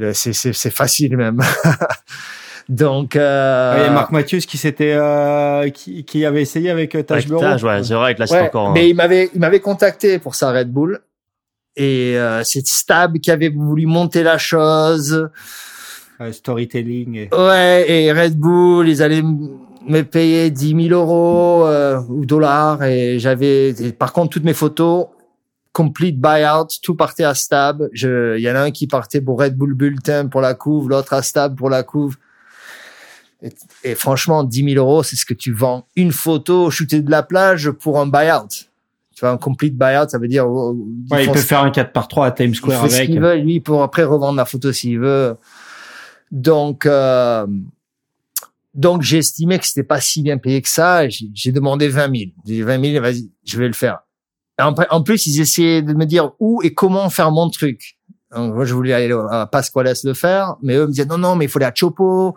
[0.00, 1.40] euh, c'est, c'est, c'est facile même.
[2.68, 6.94] Donc, euh, Il y a Marc Mathieu qui s'était, euh, qui, qui avait essayé avec
[6.94, 7.40] euh, Taj Bureau.
[7.40, 8.72] Taj, ouais, The Right, là c'est ouais, encore.
[8.72, 11.00] mais il m'avait, il m'avait contacté pour sa Red Bull.
[11.76, 15.28] Et euh, c'est Stab qui avait voulu monter la chose.
[16.30, 17.16] Storytelling.
[17.16, 17.28] Et...
[17.34, 19.22] Ouais, et Red Bull, ils allaient
[19.86, 22.82] me payer 10 000 euros euh, ou dollars.
[22.84, 25.06] Et j'avais, par contre, toutes mes photos,
[25.72, 27.88] complete buyout, tout partait à Stab.
[27.92, 30.88] Je, il y en a un qui partait pour Red Bull Bulletin pour la couve,
[30.88, 32.16] l'autre à Stab pour la couve.
[33.42, 37.10] Et, et franchement, 10 000 euros, c'est ce que tu vends une photo shootée de
[37.10, 38.48] la plage pour un buyout.
[39.14, 40.48] Tu vois, un complete buyout, ça veut dire...
[40.48, 40.74] oh,
[41.10, 42.96] ils Ouais, il peut faire un 4 par 3 à Times il Square fait ce
[42.96, 43.10] avec.
[43.10, 45.36] qu'il veut, lui, pour après revendre la photo s'il veut.
[46.32, 47.46] Donc, euh,
[48.74, 51.08] donc j'ai estimé que c'était pas si bien payé que ça.
[51.08, 52.12] J'ai demandé 20 000.
[52.44, 54.00] J'ai dit 20 000, vas-y, je vais le faire.
[54.58, 57.98] En, plus, ils essayaient de me dire où et comment faire mon truc.
[58.34, 61.34] Donc, moi, je voulais aller à Pasquales le faire, mais eux me disaient non, non,
[61.36, 62.36] mais il faut aller à Chopo.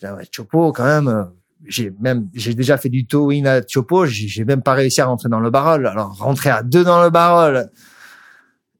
[0.00, 1.08] J'ai dit, ouais, Chopo, quand même.
[1.08, 1.24] euh,
[1.66, 4.06] J'ai même, j'ai déjà fait du towing à Chopo.
[4.06, 5.86] J'ai j'ai même pas réussi à rentrer dans le barrel.
[5.86, 7.70] Alors, rentrer à deux dans le barrel.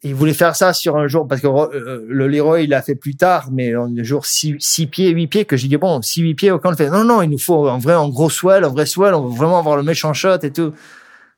[0.04, 2.94] Il voulait faire ça sur un jour parce que euh, le Leroy il l'a fait
[2.94, 6.22] plus tard, mais un jour six, six pieds, huit pieds que j'ai dit bon six
[6.22, 8.62] huit pieds aucun le fait non non il nous faut un vrai un gros swell,
[8.62, 10.72] un vrai swell, on veut vraiment avoir le méchant shot et tout.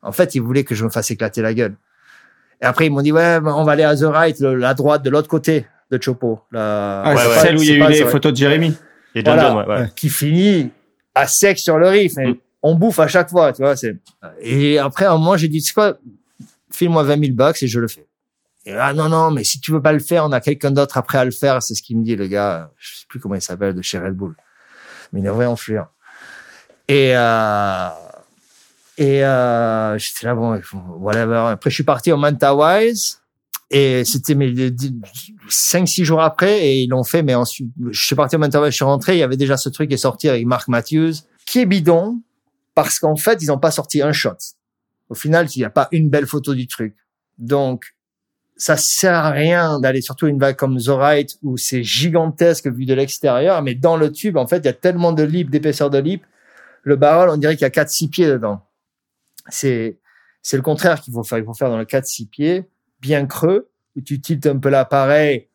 [0.02, 1.74] En fait il voulait que je me fasse éclater la gueule.
[2.60, 4.74] Et après ils m'ont dit ouais ben, on va aller à the right, le- la
[4.74, 7.38] droite de l'autre côté de Chopo, la Ah, Ouais, c'est ouais.
[7.38, 8.08] celle où il y a eu les The Right.
[8.10, 8.74] photos de Jérémy.
[9.14, 9.56] Et Voilà.
[9.56, 9.88] Ouais, ouais.
[9.96, 10.70] qui finit
[11.14, 12.12] à sec sur le riff.
[12.16, 12.34] Mm.
[12.62, 13.74] On bouffe à chaque fois, tu vois.
[13.74, 13.96] C'est
[14.42, 15.96] et après à un moment j'ai dit c'est quoi,
[16.70, 18.06] file-moi 20 000 bucks et je le fais.
[18.66, 21.18] Ah non non mais si tu veux pas le faire, on a quelqu'un d'autre après
[21.18, 21.62] à le faire.
[21.62, 22.70] C'est ce qu'il me dit le gars.
[22.76, 24.36] Je sais plus comment il s'appelle de chez Red Bull,
[25.12, 25.78] mais il est fluent.
[26.88, 27.88] Et euh,
[28.98, 30.60] et euh, j'étais là bon
[30.98, 31.48] whatever.
[31.52, 33.20] Après je suis parti au Manta Wise.
[33.72, 34.52] Et c'était mes
[35.48, 38.70] 5-6 jours après, et ils l'ont fait, mais ensuite, je suis parti au Manta Wise,
[38.72, 41.12] je suis rentré, il y avait déjà ce truc qui est sorti avec Mark Matthews,
[41.46, 42.20] qui est bidon,
[42.74, 44.36] parce qu'en fait, ils n'ont pas sorti un shot.
[45.08, 46.96] Au final, il n'y a pas une belle photo du truc.
[47.38, 47.94] Donc,
[48.60, 52.92] ça sert à rien d'aller surtout une vague comme Right où c'est gigantesque vu de
[52.92, 55.96] l'extérieur, mais dans le tube, en fait, il y a tellement de lip, d'épaisseur de
[55.96, 56.24] lip,
[56.82, 58.60] le barrel, on dirait qu'il y a 4-6 pieds dedans.
[59.48, 59.98] C'est,
[60.42, 61.38] c'est le contraire qu'il faut faire.
[61.38, 62.64] Il faut faire dans le 4-6 pieds,
[63.00, 65.48] bien creux, où tu tiltes un peu l'appareil,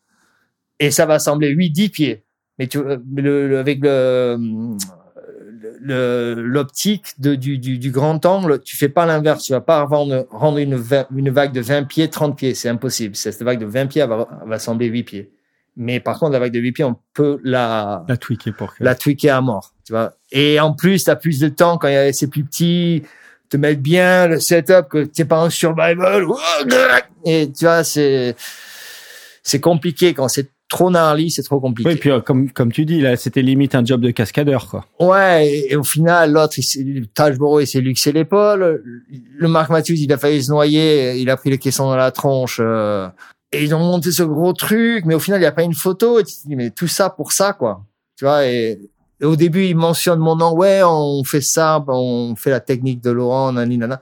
[0.80, 2.26] et ça va sembler 8-10 pieds.
[2.58, 4.78] Mais tu, euh, le, le- avec le, le-
[5.88, 9.44] l'optique de- du, du, du grand angle, tu fais pas l'inverse.
[9.44, 12.56] Tu vas pas rendre, rendre une, va- une vague de 20 pieds, 30 pieds.
[12.56, 13.16] C'est impossible.
[13.16, 15.32] Cette vague de 20 pieds elle va, elle va sembler 8 pieds.
[15.78, 18.84] Mais par contre, la vague de 8 pieds, on peut la, La tweaker pour que.
[18.84, 20.14] la tweaker à mort, tu vois.
[20.32, 23.04] Et en plus, tu as plus de temps quand c'est plus petit,
[23.50, 26.26] te mettre bien le setup, que t'es pas en survival.
[27.26, 28.36] Et tu vois, c'est,
[29.44, 31.90] c'est compliqué quand c'est trop gnarly, c'est trop compliqué.
[31.90, 34.86] Oui, puis euh, comme comme tu dis là, c'était limite un job de cascadeur quoi.
[35.00, 36.56] Ouais, et, et au final, l'autre,
[37.14, 38.84] Tajboro, il s'est luxé l'épaule.
[39.38, 42.12] Le Marc Matthews, il a failli se noyer, il a pris les caissons dans la
[42.12, 42.60] tronche.
[42.62, 43.08] euh,
[43.52, 45.74] et ils ont monté ce gros truc, mais au final, il n'y a pas une
[45.74, 46.20] photo.
[46.20, 47.86] Et tu te dis, mais tout ça pour ça, quoi.
[48.18, 48.80] Tu vois, et,
[49.22, 50.54] et au début, il mentionne mon nom.
[50.54, 54.02] Ouais, on fait ça, on fait la technique de Laurent, nani, nana.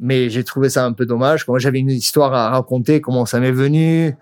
[0.00, 1.46] Mais j'ai trouvé ça un peu dommage.
[1.46, 4.14] Moi, j'avais une histoire à raconter, comment ça m'est venu.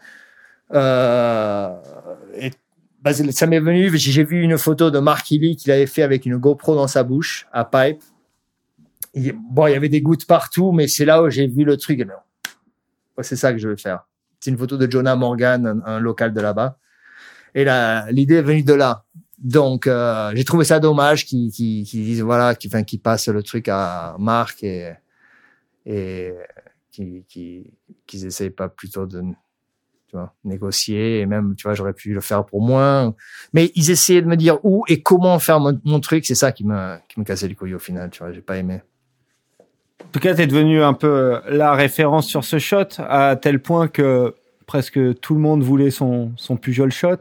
[0.73, 1.77] Euh,
[3.05, 6.25] bah, ça m'est venu, j'ai vu une photo de Mark Healy qu'il avait fait avec
[6.25, 8.03] une GoPro dans sa bouche, à pipe.
[9.51, 12.01] Bon, il y avait des gouttes partout, mais c'est là où j'ai vu le truc.
[12.01, 14.07] Ouais, c'est ça que je veux faire.
[14.41, 16.79] C'est une photo de Jonah Morgan, un, local de là-bas.
[17.55, 19.05] Et là, l'idée est venue de là.
[19.39, 24.65] Donc, euh, j'ai trouvé ça dommage qu'ils disent, voilà, qu'ils passent le truc à Marc
[24.65, 24.95] et,
[25.85, 26.33] et
[26.91, 27.71] qu'ils qu'ils
[28.07, 29.23] qu'ils essayent pas plutôt de
[30.15, 33.15] tu vois, négocier et même, tu vois, j'aurais pu le faire pour moins.
[33.53, 36.25] Mais ils essayaient de me dire où et comment faire mon, mon truc.
[36.25, 38.57] C'est ça qui me, qui me cassait les couilles au final, tu vois, j'ai pas
[38.57, 38.81] aimé.
[40.01, 43.61] En tout cas, t'es devenu un peu euh, la référence sur ce shot à tel
[43.61, 44.37] point que
[44.67, 47.17] presque tout le monde voulait son son Pujol shot.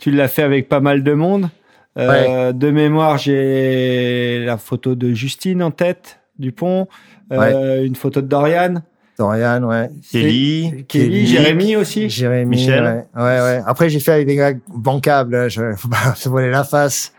[0.00, 1.48] Tu l'as fait avec pas mal de monde.
[1.96, 6.88] Euh, De mémoire, j'ai la photo de Justine en tête du pont,
[7.32, 8.82] euh, une photo de Dorian,
[9.22, 9.88] Dorian, ouais.
[10.10, 12.08] Kelly, Jérémy aussi.
[12.10, 12.82] Jérémy, Michel.
[13.14, 13.60] Ouais, ouais, ouais.
[13.66, 15.34] Après, j'ai fait avec des gars bancables.
[15.34, 17.12] hein, Je, faut pas se voiler la face.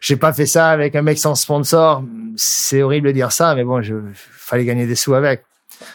[0.00, 2.02] J'ai pas fait ça avec un mec sans sponsor.
[2.36, 5.42] C'est horrible de dire ça, mais bon, je, fallait gagner des sous avec.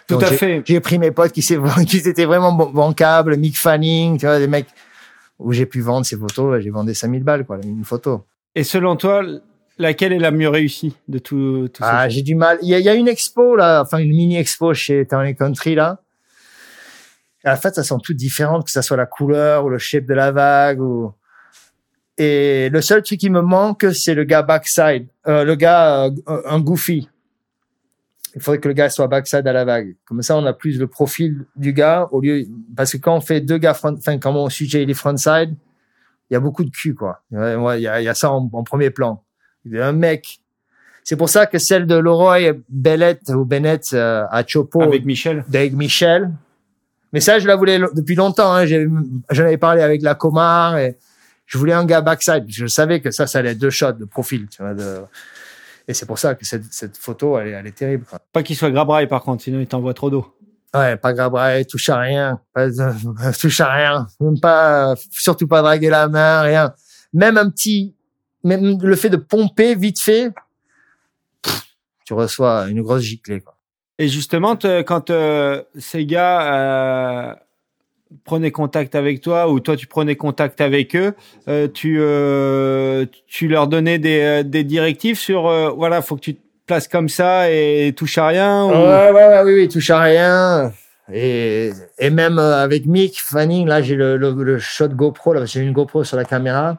[0.07, 0.61] Tout Donc, à fait.
[0.65, 1.41] J'ai pris mes potes qui,
[1.87, 4.67] qui étaient vraiment ban- bancables, Mick Fanning, tu vois, des mecs
[5.39, 6.61] où j'ai pu vendre ces photos.
[6.61, 8.23] J'ai vendu 5000 balles, quoi, une photo.
[8.53, 9.23] Et selon toi,
[9.77, 12.57] laquelle est la mieux réussie de tout, tout Ah, ça j'ai du mal.
[12.61, 15.33] Il y, a, il y a une expo là, enfin une mini expo chez Town
[15.35, 16.01] Country là.
[17.43, 20.05] Et en fait, elles sont toutes différentes, que ça soit la couleur ou le shape
[20.05, 21.13] de la vague ou.
[22.17, 26.41] Et le seul truc qui me manque, c'est le gars backside, euh, le gars euh,
[26.45, 27.09] un goofy.
[28.35, 29.95] Il faudrait que le gars soit backside à la vague.
[30.05, 32.45] Comme ça, on a plus le profil du gars au lieu
[32.75, 35.55] parce que quand on fait deux gars front, enfin quand mon sujet il est frontside,
[36.29, 37.21] il y a beaucoup de cul quoi.
[37.31, 39.24] Il y a, il y a ça en, en premier plan.
[39.65, 40.39] Il un mec
[41.05, 45.45] c'est pour ça que celle de Leroy Bellette ou Bennett euh, à Chopo avec Michel
[45.53, 46.31] avec Michel.
[47.13, 48.51] Mais ça, je la voulais depuis longtemps.
[48.51, 48.65] Hein.
[48.65, 50.97] J'en avais parlé avec la Comar et
[51.45, 52.45] je voulais un gars backside.
[52.49, 54.47] Je savais que ça, ça allait être deux shots de profil.
[54.49, 55.01] Tu vois, de...
[55.87, 58.03] Et c'est pour ça que cette, cette photo, elle est, elle est terrible.
[58.09, 58.19] Quoi.
[58.33, 60.35] Pas qu'il soit grabraille par contre, sinon il t'envoie trop d'eau.
[60.73, 62.67] Ouais, pas grave, touche à rien, pas,
[63.39, 66.73] touche à rien, même pas, surtout pas draguer la main, rien.
[67.13, 67.95] Même un petit,
[68.45, 70.31] même le fait de pomper vite fait,
[71.41, 71.61] pff,
[72.05, 73.41] tu reçois une grosse giclée.
[73.41, 73.55] Quoi.
[73.99, 77.33] Et justement, te- quand euh, ces gars euh,
[78.23, 81.13] prenaient contact avec toi ou toi tu prenais contact avec eux,
[81.47, 86.21] euh, tu euh, tu leur donnais des, euh, des directives sur euh, voilà, faut que
[86.21, 88.65] tu te places comme ça et touche à rien.
[88.65, 90.71] ou- Ouais, ouais, ouais, oui, oui, touche à rien.
[91.13, 95.45] Et, et même euh, avec Mick Fanning, là, j'ai le, le, le shot GoPro, là,
[95.45, 96.77] j'ai une GoPro sur la caméra.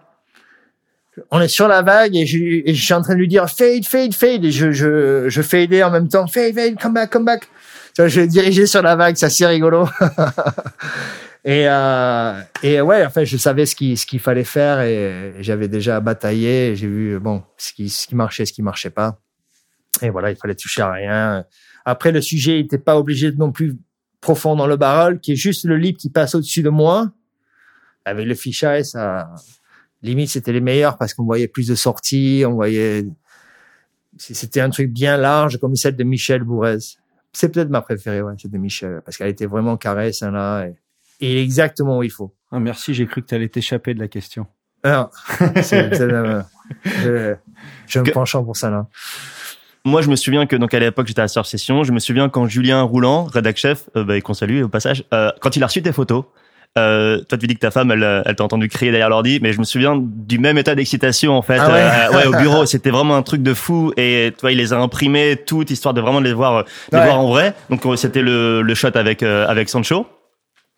[1.31, 3.49] On est sur la vague et je, et je suis en train de lui dire
[3.49, 4.45] fade, fade, fade.
[4.45, 7.49] Et je, je, je fadais en même temps, fade, fade, come back, come back.
[7.95, 9.89] Tu vois, je l'ai dirigé sur la vague, c'est assez rigolo.
[11.45, 15.69] et, euh, et ouais, enfin, je savais ce qu'il ce qu'il fallait faire et j'avais
[15.69, 16.77] déjà bataillé.
[16.77, 19.19] J'ai vu, bon, ce qui, ce qui marchait, ce qui marchait pas.
[20.03, 21.45] Et voilà, il fallait toucher à rien.
[21.87, 23.77] Après, le sujet n'était pas obligé de non plus
[24.21, 27.13] profond dans le barrel, qui est juste le lip qui passe au-dessus de moi.
[28.05, 29.31] Avec le fisheye, ça,
[30.03, 33.07] limite, c'était les meilleurs parce qu'on voyait plus de sorties, on voyait,
[34.19, 36.79] c'était un truc bien large comme celle de Michel Bourrez.
[37.33, 40.77] C'est peut-être ma préférée, ouais, celle de Michel, parce qu'elle était vraiment carrée, celle-là, et,
[41.21, 42.35] et exactement où il faut.
[42.51, 44.47] Ah, merci, j'ai cru que tu allais t'échapper de la question.
[44.83, 45.11] Alors,
[45.57, 46.43] c'est, c'est, euh,
[46.85, 47.35] je,
[47.87, 48.87] je me penchant pour ça, là.
[49.87, 51.85] Moi, je me souviens que donc à l'époque j'étais à Surf Session.
[51.85, 55.05] Je me souviens quand Julien Roulant, rédac chef, euh, bah, et qu'on salue au passage,
[55.15, 56.25] euh, quand il a reçu tes photos.
[56.79, 59.39] Euh, toi, tu dis que ta femme, elle, euh, elle t'a entendu crier derrière l'ordi,
[59.43, 61.59] mais je me souviens du même état d'excitation en fait.
[61.59, 63.93] Ah ouais Euh, ouais, au bureau, c'était vraiment un truc de fou.
[63.97, 66.63] Et toi, il les a imprimés toutes histoire de vraiment les voir, euh,
[66.93, 67.05] les Ouais.
[67.05, 67.55] voir en vrai.
[67.71, 70.07] Donc c'était le, le shot avec euh, avec Sancho,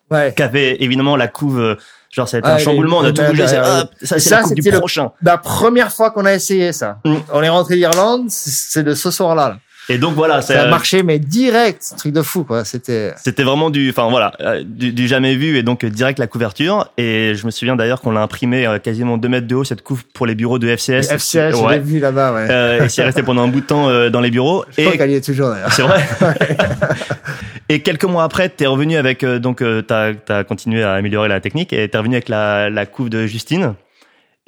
[0.09, 0.33] Ouais.
[0.35, 1.77] qui avait évidemment la couve
[2.11, 4.55] Genre, été Ah, un chamboulement, on a tout bougé, c'est, hop, ça, c'est la coupe
[4.55, 5.11] du c'était le- prochain.
[5.21, 6.97] La première fois qu'on a essayé ça.
[7.05, 7.15] Mm.
[7.31, 9.49] On est rentré d'Irlande, c'est c'est de ce soir-là.
[9.49, 9.57] là.
[9.89, 11.93] Et donc, voilà, Ça a c'est, marché, mais direct.
[11.97, 12.63] Truc de fou, quoi.
[12.65, 13.13] C'était.
[13.17, 16.27] C'était vraiment du, enfin voilà, euh, du, du jamais vu et donc euh, direct la
[16.27, 16.91] couverture.
[16.97, 19.81] Et je me souviens d'ailleurs qu'on l'a imprimé euh, quasiment 2 mètres de haut cette
[19.81, 21.09] couve pour les bureaux de FCS.
[21.11, 21.73] FCS, je ouais.
[21.73, 22.47] l'ai vu là-bas, ouais.
[22.49, 24.63] Euh, et c'est resté pendant un bout de temps euh, dans les bureaux.
[24.77, 25.73] Je crois Et qu'elle y est toujours, d'ailleurs.
[25.73, 26.01] c'est vrai.
[27.69, 31.27] et quelques mois après, t'es revenu avec euh, donc euh, t'as as continué à améliorer
[31.27, 33.73] la technique et t'es revenu avec la, la couve de Justine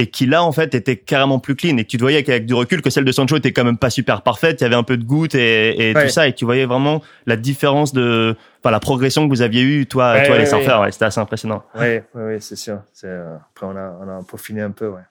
[0.01, 2.45] et qui là en fait était carrément plus clean et que tu te voyais qu'avec
[2.45, 4.75] du recul que celle de Sancho était quand même pas super parfaite, il y avait
[4.75, 6.03] un peu de goutte et, et Ouais.
[6.05, 9.61] tout ça et tu voyais vraiment la différence de enfin la progression que vous aviez
[9.61, 11.63] eu toi Ouais, toi les surfeurs, c'était assez impressionnant.
[11.75, 12.79] Oui, oui, c'est sûr.
[13.03, 15.01] Euh, après, on a, on a peaufiné un peu, ouais.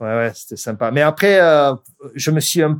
[0.00, 0.90] Ouais, ouais, c'était sympa.
[0.90, 1.74] Mais après, euh,
[2.14, 2.76] je me suis, en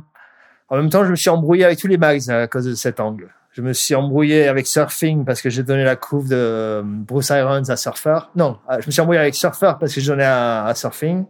[0.71, 3.29] même temps, je me suis embrouillé avec tous les mags à cause de cet angle.
[3.51, 7.69] Je me suis embrouillé avec Surfing parce que j'ai donné la couve de Bruce Irons
[7.69, 8.19] à Surfer.
[8.35, 11.25] Non, euh, je me suis embrouillé avec Surfer parce que j'ai donné à, à Surfing.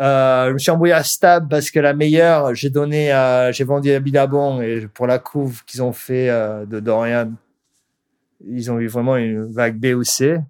[0.00, 3.64] Euh, je me suis embrouillé à Stab parce que la meilleure, j'ai donné à, j'ai
[3.64, 7.32] vendu à Billabong et pour la couve qu'ils ont fait euh, de Dorian,
[8.46, 10.40] ils ont eu vraiment une vague B ou C.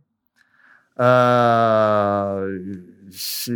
[1.01, 2.61] Euh,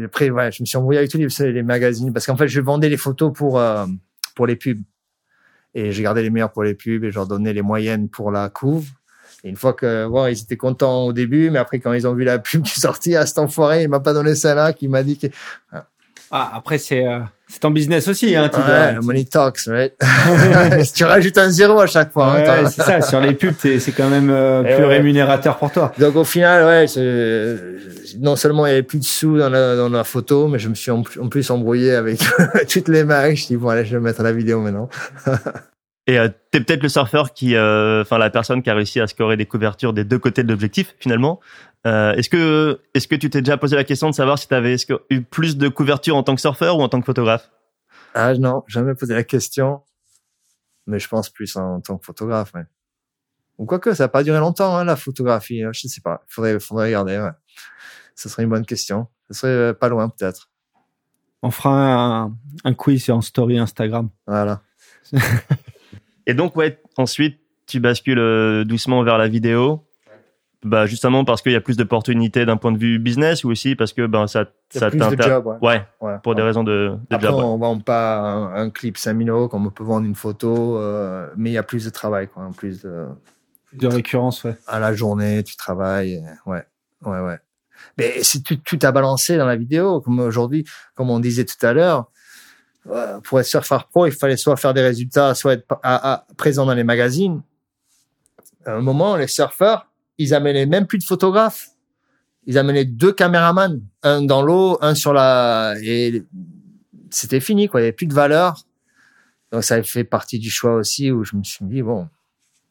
[0.05, 2.61] après, ouais, je me suis embrouillé avec tous les, les magazines parce qu'en fait, je
[2.61, 3.87] vendais les photos pour euh,
[4.35, 4.83] pour les pubs
[5.75, 8.31] et j'ai gardé les meilleures pour les pubs et je leur donnais les moyennes pour
[8.31, 8.89] la couve.
[9.43, 12.15] Et une fois que bon, ils étaient contents au début, mais après quand ils ont
[12.15, 14.89] vu la pub qui est sortie, à cet enfoiré, il m'a pas donné celle-là, qui
[14.89, 15.27] m'a dit que
[16.31, 18.35] Ah, après, c'est euh, c'est ton business aussi.
[18.35, 19.93] Hein, tu ouais, dois- money talks, right?
[20.95, 22.33] tu rajoutes un zéro à chaque fois.
[22.39, 23.01] hein, Ouais, c'est ça.
[23.03, 24.97] Sur les pubs, c'est c'est quand même euh, Eh plus ouais.
[24.97, 25.93] rémunérateur pour toi.
[25.99, 26.87] Donc au final, ouais,
[28.21, 30.69] non seulement il y avait plus de sous dans la, dans la photo, mais je
[30.69, 32.21] me suis en, en plus embrouillé avec
[32.69, 33.35] toutes les marques.
[33.37, 34.89] Je dis bon allez, je vais mettre la vidéo maintenant.
[36.07, 39.07] Et euh, t'es peut-être le surfeur qui, euh, enfin la personne qui a réussi à
[39.07, 41.41] scorer des couvertures des deux côtés de l'objectif finalement.
[41.87, 44.75] Euh, est-ce que, est-ce que tu t'es déjà posé la question de savoir si t'avais
[44.75, 47.51] est-ce que eu plus de couvertures en tant que surfeur ou en tant que photographe?
[48.15, 49.83] Ah non, jamais posé la question,
[50.87, 52.53] mais je pense plus en, tant que photographe.
[52.55, 52.65] Ouais.
[53.59, 55.63] Ou quoique, ça n'a pas duré longtemps hein, la photographie.
[55.63, 57.19] hein, Je sais pas, faudrait, faudrait regarder.
[57.19, 57.31] Ouais.
[58.15, 59.09] Ce serait une bonne question.
[59.31, 60.51] Ce serait euh, pas loin peut-être.
[61.43, 64.09] On fera un, un quiz en story Instagram.
[64.27, 64.63] Voilà.
[66.27, 69.87] Et donc ouais, ensuite tu bascules euh, doucement vers la vidéo.
[70.65, 73.77] Bah justement parce qu'il y a plus d'opportunités d'un point de vue business ou aussi
[73.77, 75.47] parce que ben ça Il y a ça plus de job.
[75.47, 75.57] Ouais.
[75.61, 76.15] Ouais, Ouais.
[76.23, 77.37] pour des raisons de, de Après, job.
[77.37, 77.43] ouais.
[77.43, 81.29] on vend pas un, un clip 5000 euros comme on peut vendre une photo, euh,
[81.37, 82.45] mais il y a plus de travail, quoi.
[82.45, 83.05] En plus de,
[83.75, 84.57] De récurrence, ouais.
[84.67, 86.25] à la journée, tu travailles.
[86.47, 86.65] Ouais,
[87.05, 87.39] ouais, ouais.
[87.99, 90.65] Mais c'est tout, tout à balancer dans la vidéo, comme aujourd'hui,
[90.95, 92.07] comme on disait tout à l'heure.
[92.87, 96.27] ouais, Pour être surfeur pro, il fallait soit faire des résultats, soit être à- à-
[96.39, 97.43] présent dans les magazines.
[98.65, 99.89] À un moment, les surfeurs,
[100.19, 101.69] ils amenaient même plus de photographes.
[102.47, 106.23] Ils amenaient deux caméramans, un dans l'eau, un sur la, et
[107.11, 107.81] c'était fini, quoi.
[107.81, 108.65] Il n'y avait plus de valeur.
[109.51, 112.09] Donc, ça fait partie du choix aussi où je me suis dit, bon,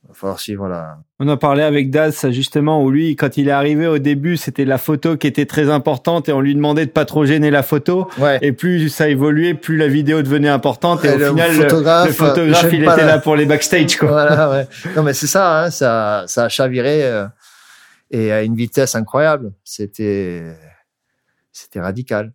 [0.04, 3.48] il va falloir suivre la, On en parlait avec Daz, justement, où lui, quand il
[3.48, 6.86] est arrivé au début, c'était la photo qui était très importante et on lui demandait
[6.86, 8.10] de pas trop gêner la photo.
[8.20, 8.38] ouais.
[8.42, 11.06] Et plus ça évoluait, plus la vidéo devenait importante.
[11.06, 13.36] Et, Et au le final, le- photographe, le photographe, j'aime il était la- là pour
[13.38, 14.10] les backstage, quoi.
[14.10, 14.68] voilà, ouais.
[14.96, 17.26] Non, mais c'est ça, hein, ça, ça a chaviré euh,
[18.12, 19.54] et à une vitesse incroyable.
[19.64, 20.44] C'était,
[21.54, 22.34] c'était radical.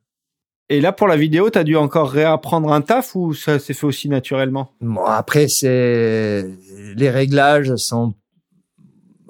[0.70, 3.86] Et là, pour la vidéo, t'as dû encore réapprendre un taf ou ça s'est fait
[3.86, 4.70] aussi naturellement?
[4.82, 6.46] Bon, après, c'est
[6.94, 8.14] les réglages sont,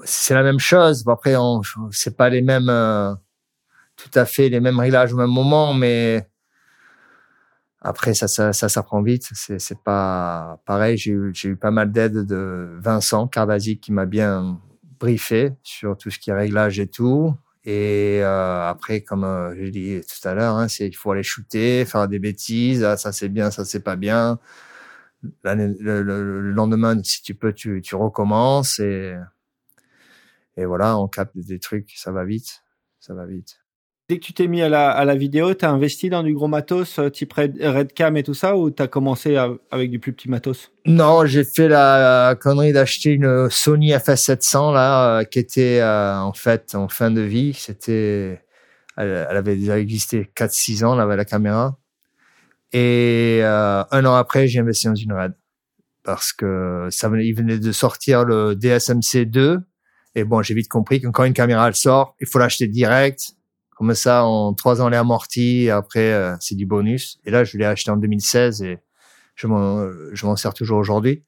[0.02, 1.04] c'est la même chose.
[1.06, 1.60] Après, on,
[1.92, 3.14] c'est pas les mêmes, euh,
[3.96, 6.28] tout à fait les mêmes réglages au même moment, mais
[7.80, 9.28] après, ça, ça, ça s'apprend vite.
[9.32, 10.96] C'est, c'est pas pareil.
[10.96, 14.58] J'ai eu, j'ai eu pas mal d'aide de Vincent Cardasi qui m'a bien
[14.98, 17.32] briefé sur tout ce qui est réglage et tout.
[17.68, 21.22] Et euh, après, comme euh, j'ai dit tout à l'heure, hein, c'est il faut aller
[21.22, 22.82] shooter, faire des bêtises.
[22.84, 24.38] Ah, ça c'est bien, ça c'est pas bien.
[25.42, 29.16] Le- le lendemain, si tu peux, tu, tu recommences et
[30.56, 31.92] et voilà, on capte des trucs.
[31.96, 32.64] Ça va vite,
[33.00, 33.57] ça va vite.
[34.08, 36.48] Dès que tu t'es mis à la, à la vidéo, t'as investi dans du gros
[36.48, 39.36] matos, euh, type Red, Redcam et tout ça, ou t'as commencé
[39.70, 40.72] avec du plus petit matos?
[40.86, 46.32] Non, j'ai fait la connerie d'acheter une Sony FS700 là, euh, qui était euh, en
[46.32, 47.52] fait en fin de vie.
[47.52, 48.42] C'était,
[48.96, 51.76] elle, elle avait déjà existé 4-6 ans, là, avec la caméra.
[52.72, 55.34] Et euh, un an après, j'ai investi dans une Red
[56.02, 59.60] parce que ça venait, il venait de sortir le DSMC 2.
[60.14, 63.34] Et bon, j'ai vite compris que quand une caméra elle sort, il faut l'acheter direct.
[63.78, 65.66] Comme ça, en trois ans, elle est amortie.
[65.66, 67.20] Et après, euh, c'est du bonus.
[67.24, 68.78] Et là, je l'ai acheté en 2016 et
[69.36, 71.22] je m'en, je m'en sers toujours aujourd'hui.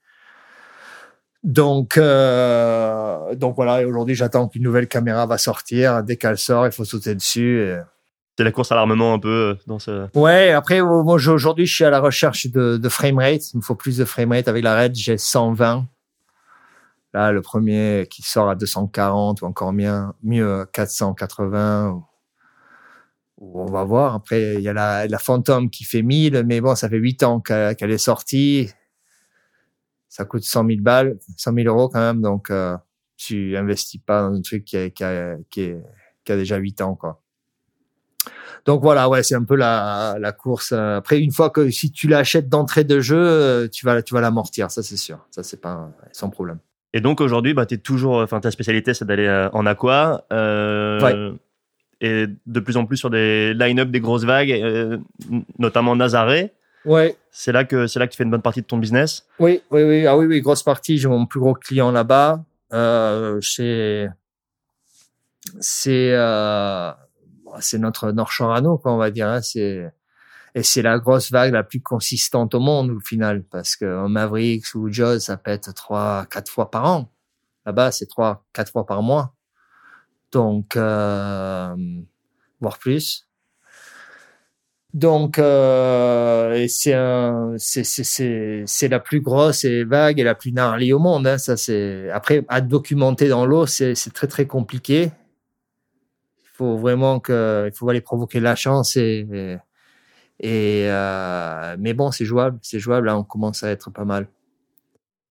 [1.44, 3.82] Donc, euh, donc voilà.
[3.82, 6.02] Et aujourd'hui, j'attends qu'une nouvelle caméra va sortir.
[6.02, 7.60] Dès qu'elle sort, il faut sauter dessus.
[7.60, 7.78] Et...
[8.36, 10.08] C'est la course à l'armement un peu euh, dans ce.
[10.18, 10.50] Ouais.
[10.50, 13.52] Après, moi aujourd'hui, je suis à la recherche de, de framerate.
[13.54, 14.96] Il me faut plus de framerate avec la Red.
[14.96, 15.86] J'ai 120.
[17.14, 22.02] Là, le premier qui sort à 240 ou encore mieux, mieux 480
[23.40, 24.14] on va voir.
[24.14, 27.22] Après, il y a la, la Phantom qui fait 1000, mais bon, ça fait 8
[27.22, 28.70] ans qu'elle est sortie.
[30.08, 32.20] Ça coûte 100 000 balles, 100 000 euros quand même.
[32.20, 32.76] Donc, euh,
[33.16, 35.72] tu investis pas dans un truc qui a, qui a, qui,
[36.24, 37.22] qui a déjà 8 ans, quoi.
[38.66, 40.72] Donc voilà, ouais, c'est un peu la, la course.
[40.72, 44.70] Après, une fois que si tu l'achètes d'entrée de jeu, tu vas, tu vas l'amortir,
[44.70, 45.26] ça c'est sûr.
[45.30, 46.58] Ça c'est pas sans problème.
[46.92, 50.26] Et donc aujourd'hui, bah, es toujours, enfin ta spécialité, c'est d'aller euh, en aqua.
[50.30, 51.38] Euh, ouais
[52.00, 54.98] et de plus en plus sur des line-up, des grosses vagues, euh,
[55.58, 56.52] notamment Nazaré.
[56.84, 57.16] Ouais.
[57.30, 59.26] C'est là que c'est là que tu fais une bonne partie de ton business.
[59.38, 60.96] Oui, oui, oui, ah oui, oui, grosse partie.
[60.96, 62.42] J'ai mon plus gros client là-bas.
[62.72, 64.08] Euh, c'est
[65.60, 66.90] c'est euh,
[67.60, 68.12] c'est notre
[68.76, 69.28] quoi, on va dire.
[69.28, 69.42] Hein.
[69.42, 69.92] C'est
[70.54, 74.74] et c'est la grosse vague la plus consistante au monde au final, parce que Mavericks
[74.74, 77.12] ou Jaws, ça pète trois, quatre fois par an.
[77.66, 79.34] Là-bas, c'est trois, quatre fois par mois
[80.32, 81.74] donc euh,
[82.80, 83.26] plus.
[84.92, 91.26] Donc euh, c'est c'est la plus grosse et vague et la plus gnarly au monde.
[91.28, 95.12] Hein, ça c'est après à documenter dans l'eau c'est très très compliqué.
[96.42, 99.58] Il faut vraiment que il faut aller provoquer la chance et
[100.42, 104.26] et, euh, mais bon c'est jouable c'est jouable là on commence à être pas mal.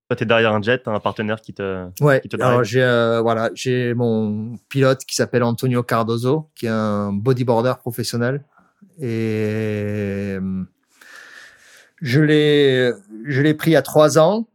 [0.10, 1.86] Toi, tu es derrière un jet, un partenaire qui te.
[2.02, 2.20] Ouais.
[2.20, 6.70] Qui te alors j'ai euh, voilà, j'ai mon pilote qui s'appelle Antonio Cardozo, qui est
[6.70, 8.44] un bodyboarder professionnel,
[9.00, 10.64] et euh,
[12.02, 12.92] je l'ai
[13.28, 14.48] je l'ai pris à trois ans.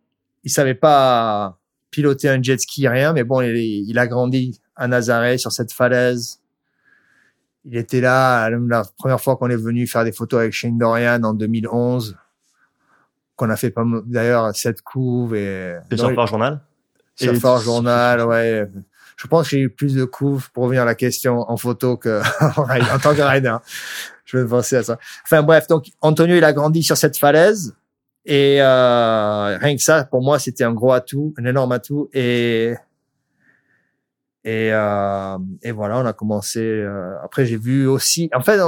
[0.42, 1.60] Il savait pas
[1.92, 5.72] piloter un jet ski rien, mais bon, il, il a grandi à Nazaré sur cette
[5.72, 6.40] falaise.
[7.64, 11.22] Il était là la première fois qu'on est venu faire des photos avec Shane Dorian
[11.22, 12.16] en 2011
[13.36, 16.60] qu'on a fait pas d'ailleurs cette couve et le Surfer Journal?
[17.16, 18.68] Surfer Journal ouais
[19.16, 21.96] je pense que j'ai eu plus de couves pour revenir à la question en photo
[21.96, 22.20] que
[22.94, 23.56] en tant que rider
[24.24, 27.74] je vais penser à ça enfin bref donc Antonio il a grandi sur cette falaise
[28.26, 32.74] et euh, rien que ça pour moi c'était un gros atout un énorme atout et
[34.44, 36.60] et, euh, et voilà, on a commencé.
[36.60, 38.28] Euh, après, j'ai vu aussi.
[38.34, 38.60] En fait,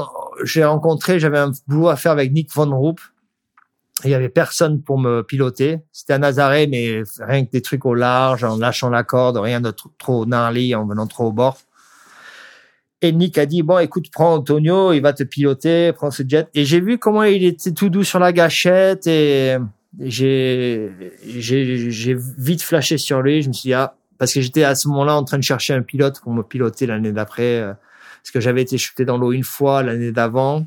[0.43, 1.21] j'ai rencontré.
[1.21, 2.99] J'avais un boulot à faire avec Nick Von Roop,
[4.05, 5.79] il y avait personne pour me piloter.
[5.93, 9.61] C'était à Nazaré, mais rien que des trucs au large, en lâchant la corde, rien
[9.61, 11.59] de trop gnarly, en venant trop au bord.
[13.03, 16.49] Et Nick a dit, bon, écoute, prends Antonio, il va te piloter, prends ce jet.
[16.55, 19.57] Et j'ai vu comment il était tout doux sur la gâchette et
[19.99, 20.91] j'ai,
[21.27, 23.43] j'ai, vite flashé sur lui.
[23.43, 25.75] Je me suis dit, ah, parce que j'étais à ce moment-là en train de chercher
[25.75, 27.73] un pilote pour me piloter l'année d'après, euh,
[28.23, 30.67] parce que j'avais été shooté dans l'eau une fois l'année d'avant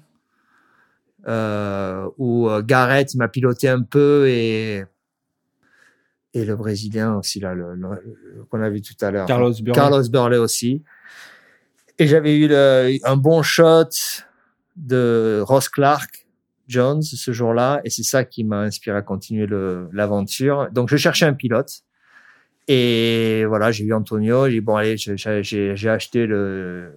[1.29, 4.83] euh, où euh, Garrett m'a piloté un peu et
[6.33, 7.75] et le Brésilien aussi là, le,
[8.49, 9.25] qu'on a vu tout à l'heure.
[9.27, 9.71] Carlos Burley.
[9.73, 10.83] Carlos Burley aussi.
[11.97, 13.89] Et j'avais eu le, un bon shot
[14.75, 16.27] de Ross Clark
[16.67, 19.47] Jones ce jour-là, et c'est ça qui m'a inspiré à continuer
[19.91, 20.69] l'aventure.
[20.71, 21.81] Donc je cherchais un pilote.
[22.67, 26.91] Et voilà, j'ai vu Antonio, j'ai dit bon allez, j'ai acheté le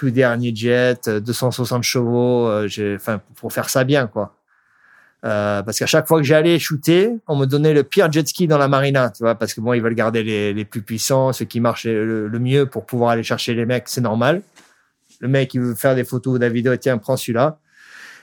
[0.00, 4.34] tout dernier jet, 260 chevaux, euh, enfin pour faire ça bien quoi.
[5.26, 8.46] Euh, parce qu'à chaque fois que j'allais shooter, on me donnait le pire jet ski
[8.46, 11.34] dans la marina, tu vois, parce que bon, ils veulent garder les, les plus puissants,
[11.34, 14.40] ceux qui marchent le, mieux pour pouvoir aller chercher les mecs, c'est normal.
[15.20, 17.58] Le mec, il veut faire des photos ou des vidéos, tiens, prends celui-là.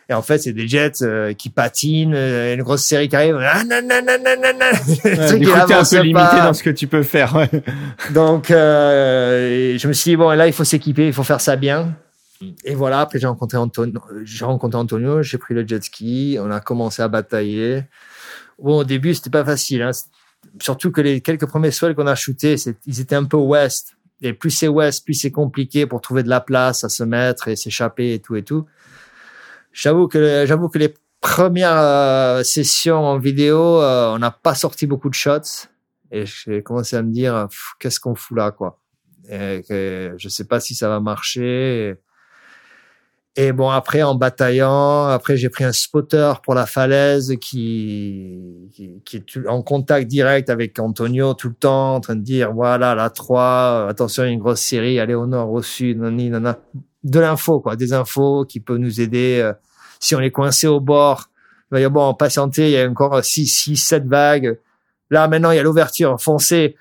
[0.10, 3.38] Et en fait, c'est des jets euh, qui patinent, euh, une grosse série qui arrive.
[3.42, 4.58] Ah, nan, nan, nan, nan, nan.
[5.04, 7.36] Ouais, du coup, un peu limité dans ce que tu peux faire.
[7.36, 7.50] Ouais.
[8.14, 11.58] Donc, euh, je me suis dit bon, là, il faut s'équiper, il faut faire ça
[11.58, 11.94] bien.
[12.64, 13.02] Et voilà.
[13.02, 14.00] Après, j'ai rencontré Antonio.
[14.24, 15.24] J'ai rencontré Antonio.
[15.24, 16.38] J'ai pris le jet ski.
[16.40, 17.84] On a commencé à batailler.
[18.60, 19.82] Bon, au début, c'était pas facile.
[19.82, 19.92] Hein.
[20.62, 22.56] Surtout que les quelques premiers swells qu'on a shootés,
[22.86, 23.98] ils étaient un peu ouest.
[24.22, 27.50] Et plus c'est ouest, plus c'est compliqué pour trouver de la place à se mettre
[27.50, 28.66] et s'échapper et tout et tout.
[29.78, 30.92] J'avoue que j'avoue que les
[31.22, 35.68] premières euh, sessions en vidéo, euh, on n'a pas sorti beaucoup de shots
[36.12, 37.48] et j'ai commencé à me dire
[37.80, 38.80] qu'est-ce qu'on fout là quoi?
[39.30, 41.94] Et que je sais pas si ça va marcher.
[43.36, 49.18] Et, bon après en bataillant, après j'ai pris un spotter pour la falaise qui, qui,
[49.18, 53.12] est en contact direct avec Antonio tout le temps, en train de dire voilà la
[53.12, 56.58] 3, attention une grosse série, allez au nord, au sud, nani, nana.
[57.04, 59.54] de l'info quoi, des infos qui peuvent nous aider.
[59.98, 61.30] Euh, si on est coincé au bord,
[61.72, 64.60] il va y avoir patienter, il y a encore 6, 6, 7 vagues.
[65.10, 66.76] Là, maintenant, il y a l'ouverture foncée,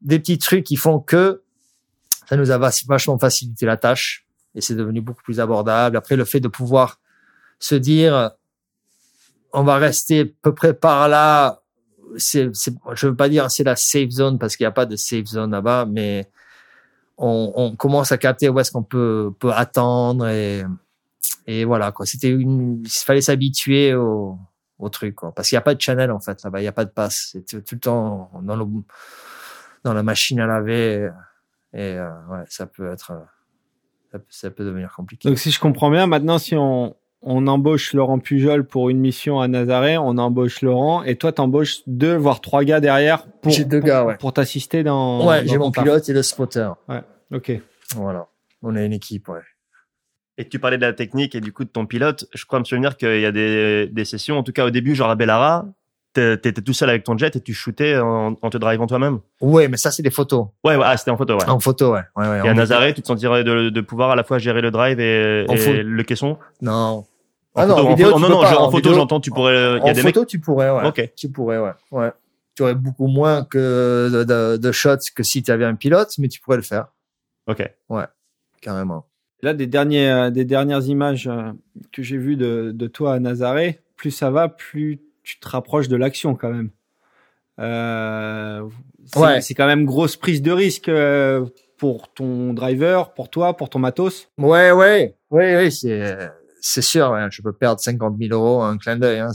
[0.00, 1.42] des petits trucs qui font que
[2.28, 5.96] ça nous a vachement facilité la tâche et c'est devenu beaucoup plus abordable.
[5.96, 7.00] Après, le fait de pouvoir
[7.58, 8.32] se dire,
[9.52, 11.60] on va rester à peu près par là.
[12.16, 14.86] C'est, c'est, je veux pas dire c'est la safe zone parce qu'il n'y a pas
[14.86, 16.28] de safe zone là-bas, mais
[17.16, 20.62] on, on commence à capter où est-ce qu'on peut, peut attendre et,
[21.46, 22.06] et voilà quoi.
[22.06, 24.38] C'était une, il fallait s'habituer au,
[24.78, 26.68] au truc quoi, parce qu'il n'y a pas de channel en fait là-bas, il n'y
[26.68, 27.36] a pas de passe.
[27.46, 28.64] C'est tout, le temps dans le,
[29.84, 31.10] dans la machine à laver
[31.74, 33.12] et euh, ouais, ça peut être
[34.10, 35.28] ça peut, ça peut devenir compliqué.
[35.28, 39.40] Donc si je comprends bien, maintenant si on, on embauche Laurent Pujol pour une mission
[39.40, 43.78] à Nazaré, on embauche Laurent et toi t'embauches deux voire trois gars derrière pour deux
[43.80, 44.16] pour, gars, ouais.
[44.18, 45.84] pour t'assister dans Ouais, j'ai mon taf.
[45.84, 46.68] pilote et le spotter.
[46.88, 47.02] Ouais.
[47.32, 47.52] OK.
[47.94, 48.26] Voilà.
[48.62, 49.40] On est une équipe, ouais.
[50.38, 52.26] Et tu parlais de la technique et du coup de ton pilote.
[52.34, 54.94] Je crois me souvenir qu'il y a des, des sessions, en tout cas au début,
[54.94, 55.66] genre à Bellara,
[56.14, 59.20] t'é- t'étais tout seul avec ton jet et tu shootais en, en te drivant toi-même.
[59.42, 60.46] Ouais, mais ça c'est des photos.
[60.64, 61.48] Ouais, ouais, ah, c'était en photo, ouais.
[61.48, 62.00] En photo, ouais.
[62.16, 64.62] ouais, ouais Et à Nazaré, tu te sentirais de, de pouvoir à la fois gérer
[64.62, 66.38] le drive et, le caisson?
[66.62, 67.04] Non.
[67.54, 68.56] En Ah photo, en vidéo, non, pas.
[68.58, 69.54] en En photo, j'entends, tu pourrais.
[69.54, 69.98] Y a en mecs.
[69.98, 71.12] photo, tu pourrais, ouais.
[71.14, 71.72] Tu pourrais, ouais.
[71.90, 72.10] ouais.
[72.54, 76.14] Tu aurais beaucoup moins que de, de, de shots que si tu avais un pilote,
[76.18, 76.86] mais tu pourrais le faire,
[77.46, 77.70] Ok.
[78.62, 79.04] carrément.
[79.42, 81.52] Là des derniers euh, des dernières images euh,
[81.92, 85.88] que j'ai vues de de toi à Nazaré, plus ça va, plus tu te rapproches
[85.88, 86.70] de l'action quand même.
[87.58, 88.62] Euh,
[89.06, 89.40] c'est Ouais.
[89.56, 91.44] quand même grosse prise de risque euh,
[91.76, 94.28] pour ton driver, pour toi, pour ton matos.
[94.38, 95.16] Ouais, ouais.
[95.30, 96.16] Oui, oui, c'est,
[96.60, 97.26] c'est sûr, ouais.
[97.30, 99.32] Je peux perdre 50 000 euros en un clin d'œil, hein.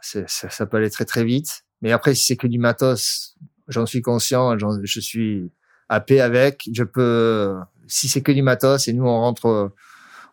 [0.00, 1.64] C'est, ça peut aller très, très vite.
[1.82, 5.50] Mais après, si c'est que du matos, j'en suis conscient, je suis
[5.88, 6.68] à paix avec.
[6.72, 7.56] Je peux,
[7.88, 9.72] si c'est que du matos et nous, on rentre,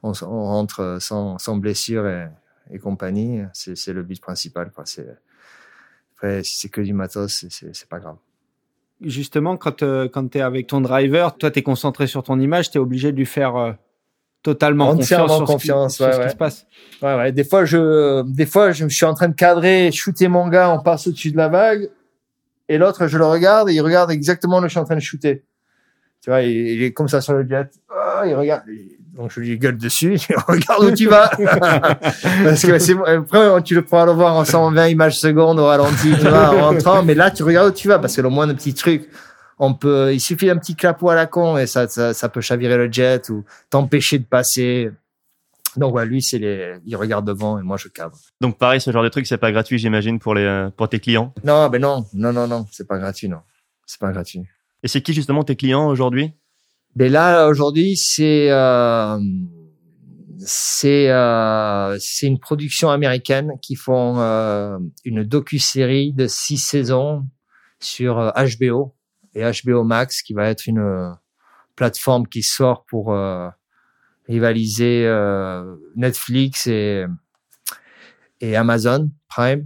[0.04, 2.28] on, on rentre sans, sans blessure et,
[2.72, 4.84] et compagnie, c'est, le but principal, quoi.
[6.16, 8.18] Après, si c'est que du matos, c'est, pas grave.
[9.02, 12.80] Justement, quand euh, quand t'es avec ton driver, toi t'es concentré sur ton image, t'es
[12.80, 13.74] obligé de lui faire euh,
[14.42, 16.30] totalement Entièrement confiance sur, confiance, ce, qui, sur ouais, ce qui ouais.
[16.30, 16.68] se passe.
[17.02, 17.32] Ouais.
[17.34, 20.82] Des fois, je, des fois, je suis en train de cadrer, shooter mon gars, on
[20.82, 21.90] passe au-dessus de la vague,
[22.70, 24.96] et l'autre, je le regarde, et il regarde exactement là où je suis en train
[24.96, 25.44] de shooter.
[26.26, 27.70] Tu vois, il, il est comme ça sur le jet.
[27.88, 28.64] Ah, il regarde.
[29.14, 31.30] Donc, je lui gueule dessus, je regarde où tu vas.
[32.44, 36.14] Parce que c'est, après, tu le pourras le voir en 120 images secondes au ralenti,
[36.20, 38.56] tu vois, en rentrant, mais là, tu regardes où tu vas, parce que le moindre
[38.56, 39.08] petit truc,
[39.60, 42.42] on peut, il suffit d'un petit clapot à la con, et ça, ça, ça peut
[42.42, 44.90] chavirer le jet, ou t'empêcher de passer.
[45.78, 48.18] Donc ouais, lui c'est les, il regarde devant et moi je cadre.
[48.42, 51.00] Donc pareil, ce genre de truc, c'est pas gratuit, j'imagine, pour les euh, pour tes
[51.00, 51.36] clients?
[51.44, 53.42] Non, ben non, non, non, non, c'est pas gratuit, non,
[53.86, 54.42] c'est pas gratuit.
[54.86, 56.32] Et c'est qui justement tes clients aujourd'hui?
[56.96, 59.20] Mais là aujourd'hui c'est euh,
[60.38, 67.26] c'est euh, c'est une production américaine qui font euh, une docu-série de six saisons
[67.80, 68.30] sur euh,
[68.60, 68.94] HBO
[69.34, 71.10] et HBO Max qui va être une euh,
[71.76, 73.50] plateforme qui sort pour euh,
[74.28, 77.06] rivaliser euh, Netflix et
[78.40, 79.66] et Amazon Prime.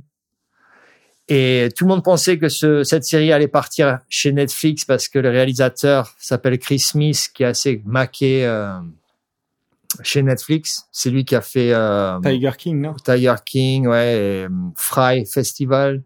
[1.31, 5.19] Et tout le monde pensait que ce, cette série allait partir chez Netflix parce que
[5.19, 8.79] le réalisateur s'appelle Chris Smith, qui est assez maqué euh,
[10.01, 10.87] chez Netflix.
[10.91, 12.95] C'est lui qui a fait euh, Tiger King, non?
[12.95, 16.01] Tiger King, ouais, et, euh, Fry Festival.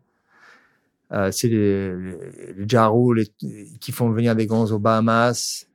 [1.13, 2.17] Euh, c'est les, les,
[2.57, 3.27] les Jarou les,
[3.79, 5.67] qui font venir des gons aux Bahamas.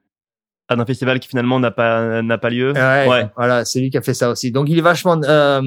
[0.71, 2.73] Ah, d'un festival qui finalement n'a pas n'a pas lieu.
[2.73, 3.31] Ouais, Ouais.
[3.37, 4.53] Voilà, c'est lui qui a fait ça aussi.
[4.53, 5.63] Donc il est vachement euh,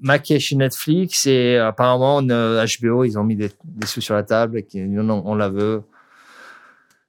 [0.00, 4.24] maqué chez Netflix et apparemment euh, HBO ils ont mis des, des sous sur la
[4.24, 5.82] table et qui non non on la veut.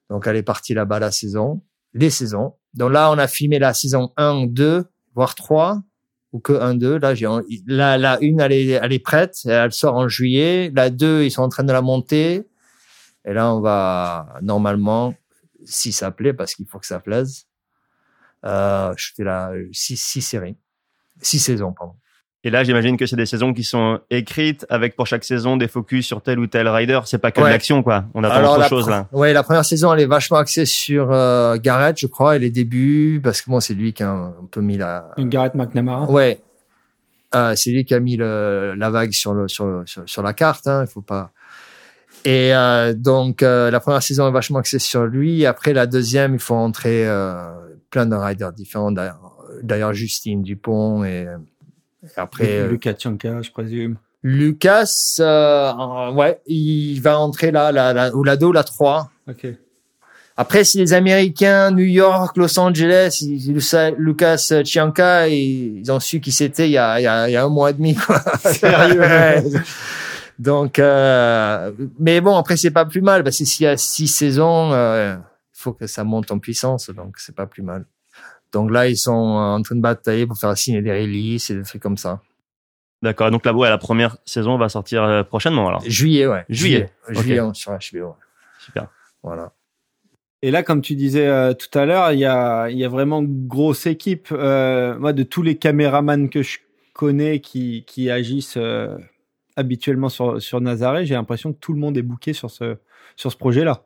[0.08, 1.60] Donc elle est partie là-bas la saison,
[1.92, 2.54] les saisons.
[2.72, 4.84] Donc là on a filmé la saison 1, 2,
[5.14, 5.82] voire 3
[6.32, 7.28] ou que 1 2 là j'ai
[7.66, 11.30] la la une elle est elle est prête, elle sort en juillet, la 2 ils
[11.30, 12.46] sont en train de la monter
[13.26, 15.14] et là on va normalement
[15.64, 17.46] si ça plaît parce qu'il faut que ça plaise
[18.44, 20.56] euh, j'étais là six, six séries,
[21.20, 21.94] six saisons, pardon.
[22.46, 25.66] Et là, j'imagine que c'est des saisons qui sont écrites avec pour chaque saison des
[25.66, 27.00] focus sur tel ou tel rider.
[27.06, 27.50] C'est pas que de Ouais.
[27.50, 28.04] l'action, quoi.
[28.12, 29.08] On attend autre la chose là.
[29.12, 32.50] Ouais, la première saison, elle est vachement axée sur euh, Garrett, je crois, et les
[32.50, 35.10] débuts, parce que bon, c'est lui qui a un, un peu mis la.
[35.16, 36.04] Une Garrett McNamara.
[36.10, 36.42] Ouais,
[37.34, 40.22] euh, c'est lui qui a mis le, la vague sur le sur, le- sur, sur
[40.22, 40.66] la carte.
[40.66, 41.32] Hein, il faut pas.
[42.24, 45.44] Et euh, donc euh, la première saison est vachement axée sur lui.
[45.46, 47.50] Après la deuxième, il faut entrer euh,
[47.90, 48.92] plein de riders différents.
[49.62, 51.26] D'ailleurs, Justine Dupont et,
[52.02, 52.60] et après.
[52.60, 53.96] euh, Lucas Tchanka, je présume.
[54.22, 59.10] Lucas, euh, ouais, il va entrer là, la, la, ou la 2 ou la 3.
[59.28, 59.46] Ok.
[60.36, 63.22] Après, si les Américains, New York, Los Angeles,
[63.98, 67.32] Lucas Chianca, ils, ils ont su qui c'était il y a, il y a, il
[67.32, 67.94] y a un mois et demi.
[67.94, 68.18] Quoi.
[68.40, 69.44] Sérieux Ouais.
[70.38, 74.08] Donc, euh, mais bon, après c'est pas plus mal parce que s'il y a six
[74.08, 75.20] saisons, euh, il
[75.60, 77.86] faut que ça monte en puissance, donc c'est pas plus mal.
[78.52, 81.62] Donc là, ils sont en train de batailler pour faire signer des releases et des
[81.62, 82.20] trucs comme ça.
[83.02, 83.30] D'accord.
[83.30, 85.82] Donc là, ouais, la première saison va sortir euh, prochainement alors.
[85.86, 86.44] Juillet, ouais.
[86.48, 86.90] Juillet.
[87.08, 87.56] Juillet, Ok.
[87.56, 88.16] sur HBO.
[88.58, 88.88] Super.
[89.22, 89.52] Voilà.
[90.40, 92.88] Et là, comme tu disais euh, tout à l'heure, il y a, il y a
[92.88, 94.28] vraiment une grosse équipe.
[94.30, 96.58] Euh, moi, de tous les caméramans que je
[96.92, 98.96] connais qui, qui agissent euh,
[99.56, 102.76] habituellement sur, sur Nazaré, j'ai l'impression que tout le monde est booké sur ce,
[103.16, 103.82] sur ce projet-là.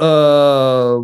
[0.00, 1.00] Euh,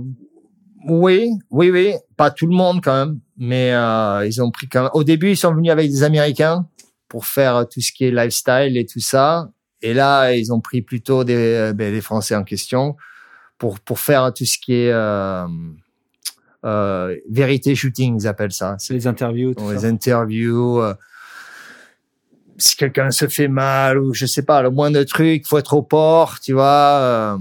[0.88, 1.94] oui, oui, oui.
[2.16, 4.90] Pas tout le monde quand même, mais euh, ils ont pris quand même.
[4.94, 6.66] Au début, ils sont venus avec des Américains
[7.08, 9.50] pour faire tout ce qui est lifestyle et tout ça.
[9.82, 12.96] Et là, ils ont pris plutôt des, euh, ben, des Français en question
[13.58, 15.46] pour pour faire tout ce qui est euh,
[16.64, 18.76] euh, vérité shooting, ils appellent ça.
[18.78, 19.74] C'est les interviews, tout Dans ça.
[19.74, 20.80] les interviews.
[22.58, 25.82] Si quelqu'un se fait mal ou je sais pas, le moindre truc, faut être au
[25.82, 26.64] port, tu vois.
[27.00, 27.38] euh,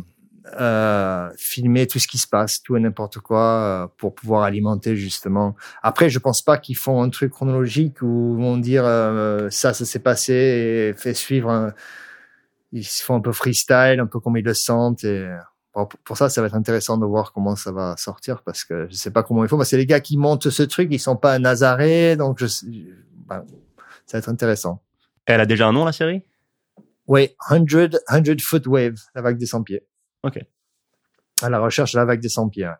[0.61, 3.41] euh, filmer tout ce qui se passe, tout et n'importe quoi,
[3.83, 5.55] euh, pour pouvoir alimenter justement.
[5.83, 9.73] Après, je pense pas qu'ils font un truc chronologique où ils vont dire euh, ça,
[9.73, 11.49] ça s'est passé et fait suivre.
[11.49, 11.73] un-
[12.71, 15.03] Ils se font un peu freestyle, un peu comme ils le sentent.
[15.03, 15.27] Et
[15.73, 18.95] pour- ça, ça va être intéressant de voir comment ça va sortir parce que je
[18.95, 19.57] sais pas comment il faut.
[19.57, 22.45] Mais c'est les gars qui montent ce truc, ils sont pas à Nazaré, donc je,
[23.27, 23.43] ben,
[24.05, 24.81] ça va être intéressant.
[25.27, 26.23] Elle a déjà un nom la série?
[27.05, 27.65] Oui, 100,
[28.07, 29.85] 100 foot wave, la vague des 100 pieds.
[30.23, 30.39] Ok.
[31.41, 32.65] À la recherche de la vague des 100 pieds.
[32.65, 32.73] ouais.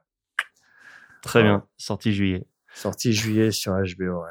[1.21, 1.65] Très bien.
[1.77, 2.45] Sortie juillet.
[2.73, 4.23] Sorti juillet sur HBO.
[4.23, 4.29] Ouais.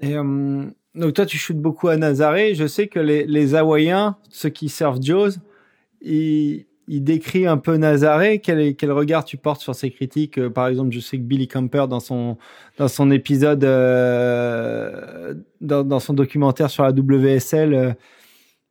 [0.00, 2.54] Et euh, donc toi, tu shootes beaucoup à Nazaré.
[2.54, 5.32] Je sais que les, les Hawaïens, ceux qui servent Jaws,
[6.00, 8.40] ils, ils décrivent un peu Nazaré.
[8.40, 10.38] Quel, quel regard tu portes sur ces critiques?
[10.38, 12.36] Euh, Par exemple, je sais que Billy Camper, dans son,
[12.78, 17.92] dans son épisode, euh, dans, dans son documentaire sur la WSL, euh,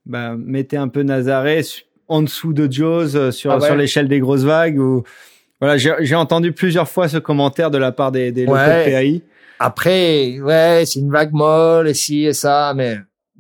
[0.06, 1.62] bah, mettait un peu Nazaré
[2.08, 3.66] en dessous de Jaws euh, sur, Ah ouais.
[3.66, 4.80] sur l'échelle des grosses vagues.
[4.80, 5.04] Ou...
[5.62, 8.86] Voilà, j'ai entendu plusieurs fois ce commentaire de la part des, des locaux Ouais.
[8.86, 9.22] de PAI.
[9.60, 12.98] Après, ouais, c'est une vague molle et ci et ça, mais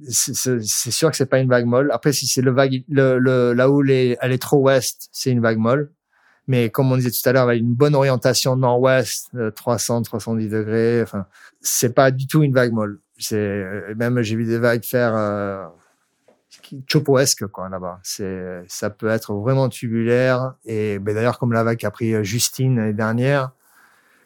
[0.07, 0.61] c'est-
[0.91, 1.89] sûr que c'est pas une vague molle.
[1.91, 5.31] Après, si c'est le vague, le, le, là où les, elle est trop ouest, c'est
[5.31, 5.91] une vague molle.
[6.47, 10.49] Mais comme on disait tout à l'heure, avec une bonne orientation nord-ouest, euh, 300, 310
[10.49, 11.25] degrés, enfin,
[11.61, 12.99] c'est pas du tout une vague molle.
[13.19, 15.65] C'est euh, même j'ai vu des vagues faire euh,
[16.87, 17.99] chopoesque quoi là-bas.
[18.03, 22.23] C'est ça peut être vraiment tubulaire et ben, d'ailleurs comme la vague qu'a pris euh,
[22.23, 23.51] Justine l'année dernière,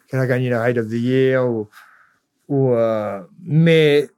[0.08, 1.46] qu'elle a gagné le Ride of the Year
[2.48, 4.08] ou euh, mais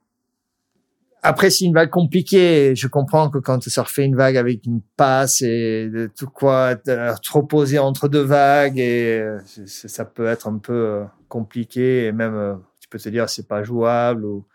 [1.23, 2.75] après c'est une vague compliquée.
[2.75, 6.75] Je comprends que quand tu surfais une vague avec une passe et de tout quoi,
[7.23, 12.11] trop posé entre deux vagues et euh, ça peut être un peu euh, compliqué et
[12.11, 14.45] même euh, tu peux te dire c'est pas jouable ou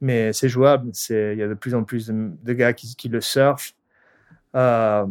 [0.00, 0.92] mais c'est jouable.
[1.10, 3.74] Il y a de plus en plus de, gars qui, le surfent.
[4.54, 5.06] Euh,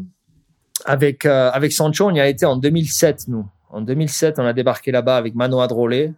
[0.85, 3.47] avec avec Sancho, on y a été en 2007 nous.
[3.69, 6.13] En 2007, on a débarqué là-bas avec Mano Adrolé,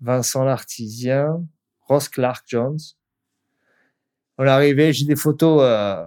[0.00, 1.44] Vincent Lartisien,
[1.86, 2.78] Ross Clark Jones.
[4.38, 6.04] On est arrivé, j'ai des photos, euh,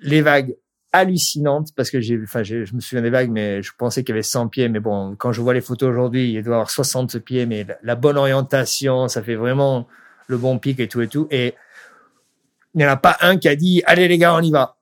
[0.00, 0.56] les vagues
[0.92, 4.16] hallucinantes parce que j'ai, enfin, je me souviens des vagues, mais je pensais qu'il y
[4.16, 4.68] avait 100 pieds.
[4.68, 7.66] Mais bon, quand je vois les photos aujourd'hui, il doit y avoir 60 pieds, mais
[7.82, 9.86] la, bonne orientation, ça fait vraiment
[10.28, 11.28] le bon pic et tout et tout.
[11.30, 11.54] Et
[12.74, 14.76] il n'y en a pas un qui a dit, allez les gars, on y va.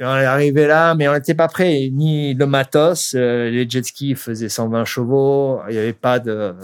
[0.00, 1.88] On est arrivé là, mais on n'était pas prêt.
[1.92, 5.60] Ni le matos, euh, les jet skis faisaient 120 chevaux.
[5.68, 6.54] Il n'y avait pas de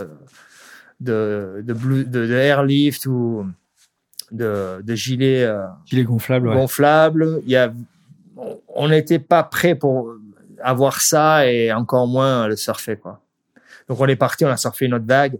[1.00, 3.46] de de, de airlift ou
[4.32, 6.54] de, de gilet euh, Gilet gonflable, ouais.
[6.54, 7.40] gonflable.
[7.44, 7.72] Il y a,
[8.74, 10.12] on- n'était pas prêt pour
[10.62, 13.20] avoir ça et encore moins le surfer quoi.
[13.88, 15.38] Donc on est parti, on a surfé une autre vague.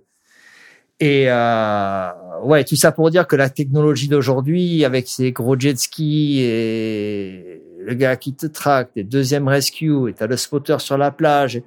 [1.01, 2.09] Et euh,
[2.45, 7.63] ouais, tout ça pour dire que la technologie d'aujourd'hui, avec ces gros jet skis et
[7.81, 11.61] le gars qui te traque, des deuxièmes rescue, et t'as le spotter sur la plage,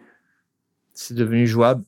[0.93, 1.83] c'est devenu jouable.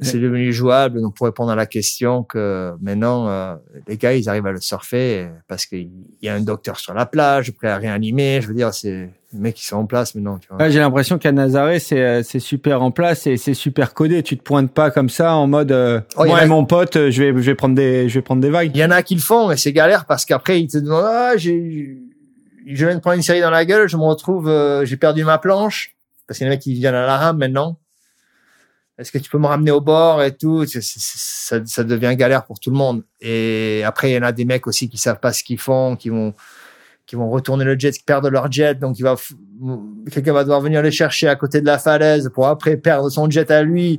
[0.00, 1.00] C'est devenu jouable.
[1.00, 3.54] Donc pour répondre à la question que maintenant euh,
[3.86, 5.90] les gars ils arrivent à le surfer parce qu'il
[6.20, 8.40] y a un docteur sur la plage prêt à réanimer.
[8.42, 10.38] Je veux dire c'est les mecs qui sont en place maintenant.
[10.38, 10.58] Tu vois.
[10.58, 14.24] Ouais, j'ai l'impression qu'à Nazaré, c'est euh, c'est super en place et c'est super codé.
[14.24, 16.96] Tu te pointes pas comme ça en mode euh, Oh, moi a- et mon pote,
[16.96, 18.72] euh, je vais je vais prendre des je vais prendre des vagues.
[18.74, 21.04] Il y en a qui le font, mais c'est galère parce qu'après ils te demandent
[21.06, 21.96] ah j'ai
[22.66, 25.22] je viens de prendre une série dans la gueule, je me retrouve euh, j'ai perdu
[25.22, 25.94] ma planche
[26.26, 27.78] parce qu'il y en a qui viennent à la rame maintenant.
[28.98, 30.64] Est-ce que tu peux me ramener au bord et tout?
[30.66, 33.04] Ça, devient galère pour tout le monde.
[33.20, 35.96] Et après il y en a des mecs aussi qui savent pas ce qu'ils font,
[35.96, 36.34] qui vont
[37.04, 39.16] qui vont retourner le jet, qui perdent leur jet, donc il va
[40.10, 43.28] quelqu'un va devoir venir les chercher à côté de la falaise pour après perdre son
[43.28, 43.98] jet à lui.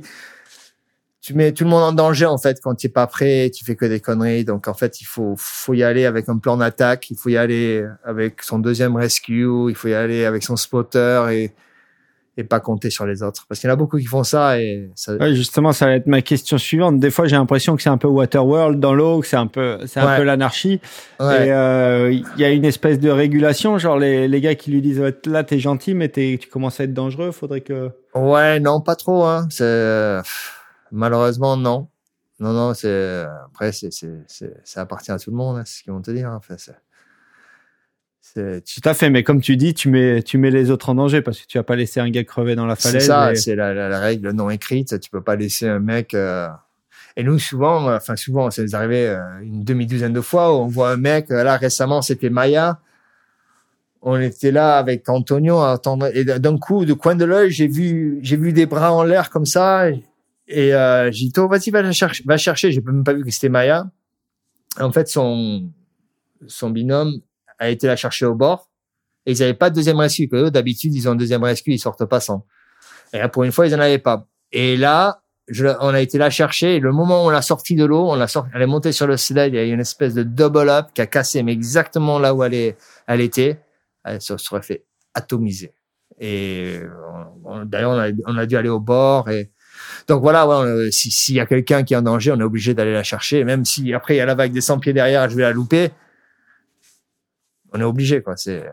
[1.20, 3.64] tu mets tout le monde en danger en fait quand tu es pas prêt, tu
[3.64, 4.44] fais que des conneries.
[4.44, 7.36] Donc en fait, il faut faut y aller avec un plan d'attaque, il faut y
[7.36, 11.52] aller avec son deuxième rescue, il faut y aller avec son spotter et
[12.36, 14.60] et pas compter sur les autres parce qu'il y en a beaucoup qui font ça
[14.60, 15.14] et ça...
[15.16, 17.96] ouais, justement ça va être ma question suivante des fois j'ai l'impression que c'est un
[17.98, 20.16] peu Waterworld dans l'eau que c'est un peu c'est un Ouais.
[20.16, 20.80] peu l'anarchie
[21.20, 21.46] Ouais.
[21.46, 24.80] et euh, il y a une espèce de régulation genre les, les gars qui lui
[24.82, 28.60] disent Ouais, là t'es gentil mais t'es, tu commences à être dangereux faudrait que Ouais,
[28.60, 29.24] non, pas trop.
[29.24, 29.46] Hein.
[29.50, 30.20] C'est
[30.92, 31.88] malheureusement non,
[32.40, 32.74] non, non.
[32.74, 35.58] C'est après, c'est c'est c'est ça appartient à tout le monde.
[35.58, 36.28] Hein, c'est ce qu'ils vont te dire.
[36.28, 36.36] hein.
[36.38, 36.74] Enfin, c'est
[38.34, 41.22] tout à fait mais comme tu dis tu mets tu mets les autres en danger
[41.22, 43.32] parce que tu vas pas laisser un gars crever dans la c'est falaise ça.
[43.32, 44.98] et- C'est la, la, la règle non écrite.
[45.00, 46.14] Tu peux pas laisser un mec.
[46.14, 46.48] euh,
[47.16, 50.66] Et nous, souvent, enfin souvent, ça nous arrivait euh, une demi-douzaine de fois où on
[50.66, 51.30] voit un mec.
[51.30, 52.80] euh, Là, récemment, c'était Maya.
[54.02, 56.10] On était là avec Antonio à attendre.
[56.14, 59.30] Et d'un coup, de coin de l'œil, j'ai vu, j'ai vu des bras en l'air
[59.30, 59.88] comme ça.
[59.90, 60.02] Et,
[60.48, 62.70] et euh, j'ai dit, oh, vas-y, va chercher, va chercher.
[62.72, 63.86] J'ai même pas vu que c'était Maya.
[64.80, 65.70] En fait, son,
[66.48, 67.20] son binôme
[67.64, 68.70] a été la chercher au bord.
[69.26, 70.28] Et ils avaient pas de deuxième rescue.
[70.28, 72.46] D'habitude, ils ont un deuxième rescue, ils sortent pas sans.
[73.12, 74.26] Et là, pour une fois, ils en avaient pas.
[74.52, 75.22] Et là,
[75.80, 76.76] on a été la chercher.
[76.76, 78.92] Et le moment où on l'a sortie de l'eau, on l'a sorti, elle est montée
[78.92, 79.52] sur le sled.
[79.52, 82.34] Il y a eu une espèce de double up qui a cassé, mais exactement là
[82.34, 82.54] où elle,
[83.20, 83.60] était.
[84.04, 84.84] Elle se serait fait
[85.14, 85.72] atomiser.
[86.20, 86.80] Et
[87.64, 89.30] d'ailleurs, on a, dû aller au bord.
[89.30, 89.50] Et
[90.06, 92.92] donc voilà, ouais, s'il y a quelqu'un qui est en danger, on est obligé d'aller
[92.92, 93.44] la chercher.
[93.44, 95.52] Même si après il y a la vague des 100 pieds derrière, je vais la
[95.52, 95.90] louper.
[97.74, 98.36] On est obligé, quoi.
[98.36, 98.64] C'est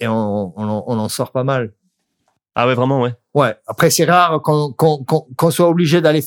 [0.00, 1.72] et on, on, on en sort pas mal.
[2.54, 3.14] Ah ouais, vraiment, ouais.
[3.34, 3.54] Ouais.
[3.66, 6.24] Après, c'est rare qu'on qu'on qu'on soit obligé d'aller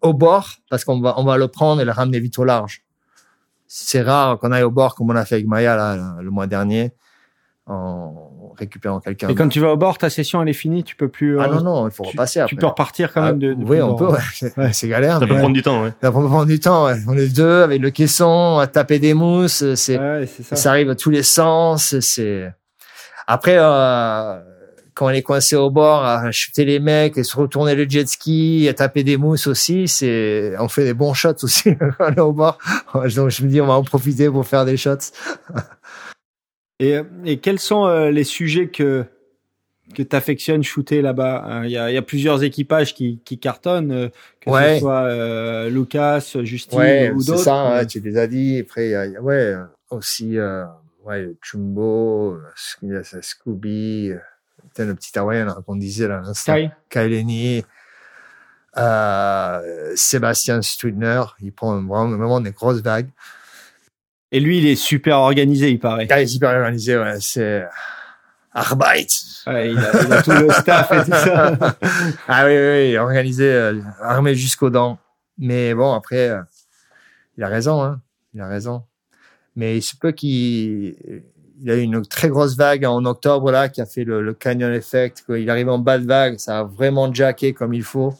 [0.00, 2.84] au bord parce qu'on va on va le prendre et le ramener vite au large.
[3.66, 6.46] C'est rare qu'on aille au bord comme on a fait avec Maya là le mois
[6.46, 6.92] dernier
[8.56, 9.28] récupérant quelqu'un.
[9.28, 11.44] et quand tu vas au bord ta session elle est finie tu peux plus Ah
[11.44, 12.48] euh, non non, il faut tu- repasser après.
[12.50, 13.96] tu peux repartir quand même de, Ah, depuis oui, on bord.
[13.98, 14.06] peut.
[14.14, 14.18] Ouais.
[14.34, 14.72] C'est- Ouais.
[14.72, 15.18] C'est galère.
[15.20, 15.92] Ça peut prendre du temps, ouais.
[16.02, 16.86] Ça peut prendre du temps.
[16.86, 16.94] Ouais.
[17.08, 19.74] On est deux avec le caisson à taper des mousses.
[19.74, 21.98] C'est ouais c'est ça, ça arrive à tous les sens.
[22.00, 22.52] C'est
[23.26, 24.40] après euh,
[24.94, 28.06] quand on est coincé au bord à chuter les mecs et se retourner le jet
[28.06, 29.88] ski, à taper des mousses aussi.
[29.88, 32.58] C'est on fait des bons shots aussi quand on est au bord.
[32.94, 34.96] Donc je me dis on va en profiter pour faire des shots.
[36.82, 39.04] Et, et quels sont euh, les sujets que
[39.94, 41.60] que t'affectionnes shooter là-bas?
[41.60, 44.08] Euh, Il y, y a plusieurs équipages qui, qui cartonnent, euh,
[44.40, 44.74] que Ouais.
[44.74, 47.44] ce soit euh, Lucas, Justine Ouais, ou c'est d'autres.
[47.44, 47.70] ça.
[47.72, 48.58] ouais, tu les as dit.
[48.60, 50.64] Après y a, il y a- ouais euh, aussi euh,
[51.04, 54.12] ouais Chumbo, euh, Scooby,
[54.78, 56.22] le petit Hawaïen qu'on disait là.
[56.88, 57.62] Kaileni,
[58.78, 63.10] euh, Sébastien Studner, il prend vraiment, vraiment des grosses vagues.
[64.32, 66.08] Et lui, il est super organisé, il paraît.
[66.10, 67.64] Ah, il est super organisé, ouais, c'est
[68.52, 69.06] Arbeit.
[69.46, 71.56] Ouais, il, a, il a tout le staff et tout ça.
[72.28, 74.98] ah oui, oui, oui, organisé, euh, armé jusqu'aux dents.
[75.38, 76.42] Mais bon, après, euh,
[77.36, 78.00] il a raison, hein,
[78.34, 78.82] il a raison.
[79.54, 80.96] Mais il se peut qu'il
[81.62, 84.34] il a eu une très grosse vague en octobre là qui a fait le, le
[84.34, 85.22] canyon effect.
[85.24, 85.38] Quoi.
[85.38, 88.14] Il arrive en bas de vague, ça a vraiment jacké comme il faut.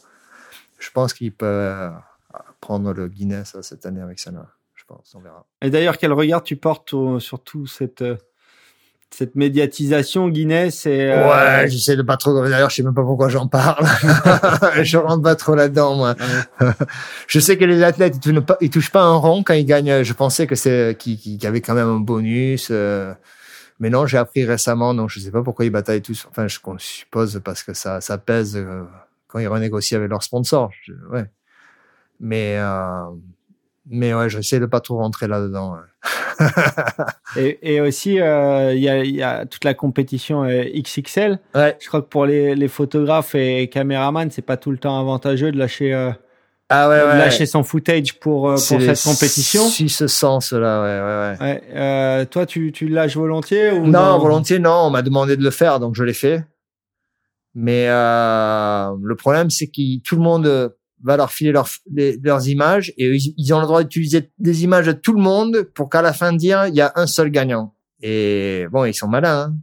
[0.79, 1.89] Je pense qu'il peut euh,
[2.61, 4.47] prendre le Guinness euh, cette année avec ça là.
[4.93, 5.45] Je pense, on verra.
[5.61, 8.15] Et d'ailleurs, quel regard tu portes au- sur tout cette euh,
[9.11, 11.29] cette médiatisation Guinness et euh,
[11.61, 12.33] Ouais, j'essaie de pas trop.
[12.49, 13.85] D'ailleurs, je sais même pas pourquoi j'en parle.
[14.83, 16.15] je rentre pas trop là-dedans, moi.
[17.27, 19.65] je sais que les athlètes, ils touchent pas, ils touchent pas un rond quand ils
[19.65, 20.01] gagnent.
[20.03, 22.69] Je pensais que c'est qu'il y avait quand même un bonus.
[22.71, 23.13] euh,
[23.79, 26.25] mais non, j'ai appris récemment, donc je sais pas pourquoi ils bataillent tous.
[26.29, 28.63] Enfin, je suppose parce que ça, ça pèse
[29.27, 30.71] quand ils renégocient avec leurs sponsors.
[31.11, 31.25] Ouais.
[32.19, 33.03] Mais, euh,
[33.85, 35.73] mais ouais, j'essaie de pas trop rentrer là-dedans.
[35.73, 35.79] ouais.
[37.37, 41.39] et, et aussi euh, il y, a, y a toute la compétition euh, XXL.
[41.55, 41.77] Ouais.
[41.79, 45.51] Je crois que pour les, les photographes et caméramans, c'est pas tout le temps avantageux
[45.51, 46.11] de lâcher euh,
[46.69, 49.63] Ah ouais, de lâcher son footage pour euh, pour cette compétition.
[49.67, 51.53] Si ce sens-là, ouais, ouais, ouais.
[51.53, 54.85] Ouais, euh, toi, tu, tu lâches volontiers ou Non, volontiers, non.
[54.87, 56.43] On m'a demandé de le faire, donc je l'ai fait.
[57.55, 60.73] Mais euh, le problème, c'est que tout le monde
[61.03, 64.87] va leur filer leurs, les- leurs images et ils, ont le droit d'utiliser des images
[64.87, 67.29] de tout le monde pour qu'à la fin de dire il y a un seul
[67.29, 67.73] gagnant.
[68.01, 69.51] Et bon, ils sont malins.
[69.51, 69.55] Hein.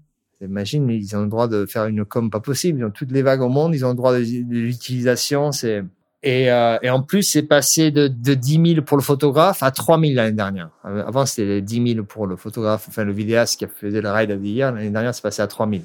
[0.42, 2.80] Imagine, ils ont le droit de faire une com pas possible.
[2.80, 3.74] Ils ont toutes les vagues au monde.
[3.74, 5.52] Ils ont le droit de, l'utilisation.
[5.52, 5.84] C'est
[6.22, 9.70] et, euh, et en plus, c'est passé de, de 10 000 pour le photographe à
[9.70, 10.70] 3 000 l'année dernière.
[10.84, 14.72] Avant, c'était 10 000 pour le photographe, enfin le vidéaste qui faisait le ride year.
[14.72, 15.82] L'année dernière, c'est passé à 3 000.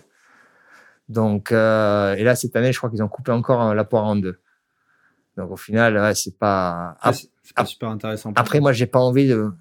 [1.08, 4.16] Donc, euh, et là, cette année, je crois qu'ils ont coupé encore la poire en
[4.16, 4.38] deux.
[5.38, 6.98] Donc, au final, ouais, c'est pas...
[7.12, 8.32] C'est pas super intéressant.
[8.36, 9.52] Après, moi, j'ai pas envie de...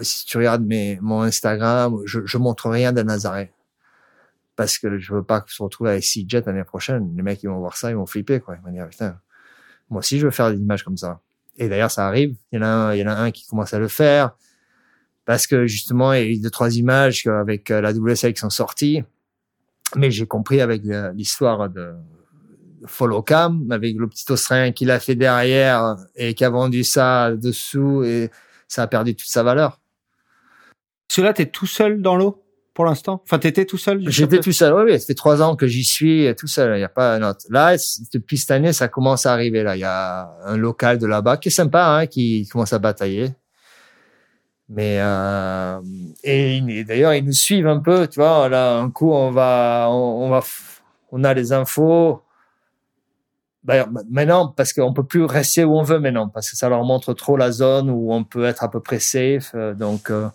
[0.00, 3.52] Si tu regardes mes, mon Instagram, je, je montre rien de Nazaré.
[4.56, 7.12] Parce que je veux pas se retrouver avec CJet l'année prochaine.
[7.16, 8.56] Les mecs, ils vont voir ça, ils vont flipper, quoi.
[8.56, 9.18] Ils vont dire, putain,
[9.90, 11.20] moi aussi, je veux faire des images comme ça.
[11.56, 12.36] Et d'ailleurs, ça arrive.
[12.52, 14.32] Il y en a un, il y en a un qui commence à le faire
[15.24, 18.40] parce que justement, il y a eu deux trois images avec euh, la WSL qui
[18.40, 19.02] sont sorties.
[19.96, 21.94] Mais j'ai compris avec euh, l'histoire de
[22.86, 27.32] Follow Cam, avec le petit Australien qui l'a fait derrière et qui a vendu ça
[27.34, 28.30] dessous et
[28.68, 29.80] ça a perdu toute sa valeur.
[31.18, 32.42] Là, t'es tout seul dans l'eau
[32.72, 33.22] pour l'instant?
[33.24, 34.02] Enfin, t'étais tout seul.
[34.08, 34.74] J'étais tout seul.
[34.74, 35.00] Oui, oui.
[35.00, 36.74] Ça fait trois ans que j'y suis tout seul.
[36.74, 37.46] Il n'y a pas un autre.
[37.50, 37.76] Là,
[38.12, 39.62] depuis cette année, ça commence à arriver.
[39.62, 42.80] Là, il y a un local de là-bas qui est sympa, hein, qui commence à
[42.80, 43.30] batailler.
[44.68, 45.78] Mais euh,
[46.22, 48.48] et, d'ailleurs ils nous suivent un peu, tu vois.
[48.48, 50.42] Là, un coup on va, on, va,
[51.12, 52.22] on a les infos.
[53.64, 56.84] Ben, maintenant, parce qu'on peut plus rester où on veut maintenant, parce que ça leur
[56.84, 59.52] montre trop la zone où on peut être à peu près safe.
[59.54, 60.28] Euh, donc euh,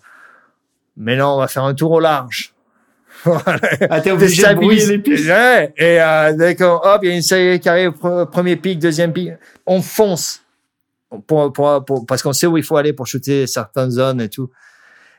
[0.98, 2.56] maintenant, on va faire un tour au large.
[3.26, 5.28] ah, t'es obligé de brouiller les pistes.
[5.28, 5.72] Ouais.
[5.78, 9.32] Et euh, dès hop, il y a une série qui arrive, premier pic, deuxième pic,
[9.68, 10.42] on fonce
[11.28, 14.30] pour, pour, pour, parce qu'on sait où il faut aller pour shooter certaines zones et
[14.30, 14.50] tout.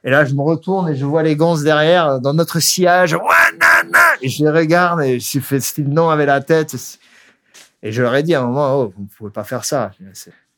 [0.02, 3.16] Et là, je me retourne et je vois les gonzes derrière dans notre sillage.
[4.22, 6.74] Et je les regarde et je fais style non avec la tête.
[7.82, 9.90] Et je leur ai dit à un moment, oh, vous ne pouvez pas faire ça.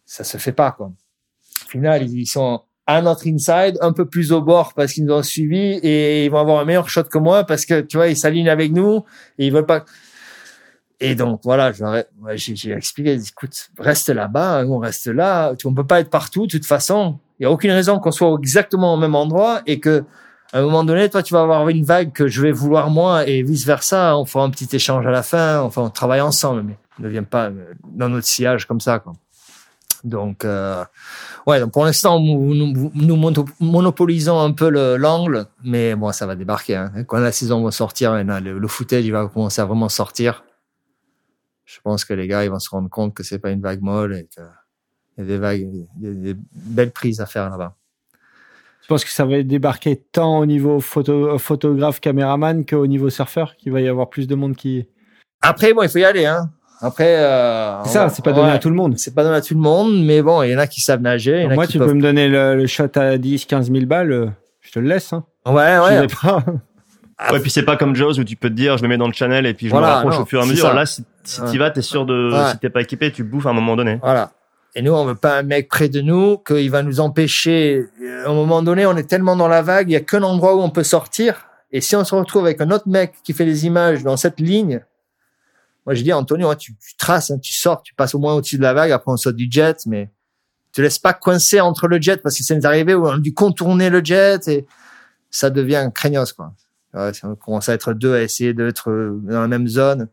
[0.04, 0.86] Ça se fait pas, quoi.
[0.86, 5.14] Au final, ils sont à notre inside, un peu plus au bord parce qu'ils nous
[5.14, 8.08] ont suivis et ils vont avoir un meilleur shot que moi parce que, tu vois,
[8.08, 9.04] ils s'alignent avec nous
[9.38, 9.84] et ils veulent pas.
[10.98, 11.72] Et donc voilà,
[12.34, 16.52] j'ai expliqué, écoute, reste là-bas, hein, on reste là, on peut pas être partout, de
[16.52, 17.18] toute façon.
[17.38, 20.04] Il y a aucune raison qu'on soit exactement au même endroit et que
[20.52, 23.26] à un moment donné, toi, tu vas avoir une vague que je vais vouloir moi
[23.26, 24.16] et vice versa.
[24.18, 25.60] On fera un petit échange à la fin.
[25.60, 29.14] Enfin, on travaille ensemble, mais ne viens pas euh, dans notre sillage comme ça, quoi.
[30.04, 30.84] Donc, euh,
[31.46, 36.74] ouais, donc pour l'instant, nous, monopolisons un peu l'angle, mais bon, ça va débarquer.
[36.74, 36.92] Hein.
[37.06, 40.42] Quand la saison va sortir, le, le footage, va commencer à vraiment sortir
[41.72, 43.80] je pense que les gars, ils vont se rendre compte que c'est pas une vague
[43.80, 44.42] molle et qu'il
[45.18, 45.68] y a des vagues,
[46.00, 47.74] il y a des belles prises à faire là-bas.
[48.82, 53.56] Je pense que ça va débarquer tant au niveau photo, photographe, caméraman qu'au niveau surfeur,
[53.56, 54.86] qu'il va y avoir plus de monde qui.
[55.40, 56.50] Après, bon, il faut y aller, hein.
[56.80, 58.98] Après, euh, ça, c'est pas donné à tout le monde.
[58.98, 61.00] C'est pas donné à tout le monde, mais bon, il y en a qui savent
[61.00, 61.46] nager.
[61.48, 64.88] moi, tu peux me donner le, shot à 10, 15 000 balles, je te le
[64.88, 65.12] laisse.
[65.12, 65.24] Hein.
[65.46, 66.06] Ouais, ouais.
[67.30, 69.06] Ouais, puis c'est pas comme Jaws où tu peux te dire, je me mets dans
[69.06, 70.74] le channel et puis je me rapproche au fur et à mesure.
[70.74, 73.50] Là, si, si tu vas, t'es sûr de, si t'es pas équipé, tu bouffes à
[73.50, 73.98] un moment donné.
[74.02, 74.32] Voilà.
[74.74, 77.86] Et nous, on veut pas un mec près de nous qu'il va nous empêcher.
[78.24, 80.56] À un moment donné, on est tellement dans la vague, il y a qu'un endroit
[80.56, 81.46] où on peut sortir.
[81.72, 84.40] Et si on se retrouve avec un autre mec qui fait les images dans cette
[84.40, 84.84] ligne,
[85.84, 88.56] moi je dis Antonio, tu, tu traces, hein, tu sors, tu passes au moins au-dessus
[88.56, 90.10] de la vague, après on saute du jet, mais
[90.72, 93.34] tu laisses pas coincer entre le jet parce que c'est arrivé où on a dû
[93.34, 94.66] contourner le jet et
[95.30, 96.52] ça devient craignos quoi.
[96.94, 100.08] Ouais, on commence à être deux à essayer d'être euh, dans la même zone.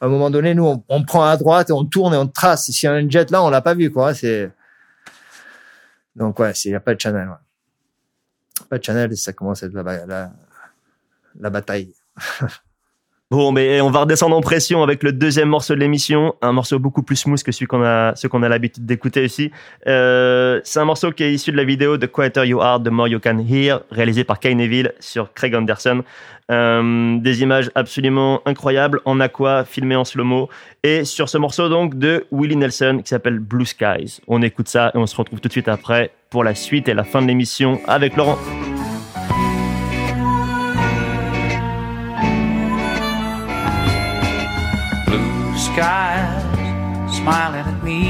[0.00, 2.70] À un moment donné, nous, on, prend à droite et on tourne et on trace.
[2.70, 4.14] Si y a un jet là, on l'a pas vu, quoi.
[4.14, 4.52] C'est
[6.14, 7.28] donc ouais, il y a pas de channel.
[7.28, 8.66] Ouais.
[8.68, 10.32] Pas de channel, ça commence à être la, la,
[11.38, 11.94] la bataille.
[13.30, 16.78] Bon, mais on va redescendre en pression avec le deuxième morceau de l'émission, un morceau
[16.78, 19.50] beaucoup plus smooth que celui qu'on a, ce qu'on a l'habitude d'écouter ici.
[19.86, 22.88] Euh, c'est un morceau qui est issu de la vidéo The Quieter You Are, The
[22.88, 26.04] More You Can Hear, réalisé par Kay Neville sur Craig Anderson.
[26.50, 30.48] Euh, des images absolument incroyables en aqua, filmées en slow-mo.
[30.82, 34.22] Et sur ce morceau donc de Willie Nelson qui s'appelle Blue Skies.
[34.26, 36.94] On écoute ça et on se retrouve tout de suite après pour la suite et
[36.94, 38.38] la fin de l'émission avec Laurent.
[45.78, 48.02] Skies smiling at me.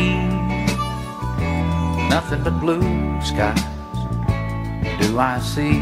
[2.08, 2.80] Nothing but blue
[3.20, 3.62] skies
[5.00, 5.78] do I see.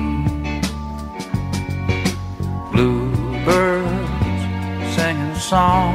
[2.73, 4.11] Bluebirds
[4.97, 5.95] singing a song.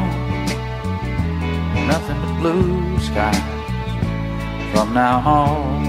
[1.93, 3.43] Nothing but blue skies
[4.71, 5.87] from now on.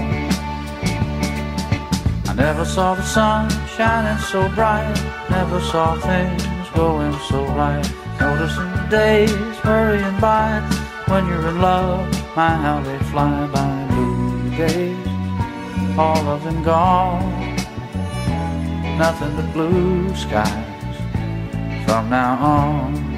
[2.27, 4.97] I never saw the sun shining so bright.
[5.29, 6.43] Never saw things
[6.75, 8.02] going so right.
[8.19, 10.61] Noticing the days hurrying by
[11.07, 12.09] when you're in love.
[12.35, 15.07] My, how they fly by blue days,
[15.97, 17.55] all of them gone.
[18.97, 20.97] Nothing but blue skies
[21.85, 23.12] from now on.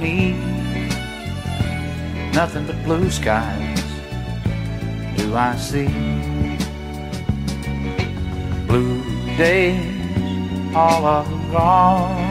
[0.00, 0.32] Me.
[2.32, 3.82] Nothing but blue skies
[5.16, 5.88] do I see.
[8.66, 9.02] Blue
[9.36, 12.30] days, all of them gone.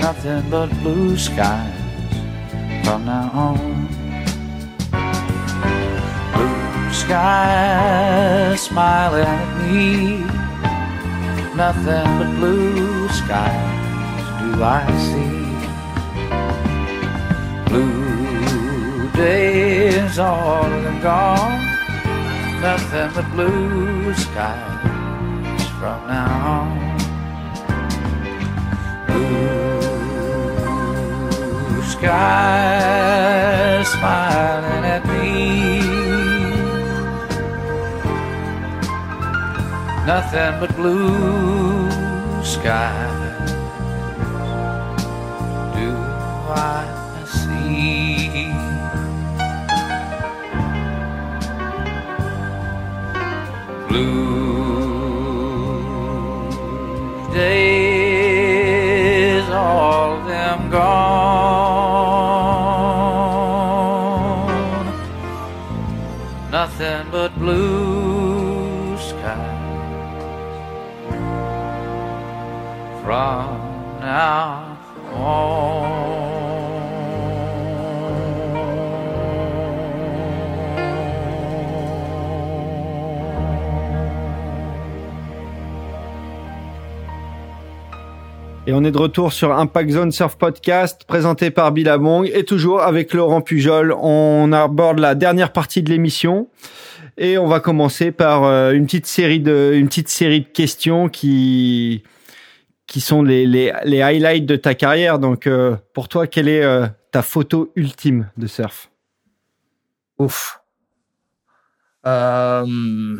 [0.00, 1.74] Nothing but blue skies
[2.84, 3.86] from now on.
[6.34, 10.18] Blue skies smiling at me.
[11.54, 13.76] Nothing but blue skies
[14.40, 15.35] do I see.
[19.16, 20.68] Days, all
[21.00, 21.64] gone.
[22.60, 26.68] Nothing but blue skies from now on.
[29.06, 29.82] Blue
[31.94, 35.80] skies smiling at me.
[40.06, 41.90] Nothing but blue
[42.44, 43.25] skies
[67.04, 67.76] But blue
[88.68, 92.82] Et on est de retour sur Impact Zone Surf Podcast, présenté par Billabong, et toujours
[92.82, 93.94] avec Laurent Pujol.
[93.96, 96.48] On aborde la dernière partie de l'émission.
[97.18, 101.08] Et on va commencer par euh, une petite série de, une petite série de questions
[101.08, 102.02] qui,
[102.86, 105.18] qui sont les, les, les highlights de ta carrière.
[105.18, 108.90] Donc, euh, pour toi, quelle est euh, ta photo ultime de surf?
[110.18, 110.60] Ouf.
[112.06, 113.16] Euh,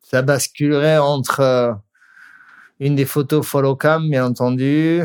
[0.00, 1.72] ça basculerait entre euh,
[2.80, 5.02] une des photos follow cam, bien entendu.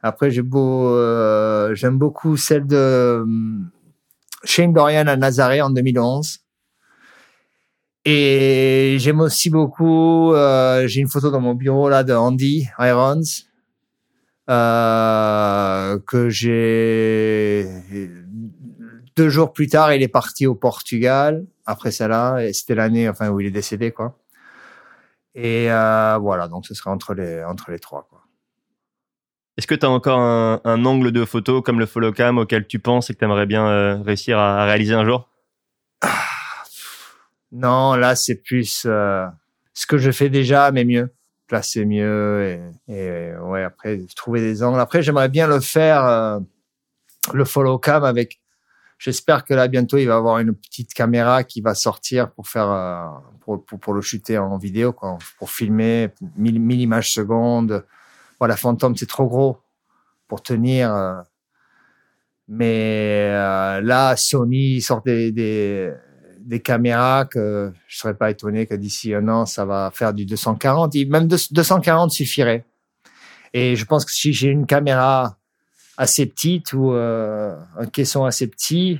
[0.00, 3.24] Après, beau, euh, j'aime beaucoup celle de
[4.44, 6.38] Shane Dorian à Nazaré en 2011.
[8.10, 13.20] Et j'aime aussi beaucoup, euh, j'ai une photo dans mon bureau là de Andy Irons
[14.48, 17.68] euh, que j'ai
[19.14, 23.28] deux jours plus tard, il est parti au Portugal après celle-là et c'était l'année enfin
[23.28, 24.18] où il est décédé quoi.
[25.34, 28.22] Et euh, voilà, donc ce serait entre les entre les trois quoi.
[29.58, 32.66] Est-ce que tu as encore un, un angle de photo comme le follow cam auquel
[32.66, 35.28] tu penses et que tu aimerais bien réussir à, à réaliser un jour?
[37.52, 39.26] Non, là c'est plus euh,
[39.74, 41.10] ce que je fais déjà mais mieux.
[41.50, 44.80] Là c'est mieux et, et ouais après trouver des angles.
[44.80, 46.40] Après j'aimerais bien le faire euh,
[47.32, 48.40] le follow cam avec
[48.98, 52.68] J'espère que là bientôt il va avoir une petite caméra qui va sortir pour faire
[52.68, 53.06] euh,
[53.40, 57.84] pour, pour, pour le shooter en vidéo quoi, pour filmer 1000 1000 images secondes.
[58.40, 59.58] Voilà, Phantom c'est trop gros
[60.26, 60.92] pour tenir.
[60.92, 61.20] euh.
[62.48, 65.92] mais euh, là Sony sort des, des
[66.48, 70.24] des caméras que je serais pas étonné que d'ici un an ça va faire du
[70.24, 70.94] 240.
[70.94, 72.64] Il- Même 240 suffirait.
[73.52, 75.36] Et je pense que si j'ai une caméra
[75.98, 78.98] assez petite ou euh, un caisson assez petit,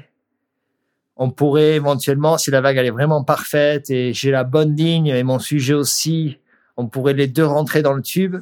[1.17, 5.07] on pourrait éventuellement, si la vague elle est vraiment parfaite et j'ai la bonne ligne
[5.09, 6.39] et mon sujet aussi,
[6.77, 8.37] on pourrait les deux rentrer dans le tube.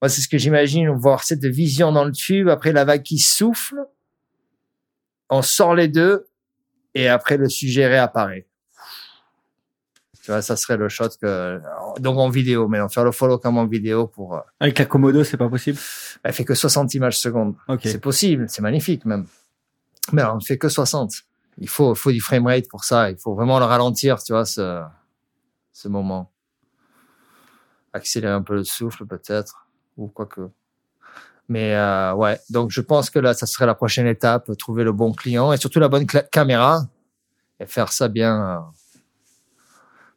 [0.00, 3.18] Moi, c'est ce que j'imagine, voir cette vision dans le tube, après la vague qui
[3.18, 3.76] souffle,
[5.28, 6.26] on sort les deux
[6.94, 8.46] et après le sujet réapparaît.
[10.22, 11.60] Tu vois, ça serait le shot que,
[11.98, 14.84] donc en vidéo, mais on faire le follow comme en vidéo pour, euh, Avec la
[14.84, 15.78] Komodo, c'est pas possible?
[16.22, 17.54] Elle fait que 60 images secondes.
[17.68, 17.80] Ok.
[17.84, 19.26] C'est possible, c'est magnifique même.
[20.12, 21.12] Mais on ne fait que 60.
[21.58, 23.10] Il faut, il faut du framerate pour ça.
[23.10, 24.82] Il faut vraiment le ralentir, tu vois, ce,
[25.72, 26.30] ce moment.
[27.92, 30.48] Accélérer un peu le souffle peut-être, ou quoi que.
[31.50, 34.92] Mais euh, ouais, donc je pense que là, ça serait la prochaine étape, trouver le
[34.92, 36.82] bon client et surtout la bonne caméra
[37.58, 38.58] et faire ça bien euh,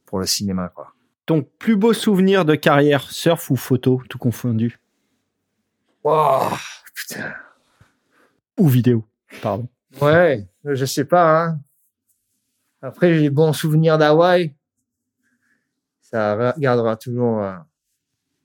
[0.05, 0.93] pour le cinéma, quoi.
[1.25, 4.79] Ton plus beau souvenir de carrière, surf ou photo, tout confondu?
[6.03, 6.49] Wow,
[6.93, 7.33] putain.
[8.59, 9.03] Ou vidéo,
[9.41, 9.67] pardon.
[10.01, 11.45] Ouais, je sais pas.
[11.45, 11.59] Hein.
[12.83, 14.53] Après, j'ai des bons souvenirs d'Hawaï.
[16.01, 17.55] Ça gardera toujours euh,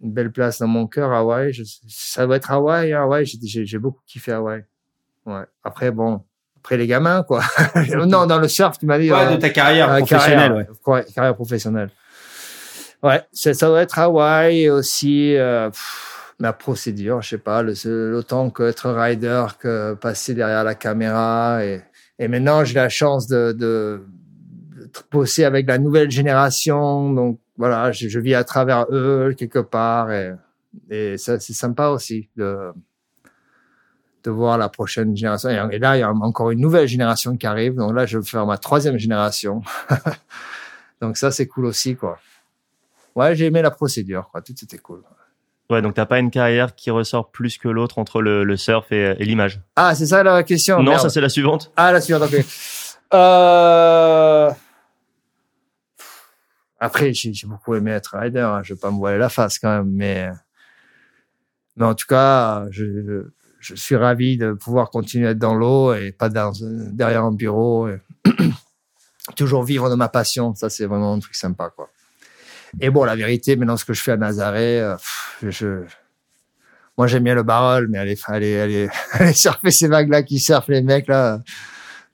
[0.03, 1.53] une belle place dans mon cœur, Hawaï.
[1.53, 2.93] Je, ça doit être Hawaï.
[2.93, 3.03] hein.
[3.03, 4.65] Hawaï, j'ai- j'ai beaucoup kiffé Hawaï.
[5.27, 5.43] Ouais.
[5.65, 6.23] Après, bon,
[6.59, 7.43] après les gamins, quoi.
[8.07, 9.11] non, dans le surf, tu m'as dit.
[9.13, 11.05] Ouais, euh, de ta carrière euh, professionnelle, carrière, ouais.
[11.15, 11.91] carrière professionnelle.
[13.03, 17.75] Ouais, ça, ça doit être Hawaï aussi euh, pff, ma procédure, je sais pas, le,
[18.17, 21.81] autant que être rider que passer derrière la caméra et,
[22.19, 24.05] et maintenant j'ai la chance de, de,
[24.77, 29.59] de bosser avec la nouvelle génération, donc voilà, je, je vis à travers eux quelque
[29.59, 30.33] part et,
[30.91, 32.73] et ça c'est sympa aussi de
[34.25, 35.49] de voir la prochaine génération.
[35.49, 37.77] Et, et là, il y a encore une nouvelle génération qui arrive.
[37.77, 39.63] Donc là, je vais faire ma troisième génération.
[41.01, 42.19] donc ça, c'est cool aussi, quoi.
[43.15, 44.43] Ouais, j'ai aimé la procédure, quoi.
[44.43, 45.03] Tout était cool.
[45.71, 48.91] Ouais, donc t'as pas une carrière qui ressort plus que l'autre entre le, le surf
[48.91, 49.61] et, et l'image?
[49.77, 51.03] Ah, c'est ça la question non, Merde.
[51.03, 51.71] ça c'est la suivante.
[51.77, 52.45] Ah, la suivante, ok.
[53.15, 54.51] Euh...
[56.79, 58.41] Après, j'ai beaucoup aimé être rider.
[58.41, 58.63] Hein.
[58.63, 60.31] Je vais pas me voiler la face quand même, mais
[61.77, 63.25] mais en tout cas, je,
[63.61, 67.33] je suis ravi de pouvoir continuer à être dans l'eau et pas dans, derrière un
[67.33, 67.89] bureau.
[67.89, 68.01] Et
[69.37, 71.89] toujours vivre de ma passion, ça c'est vraiment un truc sympa, quoi.
[72.81, 74.97] Et bon, la vérité, maintenant ce que je fais à Nazaré, euh,
[75.43, 75.85] je,
[76.99, 80.69] moi j'aime bien le barrel, mais aller, aller, aller, aller surfer ces vagues-là qui surfent
[80.69, 81.41] les mecs là,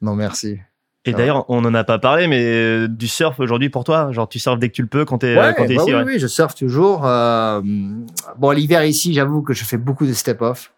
[0.00, 0.58] non merci.
[1.06, 4.10] Et Ça d'ailleurs, on en a pas parlé, mais euh, du surf aujourd'hui pour toi,
[4.12, 5.82] genre tu surfes dès que tu le peux quand t'es Ouais, euh, quand t'es bah
[5.82, 5.92] ici.
[5.92, 6.04] oui, ouais.
[6.06, 7.06] oui, je surfe toujours.
[7.06, 7.60] Euh,
[8.38, 10.70] bon, l'hiver ici, j'avoue que je fais beaucoup de step-off.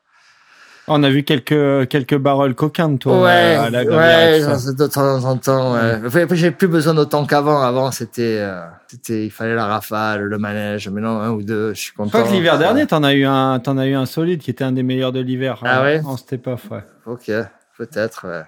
[0.89, 4.87] On a vu quelques quelques barrels coquins de toi ouais, euh, à la ouais, de
[4.87, 5.75] temps en temps.
[5.75, 6.27] Ouais.
[6.33, 7.61] J'ai plus besoin d'autant qu'avant.
[7.61, 10.89] Avant, c'était, euh, c'était, il fallait la rafale, le manège.
[10.89, 12.11] Maintenant, un ou deux, je suis Je content.
[12.11, 12.59] crois que l'hiver Ouais.
[12.61, 15.11] dernier, t'en as eu un, t'en as eu un solide qui était un des meilleurs
[15.11, 15.61] de l'hiver.
[15.65, 16.85] Ah euh, ouais En step off, ouais.
[17.07, 17.33] Ok,
[17.79, 18.27] peut-être.
[18.29, 18.43] Ouais.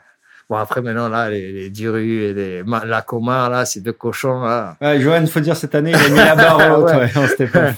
[0.50, 4.40] Bon, après, maintenant, là, les, les Duru et les la Comar, là, ces deux cochons,
[4.42, 4.76] là.
[4.80, 7.50] Ouais, Johan, faut dire cette année, il a mis la barre haute, Ouais.
[7.54, 7.74] ouais.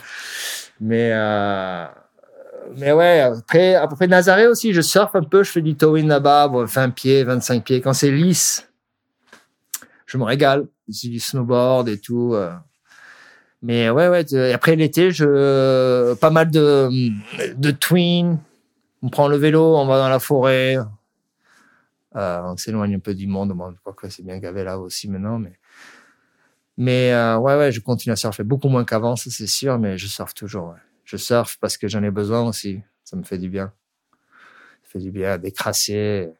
[0.80, 1.84] Mais, euh,
[2.78, 6.46] mais ouais, après, après Nazaré aussi, je surfe un peu, je fais du towing là-bas,
[6.48, 7.80] bon, 20 pieds, 25 pieds.
[7.80, 8.68] Quand c'est lisse,
[10.06, 10.66] je me régale.
[10.88, 12.32] C'est du snowboard et tout.
[12.34, 12.50] euh.
[13.62, 16.88] Mais ouais, ouais, et après l'été, je, pas mal de,
[17.56, 18.38] de twin.
[19.02, 20.76] On prend le vélo, on va dans la forêt.
[22.16, 23.52] Euh, on s'éloigne un peu du monde.
[23.52, 25.58] Bon, je crois que c'est bien gavé là aussi maintenant, mais,
[26.76, 29.98] mais euh, ouais, ouais, je continue à surfer beaucoup moins qu'avant, ça c'est sûr, mais
[29.98, 30.70] je surfe toujours.
[30.70, 30.78] Ouais.
[31.04, 32.80] Je surfe parce que j'en ai besoin aussi.
[33.04, 33.72] Ça me fait du bien.
[34.82, 36.30] Ça fait du bien d'écrasser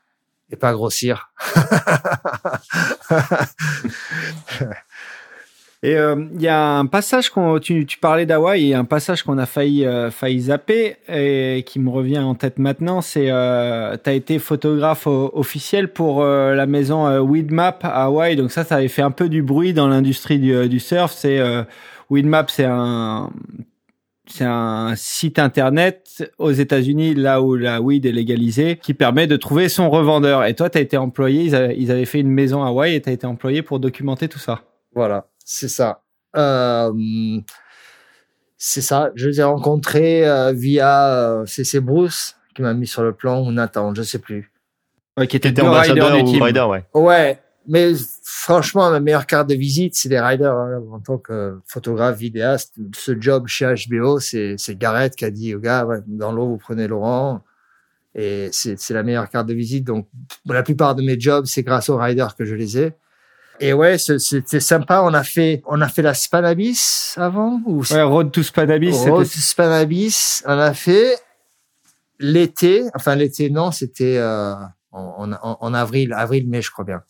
[0.51, 1.33] et pas grossir.
[5.83, 9.23] Et euh, il y a un passage qu'on tu, tu parlais d'Hawaï, a un passage
[9.23, 13.97] qu'on a failli euh, failli zapper et qui me revient en tête maintenant, c'est euh,
[14.03, 18.37] tu as été photographe officiel pour euh, la maison euh, Weedmap à Hawaï.
[18.37, 21.41] Donc ça ça avait fait un peu du bruit dans l'industrie du, du surf, c'est
[22.11, 23.31] Weedmap, c'est un
[24.27, 29.37] c'est un site internet aux États-Unis, là où la weed est légalisée, qui permet de
[29.37, 30.45] trouver son revendeur.
[30.45, 32.95] Et toi, tu as été employé, ils avaient, ils avaient fait une maison à Hawaï
[32.95, 34.63] et tu as été employé pour documenter tout ça.
[34.95, 36.03] Voilà, c'est ça.
[36.37, 36.93] Euh,
[38.57, 39.11] c'est ça.
[39.17, 43.13] Je les ai rencontrés euh, via euh, c'est c'est Bruce qui m'a mis sur le
[43.13, 44.53] plan ou Nathan, je sais plus.
[45.17, 46.43] Ouais, qui était ambassadeur du ou team.
[46.43, 46.85] rider, ouais.
[46.95, 50.55] Ouais, mais franchement, ma meilleure carte de visite, c'est les riders.
[50.55, 50.83] hein.
[50.93, 55.59] En tant que photographe, vidéaste, ce job chez HBO, c'est Gareth qui a dit au
[55.59, 57.43] gars, ouais, dans l'eau, vous prenez Laurent.
[58.15, 59.85] Et c'est c'est la meilleure carte de visite.
[59.85, 60.07] Donc,
[60.47, 62.93] la plupart de mes jobs, c'est grâce aux riders que je les ai.
[63.63, 65.03] Et ouais, c'est- c'était sympa.
[65.03, 69.27] On a fait, on a fait la Spanabis avant ou Ouais, Road to Spanabis, Road
[69.27, 71.19] to Spanabis, on a fait
[72.19, 74.55] l'été, enfin l'été non, c'était euh,
[74.93, 77.03] en, en, en avril, avril-mai je crois bien.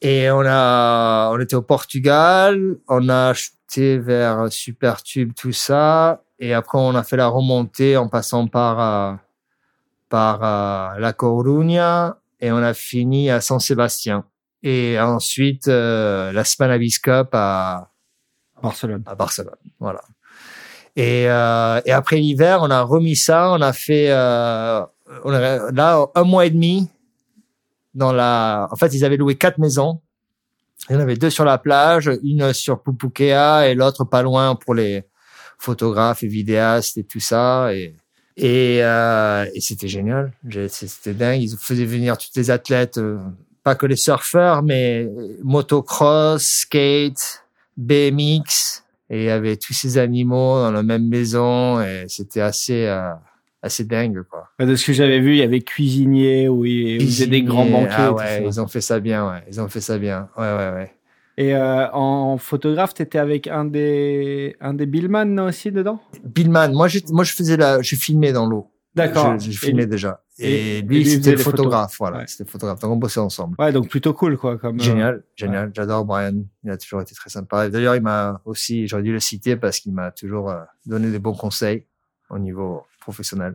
[0.00, 6.54] Et on a, on était au Portugal, on a acheté vers Supertube tout ça, et
[6.54, 9.16] après on a fait la remontée en passant par euh,
[10.08, 14.24] par euh, La Coruña et on a fini à San Sébastien.
[14.62, 17.90] Et ensuite euh, la Spanabis Cup à
[18.62, 19.02] Barcelone.
[19.06, 19.54] à Barcelone.
[19.78, 20.02] Voilà.
[20.96, 23.52] Et, euh, et après l'hiver, on a remis ça.
[23.52, 24.82] On a fait euh,
[25.24, 26.88] on a, là un mois et demi
[27.94, 28.68] dans la.
[28.70, 30.00] En fait, ils avaient loué quatre maisons.
[30.90, 34.54] Il y en avait deux sur la plage, une sur Pupukea et l'autre pas loin
[34.54, 35.04] pour les
[35.58, 37.74] photographes et vidéastes et tout ça.
[37.74, 37.94] Et
[38.38, 40.32] et, euh, et c'était génial.
[40.68, 41.42] C'était dingue.
[41.42, 43.18] Ils faisaient venir tous les athlètes, euh,
[43.68, 45.06] pas que les surfeurs, mais
[45.42, 47.44] motocross, skate,
[47.76, 52.86] BMX et il y avait tous ces animaux dans la même maison et c'était assez
[52.86, 53.12] euh,
[53.62, 54.48] assez dingue quoi.
[54.58, 57.92] De ce que j'avais vu, il y avait cuisinier où ils faisaient des grands banquets.
[57.98, 60.30] Ah ouais, ils ont fait ça bien ouais, ils ont fait ça bien.
[60.38, 60.94] Ouais ouais ouais.
[61.36, 66.00] Et euh, en photographe, t'étais avec un des un des Billman aussi dedans?
[66.24, 68.70] Billman, moi j'ai moi je faisais la je filmais dans l'eau.
[68.94, 69.38] D'accord.
[69.38, 70.22] Je, je Et filmais déjà.
[70.38, 71.58] Et, Et- lui, lui, c'était le les photos.
[71.58, 72.18] photographe, voilà.
[72.18, 72.24] Ouais.
[72.26, 72.78] C'était photographe.
[72.80, 73.56] Donc, on bossait ensemble.
[73.58, 74.56] Ouais, donc plutôt cool, quoi.
[74.58, 75.70] Comme, euh, Génial, génial.
[75.74, 76.42] J'adore Brian.
[76.64, 77.68] Il a toujours été très sympa.
[77.68, 81.18] D'ailleurs, il m'a aussi, j'aurais dû le citer parce qu'il m'a toujours euh, donné des
[81.18, 81.86] bons conseils
[82.30, 83.54] au niveau professionnel.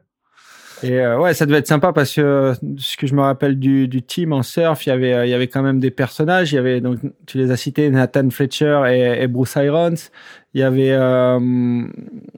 [0.81, 3.57] Et euh, ouais, ça devait être sympa parce que euh, ce que je me rappelle
[3.57, 5.91] du, du team en surf, il y avait euh, il y avait quand même des
[5.91, 6.51] personnages.
[6.51, 9.93] Il y avait donc tu les as cités Nathan Fletcher et, et Bruce Irons.
[10.53, 11.39] Il y avait euh,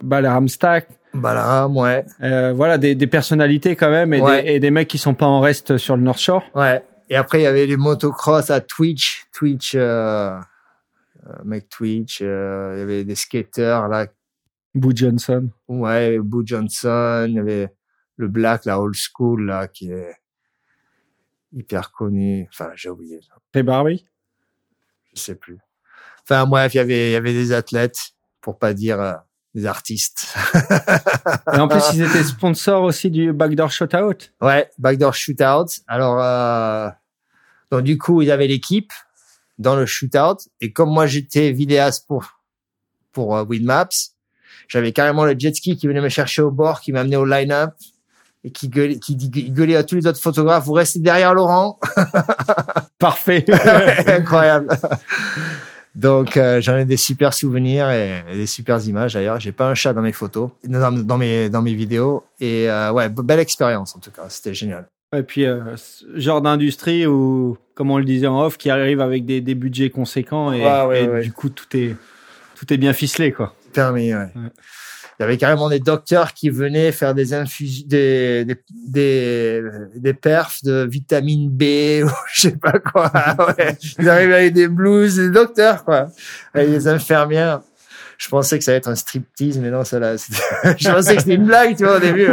[0.03, 0.87] Balaram Stack.
[1.15, 2.05] Balaram, ouais.
[2.21, 4.43] Euh, voilà des, des personnalités quand même et, Ouais.
[4.43, 6.43] des, et des mecs qui sont pas en reste sur le North Shore.
[6.55, 6.83] Ouais.
[7.09, 9.25] Et après, il y avait les motocross à Twitch.
[9.31, 10.37] Twitch, euh,
[11.27, 12.19] euh, mec Twitch.
[12.21, 14.07] euh, il y avait des skaters, là.
[14.73, 15.49] Boo Johnson.
[15.67, 17.25] Ouais, Boo Johnson.
[17.29, 17.69] Il y avait
[18.17, 20.15] le Black, la old school, là, qui est
[21.53, 22.47] hyper connu.
[22.51, 23.19] Enfin, j'ai oublié.
[23.53, 24.05] Ray Barbie.
[25.15, 25.59] Je sais plus.
[26.23, 27.99] Enfin, bref, il y avait, il y avait des athlètes,
[28.41, 29.13] pour pas dire euh,
[29.55, 30.35] des artistes.
[31.53, 34.29] Et en plus, ils étaient sponsors aussi du Backdoor Shootout.
[34.41, 35.81] Ouais, backdoor shootout.
[35.87, 36.89] Alors, euh,
[37.71, 38.91] donc du coup, il y avait l'équipe
[39.57, 40.49] dans le shootout.
[40.59, 42.25] Et comme moi, j'étais vidéaste pour
[43.13, 44.15] pour euh, Winmaps,
[44.67, 47.71] j'avais carrément le jet ski qui venait me chercher au bord, qui m'amenait au line-up
[48.43, 51.79] et qui gueulait, qui gueulait à tous les autres photographes, vous restez derrière Laurent.
[52.99, 53.45] Parfait.
[54.07, 54.77] Incroyable.
[55.95, 59.39] Donc euh, j'en ai des super souvenirs et, et des super images d'ailleurs.
[59.39, 62.91] J'ai pas un chat dans mes photos, dans, dans mes dans mes vidéos et euh,
[62.91, 64.23] ouais belle expérience en tout cas.
[64.29, 64.87] C'était génial.
[65.15, 65.61] Et puis, euh,
[66.15, 69.89] genre d'industrie où, comme on le disait en off, qui arrive avec des, des budgets
[69.89, 71.21] conséquents et, Ouais, ouais, et ouais.
[71.21, 71.95] du coup, tout est,
[72.55, 73.55] tout est bien ficelé, quoi.
[73.71, 74.27] Permis, ouais.
[75.17, 79.63] Il y avait carrément des docteurs qui venaient faire des infusions, des, des, des,
[79.95, 83.11] des perfs de vitamine B ou je sais pas quoi.
[83.57, 83.77] Ouais.
[83.99, 86.07] Ils arrivaient avec des blouses, des docteurs, quoi.
[86.53, 87.61] Avec des infirmières.
[88.17, 90.37] Je pensais que ça allait être un striptease, mais non, ça là, c'était-
[90.77, 92.27] je pensais que c'était une blague, tu vois, au début.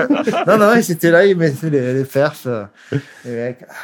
[0.47, 2.47] Non, non, ils étaient là, ils mettaient les, les perfs.
[2.47, 2.65] euh,
[3.25, 3.75] Les mecs, ah,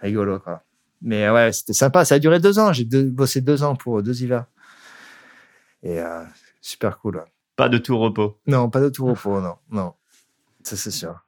[0.00, 0.62] rigolo, quoi.
[1.02, 2.04] Mais ouais, c'était sympa.
[2.06, 2.72] Ça a duré deux ans.
[2.72, 4.44] J'ai bossé deux ans pour deux hivers.
[5.82, 6.22] Et euh,
[6.62, 7.16] super cool.
[7.16, 7.22] ouais.
[7.56, 8.38] Pas de tout repos.
[8.46, 9.92] Non, pas de tout repos, non, non.
[10.62, 11.24] Ça, c'est sûr.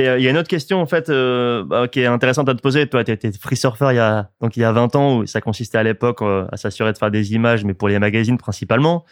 [0.00, 2.48] Et euh, il y a une autre question en fait euh, bah, qui est intéressante
[2.48, 2.86] à te poser.
[2.86, 5.26] Toi, tu étais free surfer il y a donc il y a 20 ans où
[5.26, 8.38] ça consistait à l'époque euh, à s'assurer de faire des images, mais pour les magazines
[8.38, 9.04] principalement.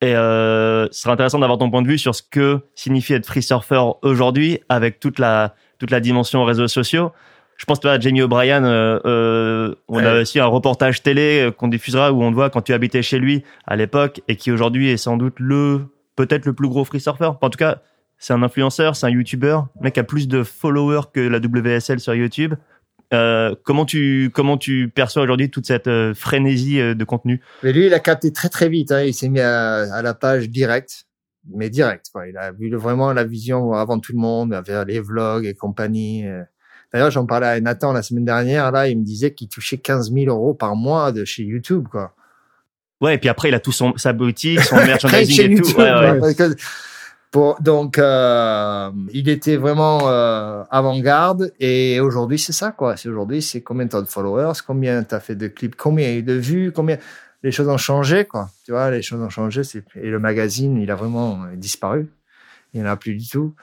[0.00, 3.42] Et ce serait intéressant d'avoir ton point de vue sur ce que signifie être free
[3.42, 7.10] surfer aujourd'hui avec toute la toute la dimension réseaux sociaux.
[7.58, 8.64] Je pense toi à Jamie O'Brien.
[8.64, 12.50] euh, euh, on a aussi un reportage télé euh, qu'on diffusera où on te voit
[12.50, 15.80] quand tu habitais chez lui à l'époque et qui aujourd'hui est sans doute le
[16.16, 17.30] peut-être le plus gros free surfer.
[17.40, 17.82] En tout cas,
[18.16, 22.00] c'est un influenceur, c'est un YouTuber, le mec a plus de followers que la WSL
[22.00, 22.54] sur YouTube.
[23.12, 27.40] Euh, comment tu comment tu perçois aujourd'hui toute cette euh, frénésie euh, de contenu?
[27.62, 28.92] Mais lui, il a capté très très vite.
[28.92, 29.02] Hein.
[29.02, 31.06] Il s'est mis à, à la page direct,
[31.54, 32.06] mais direct.
[32.12, 32.28] Quoi.
[32.28, 35.54] Il a vu le- vraiment la vision avant tout le monde, vers les vlogs et
[35.54, 36.24] compagnie.
[36.92, 38.70] D'ailleurs, j'en parlais à Nathan la semaine dernière.
[38.72, 42.12] Là, il me disait qu'il touchait 15 000 euros par mois de chez YouTube, quoi.
[43.00, 45.74] Ouais, et puis après il a tout son sa boutique, son merchandising chez et YouTube.
[45.76, 45.80] tout.
[45.80, 46.34] Ouais, ouais.
[46.34, 46.54] que-
[47.30, 51.52] pour- donc, euh, il était vraiment euh, avant-garde.
[51.60, 52.96] Et aujourd'hui, c'est ça, quoi.
[52.96, 56.16] C'est aujourd'hui, c'est combien t'as de followers, combien t'as fait de clips, combien il y
[56.16, 56.96] a eu de vues, combien
[57.42, 58.48] les choses ont changé, quoi.
[58.64, 59.60] Tu vois, les choses ont changé.
[59.94, 62.08] Et le magazine, il a vraiment disparu.
[62.72, 63.54] Il n'y en a plus du tout.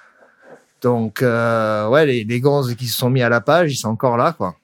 [0.85, 3.89] Donc, euh, ouais, les, les gonzes qui se sont mis à la page, ils sont
[3.89, 4.55] encore là, quoi.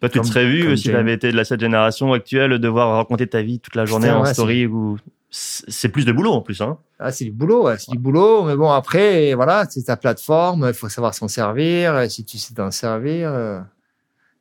[0.00, 0.96] Toi, tu te serais vu euh, si Jamie.
[0.98, 4.18] t'avais été de la cette génération actuelle, devoir raconter ta vie toute la journée Putain,
[4.18, 4.98] en ouais, story ou
[5.30, 6.78] c'est plus de boulot en plus, hein.
[6.98, 8.42] Ah, c'est du boulot, ouais, c'est du boulot.
[8.42, 10.64] Mais bon, après, voilà, c'est ta plateforme.
[10.66, 12.00] Il faut savoir s'en servir.
[12.00, 13.60] Et Si tu sais t'en servir, euh,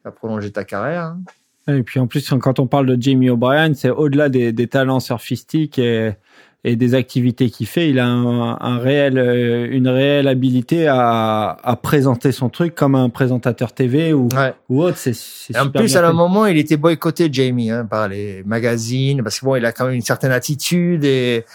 [0.03, 1.13] ça prolonger ta carrière.
[1.67, 1.75] hein.
[1.77, 4.99] Et puis en plus, quand on parle de Jamie O'Brien, c'est au-delà des, des talents
[4.99, 6.13] surfistiques et,
[6.65, 11.57] et des activités qu'il fait, il a un, un réel, euh, une réelle habilité à,
[11.63, 14.53] à présenter son truc comme un présentateur TV ou, Ouais.
[14.67, 14.97] ou autre.
[14.97, 19.23] C'est, c'est en plus, à un moment, il était boycotté, Jamie, hein, par les magazines,
[19.23, 21.45] parce que bon, il a quand même une certaine attitude et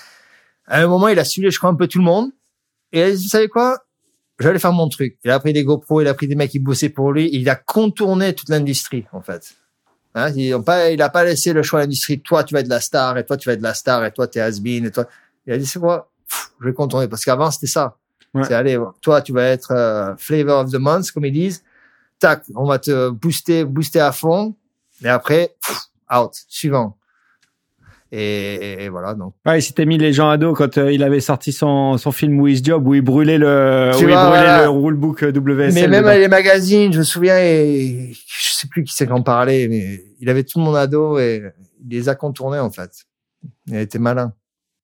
[0.66, 2.30] à un moment, il a suivi, je crois, un peu tout le monde.
[2.92, 3.78] Et vous savez quoi?
[4.40, 5.18] J'allais faire mon truc.
[5.24, 7.48] Il a pris des GoPro, il a pris des mecs qui bossaient pour lui, il
[7.50, 9.54] a contourné toute l'industrie, en fait.
[10.14, 12.20] Hein, ils ont pas, il a pas laissé le choix à l'industrie.
[12.20, 14.26] Toi, tu vas être la star, et toi, tu vas être la star, et toi,
[14.28, 15.06] t'es has-been, et toi.
[15.46, 16.10] Il a dit, c'est quoi?
[16.28, 17.08] Pff, je vais contourner.
[17.08, 17.96] Parce qu'avant, c'était ça.
[18.32, 18.44] Ouais.
[18.44, 21.62] C'est, allez, toi, tu vas être euh, flavor of the month, comme ils disent.
[22.18, 24.54] Tac, on va te booster, booster à fond.
[25.02, 25.78] Et après, pff,
[26.16, 26.96] out, suivant.
[28.16, 29.34] Et, voilà, donc.
[29.44, 32.12] Ouais, il s'était mis les gens à dos quand euh, il avait sorti son, son
[32.12, 34.62] film With Job où il brûlait le, où il brûlait voilà.
[34.62, 35.74] le rulebook euh, WSL.
[35.74, 36.16] Mais même dedans.
[36.16, 40.30] les magazines, je me souviens, et je sais plus qui c'est qu'en parlait, mais il
[40.30, 41.42] avait tout le monde à dos et
[41.82, 42.90] il les a contournés, en fait.
[43.66, 44.32] Il a été malin.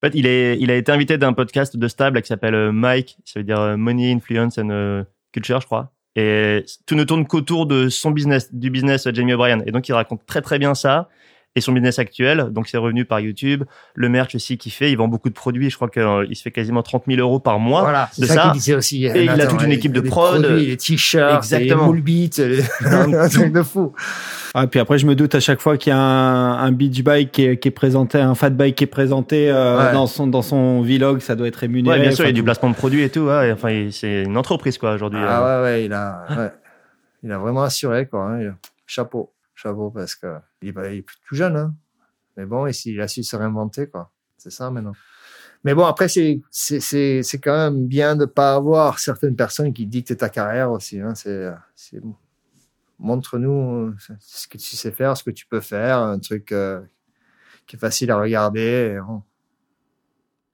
[0.03, 2.73] En fait, il est, il a été invité d'un podcast de Stable qui s'appelle euh,
[2.73, 5.93] Mike, ça veut dire Money, Influence and Culture, je crois.
[6.17, 9.61] Et tout ne tourne qu'autour de son business, du business de Jamie O'Brien.
[9.67, 11.09] Et donc, il raconte très très bien ça
[11.57, 12.49] et son business actuel.
[12.51, 13.65] Donc, ses revenus par YouTube,
[13.95, 14.91] le merch aussi qu'il fait.
[14.93, 15.69] Il vend beaucoup de produits.
[15.71, 17.81] Je crois qu'il se fait quasiment 30 000 euros par mois.
[17.83, 18.43] Voilà, c'est de ça, ça.
[18.43, 19.05] qu'il disait aussi.
[19.05, 20.43] Et il a toute une équipe de prod.
[20.43, 21.83] produits, les t-shirts, Exactement.
[21.83, 22.41] les moule beats,
[22.85, 23.93] un truc de fou.
[24.55, 27.03] Ah, puis après, je me doute à chaque fois qu'il y a un, un beach
[27.05, 29.93] bike qui est, qui est présenté, un fat bike qui est présenté euh, Ouais.
[29.93, 31.97] dans son dans son vlog, ça doit être rémunéré.
[31.99, 33.21] Ouais, bien sûr, il y a du placement de produits et tout.
[33.21, 33.49] Ouais.
[33.49, 35.21] Et Enfin, c'est une entreprise quoi aujourd'hui.
[35.23, 35.63] Ah euh.
[35.65, 36.51] ouais, ouais, il a, ouais.
[37.23, 38.29] il a vraiment assuré, quoi.
[38.33, 38.55] hein.
[38.87, 39.31] Chapeau,
[39.95, 41.75] parce que il est, pas- il est plus tout jeune, hein.
[42.37, 44.11] Mais bon, et s'il a su se réinventer, quoi.
[44.37, 44.93] C'est ça maintenant.
[45.65, 49.73] Mais bon, après, c'est, c'est, c'est, c'est quand même bien de pas avoir certaines personnes
[49.73, 51.15] qui dictent ta carrière aussi, hein.
[51.15, 52.01] C'est, c'est,
[52.99, 56.81] montre-nous euh, ce que tu sais faire, ce que tu peux faire, un truc euh,
[57.67, 58.97] qui est facile à regarder.
[58.99, 59.01] Et.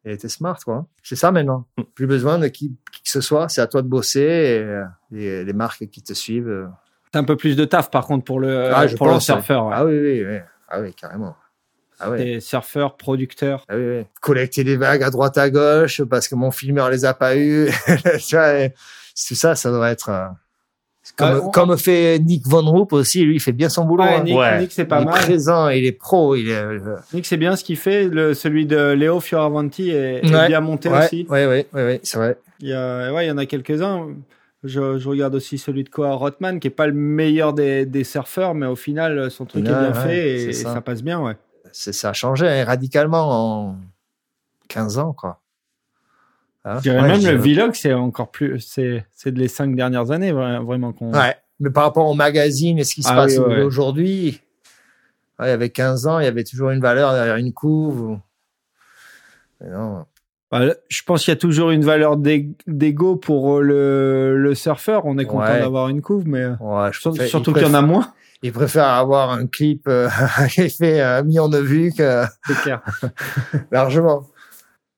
[0.08, 0.86] Et t'es smart, quoi.
[1.02, 1.66] C'est ça maintenant.
[1.96, 3.48] Plus besoin de qui, qui que ce soit.
[3.48, 6.70] C'est à toi de bosser et, euh, et les marques qui te suivent.
[7.06, 9.20] Euh, C'est un peu plus de taf par contre pour le Ah, je pour le
[9.20, 9.66] surfeur.
[9.66, 9.72] ouais.
[9.76, 10.38] Ah oui, oui, oui.
[10.68, 11.36] Ah oui, carrément.
[11.98, 12.18] Ah ouais.
[12.24, 13.64] Des surfeurs, producteurs.
[13.68, 14.04] Ah oui, oui.
[14.20, 17.70] Collecter des vagues à droite à gauche parce que mon filmeur les a pas eu.
[18.26, 20.10] tu vois, tout ça, ça doit être.
[20.10, 20.26] euh,
[21.16, 24.02] Comme, on- comme fait Nick Von Roop aussi, lui, il fait bien son boulot.
[24.04, 24.24] Ouais, hein.
[24.24, 24.58] Nick, Ouais.
[24.58, 25.14] Nick, c'est pas il est mal.
[25.22, 26.54] présent, il est pro, il est.
[26.54, 28.08] euh, Nick, c'est bien ce qu'il fait.
[28.08, 30.48] Le, celui de Léo Fioravanti est, est Ouais.
[30.48, 31.26] bien monté ouais, aussi.
[31.30, 32.36] ouais, ouais, ouais, c'est vrai.
[32.60, 34.08] Il y a, ouais, il y en a quelques-uns.
[34.66, 38.04] Je, je regarde aussi celui de Koa Rothman, qui est pas le meilleur des, des
[38.04, 40.74] surfeurs, mais au final, son truc Ouais, est bien ouais, fait et, ça.
[40.74, 40.80] ça.
[40.80, 41.36] passe bien, ouais.
[41.72, 43.76] C'est, ça a changé hein, radicalement en
[44.68, 45.40] 15 ans, quoi.
[46.64, 46.76] Hein?
[46.78, 49.76] Je dirais Ouais, même je- le vlog, c'est encore plus, c'est, c'est de les cinq
[49.76, 51.12] dernières années, vra- vraiment qu'on.
[51.12, 51.36] Ouais.
[51.60, 54.40] Mais par rapport au magazine et ce qui se Ah passe oui, aujourd'hui,
[55.40, 58.00] il y avait 15 ans, il y avait toujours une valeur derrière une couve.
[58.02, 58.20] ou-
[59.60, 60.04] Mais non.
[60.60, 65.02] Bah, je pense qu'il y a toujours une valeur d'ego pour euh, le, le surfeur.
[65.06, 65.60] On est content Ouais.
[65.60, 68.12] d'avoir une couve, mais Ouais, je sur- préfère- surtout il qu'il y en a moins.
[68.42, 70.08] Il préfère avoir un clip euh,
[70.50, 72.82] qui fait un million de vues que C'est clair.
[73.70, 74.24] largement.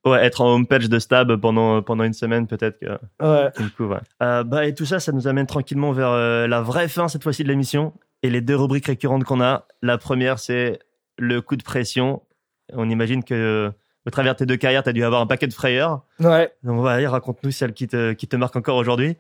[0.05, 2.87] Ouais, être en homepage de Stab pendant pendant une semaine peut-être que
[3.25, 3.51] Ouais.
[3.59, 3.99] du coup, ouais.
[4.23, 7.23] Euh, bah et tout ça, ça nous amène tranquillement vers euh, la vraie fin cette
[7.23, 9.67] fois-ci de l'émission et les deux rubriques récurrentes qu'on a.
[9.83, 10.79] La première, c'est
[11.19, 12.23] le coup de pression.
[12.73, 13.71] On imagine que euh,
[14.09, 16.01] au travers de tes deux carrières, tu as dû avoir un paquet de frayeurs.
[16.19, 16.51] Ouais.
[16.65, 19.19] Donc voilà, raconte-nous celle qui te, qui te marque encore aujourd'hui.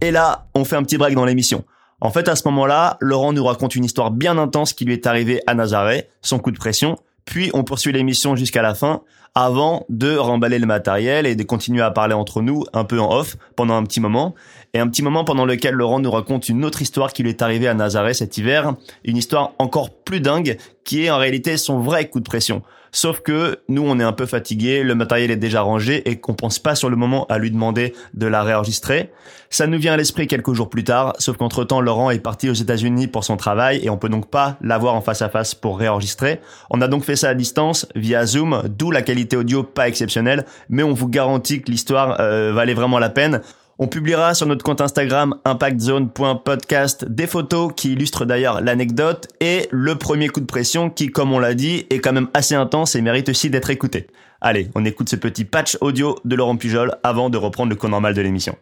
[0.00, 1.64] Et là, on fait un petit break dans l'émission.
[2.00, 5.06] En fait, à ce moment-là, Laurent nous raconte une histoire bien intense qui lui est
[5.06, 9.02] arrivée à Nazaré, son coup de pression, puis on poursuit l'émission jusqu'à la fin,
[9.34, 13.12] avant de remballer le matériel et de continuer à parler entre nous, un peu en
[13.12, 14.34] off, pendant un petit moment.
[14.74, 17.42] Et un petit moment pendant lequel Laurent nous raconte une autre histoire qui lui est
[17.42, 18.74] arrivée à Nazaré cet hiver,
[19.04, 22.62] une histoire encore plus dingue, qui est en réalité son vrai coup de pression.
[22.92, 26.34] Sauf que nous, on est un peu fatigué, le matériel est déjà rangé et qu'on
[26.34, 29.10] pense pas sur le moment à lui demander de la réenregistrer.
[29.48, 32.48] Ça nous vient à l'esprit quelques jours plus tard, sauf qu'entre temps, Laurent est parti
[32.48, 35.54] aux États-Unis pour son travail et on peut donc pas l'avoir en face à face
[35.54, 36.40] pour réenregistrer.
[36.70, 40.44] On a donc fait ça à distance via Zoom, d'où la qualité audio pas exceptionnelle,
[40.68, 43.40] mais on vous garantit que l'histoire euh, valait vraiment la peine.
[43.82, 49.94] On publiera sur notre compte Instagram impactzone.podcast des photos qui illustrent d'ailleurs l'anecdote et le
[49.94, 53.00] premier coup de pression qui, comme on l'a dit, est quand même assez intense et
[53.00, 54.06] mérite aussi d'être écouté.
[54.42, 57.88] Allez, on écoute ce petit patch audio de Laurent Pujol avant de reprendre le cours
[57.88, 58.54] normal de l'émission.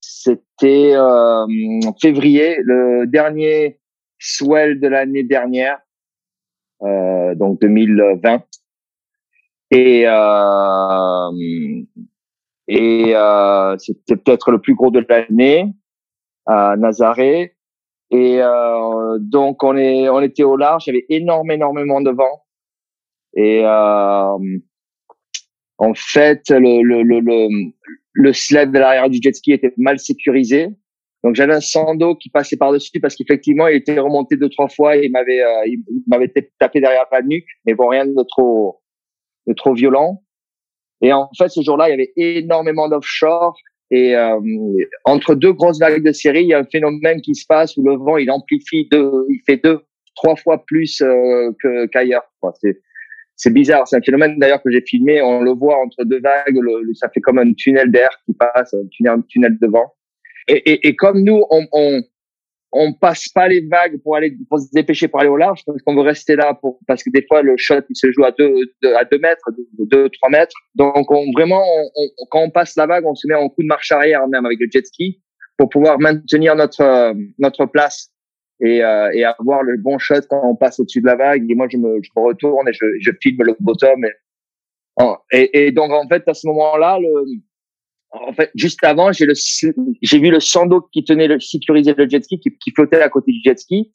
[0.00, 1.46] C'était euh,
[2.02, 3.78] février, le dernier
[4.18, 5.78] swell de l'année dernière,
[6.82, 8.42] euh, donc 2020.
[9.70, 11.30] Et euh,
[12.68, 15.72] et euh, c'était peut-être le plus gros de l'année
[16.46, 17.54] à Nazaré.
[18.10, 22.10] Et euh, donc on est on était au large, il y avait énormément énormément de
[22.10, 22.44] vent.
[23.34, 24.58] Et euh,
[25.78, 27.48] en fait le le le le,
[28.12, 30.68] le sled de l'arrière du jet ski était mal sécurisé.
[31.24, 34.68] Donc j'avais un sando qui passait par dessus parce qu'effectivement il était remonté deux trois
[34.68, 38.80] fois et il m'avait il m'avait tapé derrière la nuque, mais bon rien de trop
[39.48, 40.22] de trop violent.
[41.02, 43.56] Et en fait, ce jour-là, il y avait énormément d'offshore.
[43.90, 44.40] Et euh,
[45.04, 47.84] entre deux grosses vagues de série, il y a un phénomène qui se passe où
[47.84, 49.80] le vent, il amplifie deux, il fait deux,
[50.16, 52.24] trois fois plus euh, que qu'ailleurs.
[52.60, 52.80] C'est
[53.36, 53.86] c'est bizarre.
[53.86, 55.20] C'est un phénomène d'ailleurs que j'ai filmé.
[55.22, 56.56] On le voit entre deux vagues.
[56.58, 59.92] Le- ça fait comme un tunnel d'air qui passe, un tunnel, un tunnel de vent.
[60.48, 62.02] Et, et, et comme nous, on, on
[62.78, 65.80] on passe pas les vagues pour aller pour se dépêcher pour aller au large parce
[65.82, 68.32] qu'on veut rester là pour parce que des fois le shot il se joue à
[68.38, 70.56] deux, deux- à deux mètres deux, deux trois mètres.
[70.74, 73.62] Donc on vraiment on, on- quand on passe la vague on se met en coup
[73.62, 75.20] de marche arrière même avec le jet ski
[75.58, 78.10] pour pouvoir maintenir notre euh, notre place
[78.60, 81.44] et euh, et avoir le bon shot quand on passe au-dessus de la vague.
[81.50, 84.12] Et moi je me je me retourne et je je filme le bottom et
[84.98, 87.10] En- Et, et donc en fait à ce moment-là, le,
[88.28, 89.34] en fait juste avant, j'ai le
[90.02, 93.08] j'ai vu le sando qui tenait le sécurisait le jet ski qui, qui flottait à
[93.08, 93.92] côté du jet ski.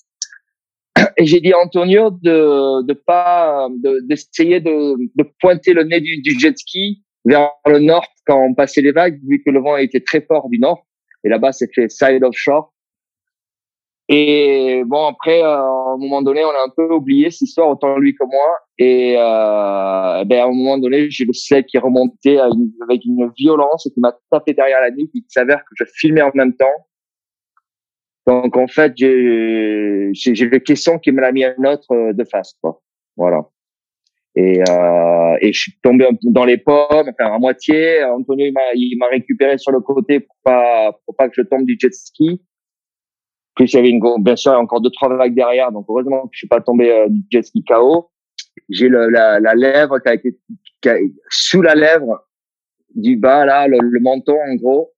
[1.18, 6.02] Et j'ai dit à Antonio de de pas de- d'essayer de, de pointer le nez
[6.02, 9.60] du, du jet ski vers le nord quand on passait les vagues, vu que le
[9.60, 10.86] vent était très fort du nord.
[11.24, 12.71] Et là-bas, c'est fait side offshore.
[14.14, 17.70] Et bon, après, euh, à un moment donné, on a un peu oublié cette histoire,
[17.70, 18.58] autant lui que moi.
[18.78, 22.50] Et euh, ben, à un moment donné, j'ai le sled qui remontait à
[22.84, 25.12] avec une violence et qui m'a tapé derrière la nuque.
[25.14, 26.66] Il s'avère que je filmais en même temps.
[28.28, 29.06] Donc, en fait, j'ai
[30.12, 32.54] le caisson qui me l'a mis un autre euh, de face.
[32.62, 32.82] Quoi.
[33.16, 33.48] Voilà.
[34.36, 38.04] Et, euh, et je suis tombé dans les pommes, enfin à moitié.
[38.04, 41.78] Antonio il m'a récupéré sur le côté pour pas pour pas que je tombe du
[41.80, 42.42] jet ski.
[43.56, 45.72] Plus il y avait une bien sûr il y a encore deux trois vagues derrière,
[45.72, 48.10] donc heureusement que je suis pas tombé euh, du jet ski KO.
[48.70, 50.38] J'ai la, la lèvre qui a été
[50.82, 50.98] qui a-
[51.30, 52.28] sous la lèvre
[52.96, 54.92] du bas là, le, le menton en gros,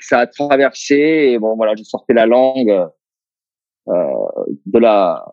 [0.00, 0.96] ça a traversé
[1.32, 2.70] et bon voilà, j'ai sorti la langue
[3.88, 3.92] euh,
[4.66, 5.24] de la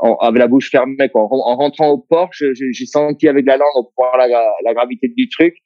[0.00, 1.22] en- avec la bouche fermée quoi.
[1.22, 4.28] En, en rentrant au port, j'ai senti avec la langue au la,
[4.64, 5.56] la gravité du truc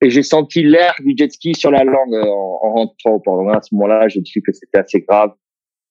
[0.00, 3.20] et j'ai senti l'air du jet ski sur la langue euh, en, en rentrant au
[3.20, 3.36] port.
[3.42, 5.32] Donc à ce moment-là, j'ai dit que c'était assez grave.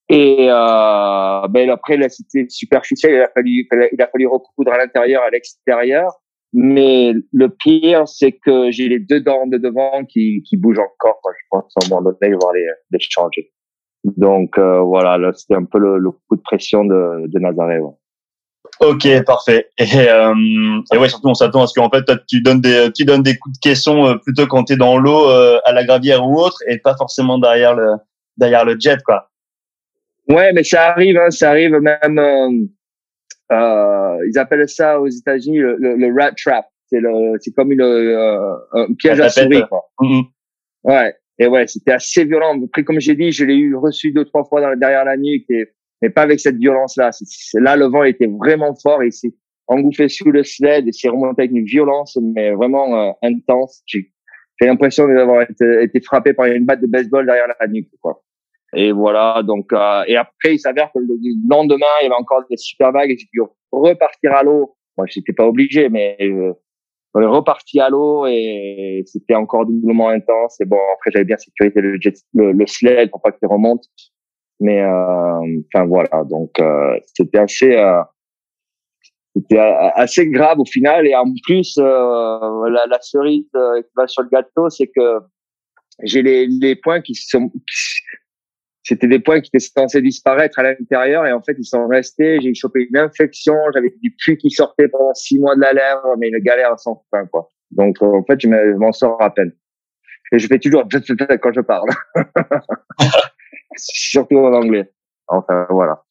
[0.10, 3.14] Et euh, ben après là, c'était superficiel.
[3.14, 6.12] Il a fallu, il a fallu recoudre à l'intérieur, à l'extérieur.
[6.54, 11.20] Mais le pire, c'est que j'ai les deux dents de devant qui, qui bougent encore.
[11.26, 13.52] Je pense à donné, il va les, les changer.
[14.06, 17.80] Donc euh, voilà, là c'était un peu le, le coup de pression de, de Nazaré.
[17.80, 17.92] ouais.
[18.80, 19.70] Ok, parfait.
[19.78, 20.34] Et, euh,
[20.94, 23.24] et ouais, surtout on s'attend à ce qu'en fait toi, tu donnes des tu donnes
[23.24, 26.40] des coups de caisson euh, plutôt quand t'es dans l'eau euh, à la gravière ou
[26.40, 27.94] autre et pas forcément derrière le
[28.38, 29.30] derrière le jet quoi.
[30.30, 32.20] Ouais, mais ça arrive, hein, ça arrive même.
[32.20, 32.50] Euh,
[33.52, 36.66] euh, ils appellent ça aux États-Unis le, le, le rat trap.
[36.88, 39.64] C'est le, c'est comme une euh, un piège à souris.
[39.70, 39.84] Quoi.
[40.02, 40.24] Mhm.
[40.84, 41.14] Ouais.
[41.40, 42.60] Et ouais, c'était assez violent.
[42.66, 45.46] Après, comme j'ai dit, je l'ai eu reçu deux trois fois dans, derrière la nuque,
[45.50, 45.68] et,
[46.02, 47.12] mais pas avec cette violence-là.
[47.56, 49.34] Là, le vent était vraiment fort et s'est
[49.68, 53.84] engouffé sous le sled et s'est remonté avec une violence, mais vraiment euh, intense.
[53.86, 54.12] J'ai,
[54.60, 58.24] j'ai l'impression d'avoir été, été frappé par une batte de baseball derrière la nuque, quoi.
[58.74, 59.42] Et voilà.
[59.44, 61.16] Donc, euh, et après, il s'avère que le
[61.50, 63.42] lendemain, il y avait encore des super vagues et j'ai dû
[63.72, 64.76] repartir à l'eau.
[64.98, 66.54] Moi, j'étais pas obligé, mais euh,
[67.14, 70.60] on est reparti à l'eau et c'était encore doublement intense.
[70.60, 73.86] Et bon, après, j'avais bien sécurisé le, jet, le, le sled pour pas qu'il remonte.
[74.60, 78.02] Mais euh, enfin voilà, donc euh, c'était assez, euh,
[79.36, 81.06] c'était assez grave au final.
[81.06, 85.20] Et en plus, la, la cerise qui va sur le gâteau, c'est que
[86.04, 87.52] j'ai les, les points qui sont,
[88.88, 92.40] c'était des points qui étaient censés disparaître à l'intérieur et en fait ils sont restés.
[92.40, 96.16] J'ai chopé une infection, j'avais du pus qui sortait pendant six mois de la lèvre,
[96.18, 97.50] mais une galère sans fin quoi.
[97.72, 98.48] Donc euh, en fait je
[98.78, 99.52] m'en sors à peine.
[100.32, 101.90] Et je fais toujours quand je parle,
[103.76, 104.90] surtout en anglais.
[105.28, 106.02] Enfin voilà,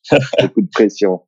[0.43, 1.23] beaucoup de pression.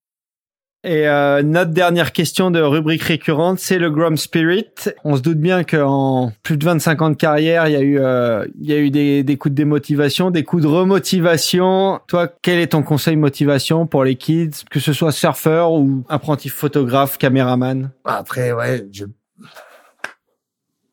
[0.85, 4.69] Et euh, notre dernière question de rubrique récurrente, c'est le Grom Spirit.
[5.03, 7.99] On se doute bien qu'en plus de 25 ans de carrière, il y a eu,
[7.99, 12.01] euh, il y a eu des, des coups de démotivation, des coups de remotivation.
[12.07, 16.49] Toi, quel est ton conseil motivation pour les kids, que ce soit surfeur ou apprenti
[16.49, 17.91] photographe, caméraman?
[18.05, 19.07] Après, ouais, je...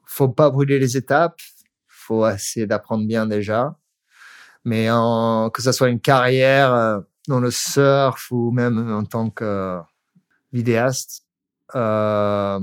[0.03, 1.38] faut pas brûler les étapes.
[1.88, 3.76] Faut essayer d'apprendre bien déjà.
[4.64, 5.52] Mais en...
[5.52, 9.80] que ça soit une carrière euh, dans le surf ou même en tant que
[10.53, 11.23] vidéaste,
[11.76, 12.60] euh,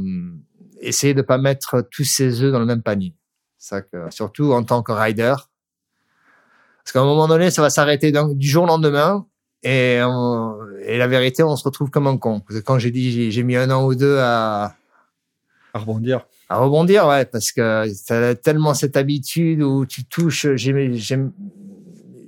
[0.81, 3.15] essayer de pas mettre tous ses œufs dans le même panier.
[3.59, 5.35] Ça que, surtout en tant que rider.
[6.85, 9.27] Parce qu'à un moment donné, ça va s'arrêter du jour au lendemain.
[9.63, 12.41] Et, on- et la vérité, on se retrouve comme un con.
[12.41, 14.75] Parce que quand j'ai dit, j'ai- mis un an ou deux à,
[15.75, 16.27] À rebondir.
[16.49, 20.49] à rebondir, ouais, parce que t'as tellement cette habitude où tu touches.
[20.57, 21.33] J'aime,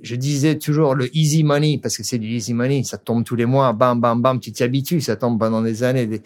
[0.05, 3.35] je disais toujours le easy money parce que c'est du easy money, ça tombe tous
[3.35, 6.21] les mois, bam, bam, bam, tu t'y habitues, ça tombe pendant des années, des,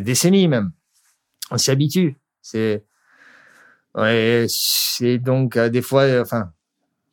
[0.00, 0.70] décennies même.
[1.50, 2.16] On s'y habitue.
[2.40, 2.84] C'est,
[3.96, 6.52] ouais, c'est donc euh, des fois, euh, enfin,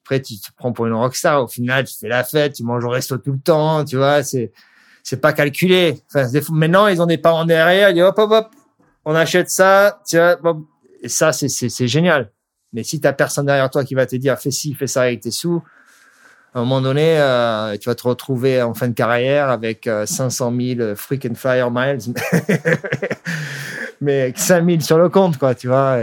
[0.04, 1.44] après tu te prends pour une rockstar.
[1.44, 4.22] Au final, tu fais la fête, tu manges au resto tout le temps, tu vois,
[4.22, 4.52] c'est,
[5.02, 6.04] c'est pas calculé.
[6.08, 8.52] Enfin, des fois- maintenant ils ont des parents derrière, ils disent hop, hop, hop,
[9.06, 10.68] on achète ça, tu vois, bon.
[11.02, 12.32] et ça c'est c'est c'est génial.
[12.74, 15.22] Mais si t'as personne derrière toi qui va te dire fais ci, fais ça avec
[15.22, 15.64] tes sous,
[16.54, 20.06] à un moment donné, euh, tu vas te retrouver en fin de carrière avec euh,
[20.06, 22.00] 500 000 freaking flyer miles,
[24.02, 26.00] mais avec 5 000 sur le compte, quoi, tu vois.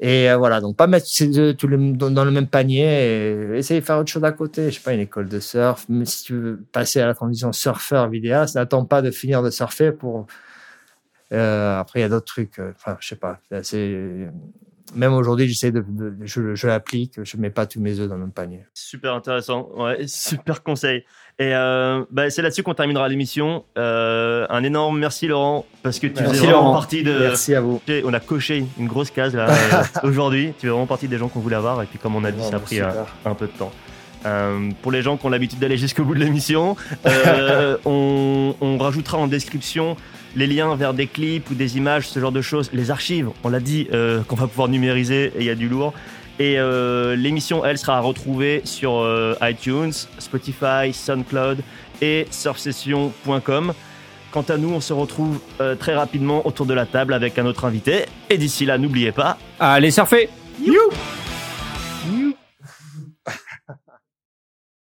[0.00, 3.58] Et, euh, voilà, donc pas mettre ces œufs tout le- dans, le même panier et
[3.58, 4.70] essayer de faire autre chose à côté.
[4.70, 5.84] Je sais pas, une école de surf.
[5.88, 9.50] Mais si tu veux passer à la transition surfeur vidéaste, n'attends pas de finir de
[9.50, 10.26] surfer pour
[11.32, 12.58] Euh, après, il y a d'autres trucs.
[12.58, 13.38] euh, Enfin, je sais pas.
[13.62, 14.28] c'est
[14.94, 17.14] Même aujourd'hui, j'essaie de, de- je, je l'applique.
[17.22, 18.64] Je mets pas tous mes œufs dans le même panier.
[18.74, 21.04] Super intéressant, ouais, super conseil.
[21.40, 23.64] Et euh, bah, c'est là-dessus qu'on terminera l'émission.
[23.76, 26.72] Euh, un énorme merci Laurent parce que tu Merci, faisais vraiment Laurent.
[26.74, 27.16] partie de.
[27.16, 27.80] Merci à vous.
[28.04, 30.52] On a coché une grosse case là euh, aujourd'hui.
[30.58, 32.42] Tu fais vraiment partie des gens qu'on voulait avoir et puis comme on a dit,
[32.42, 33.06] ça a pris un, Super.
[33.24, 33.70] un peu de temps.
[34.26, 36.74] Euh, pour les gens qui ont l'habitude d'aller jusqu'au bout de l'émission,
[37.06, 39.96] euh, on, on rajoutera en description
[40.38, 43.48] les liens vers des clips ou des images, ce genre de choses, les archives, on
[43.48, 45.92] l'a dit, euh, qu'on va pouvoir numériser et il y a du lourd.
[46.38, 51.58] Et euh, l'émission, elle, sera à retrouver sur euh, iTunes, Spotify, SoundCloud
[52.00, 53.72] et surfsession.com.
[54.30, 55.40] Quant à nous, on se retrouve
[55.78, 58.04] très rapidement autour de la table avec un autre invité.
[58.28, 60.28] Et d'ici là, n'oubliez pas, Allez surfer
[60.62, 60.90] you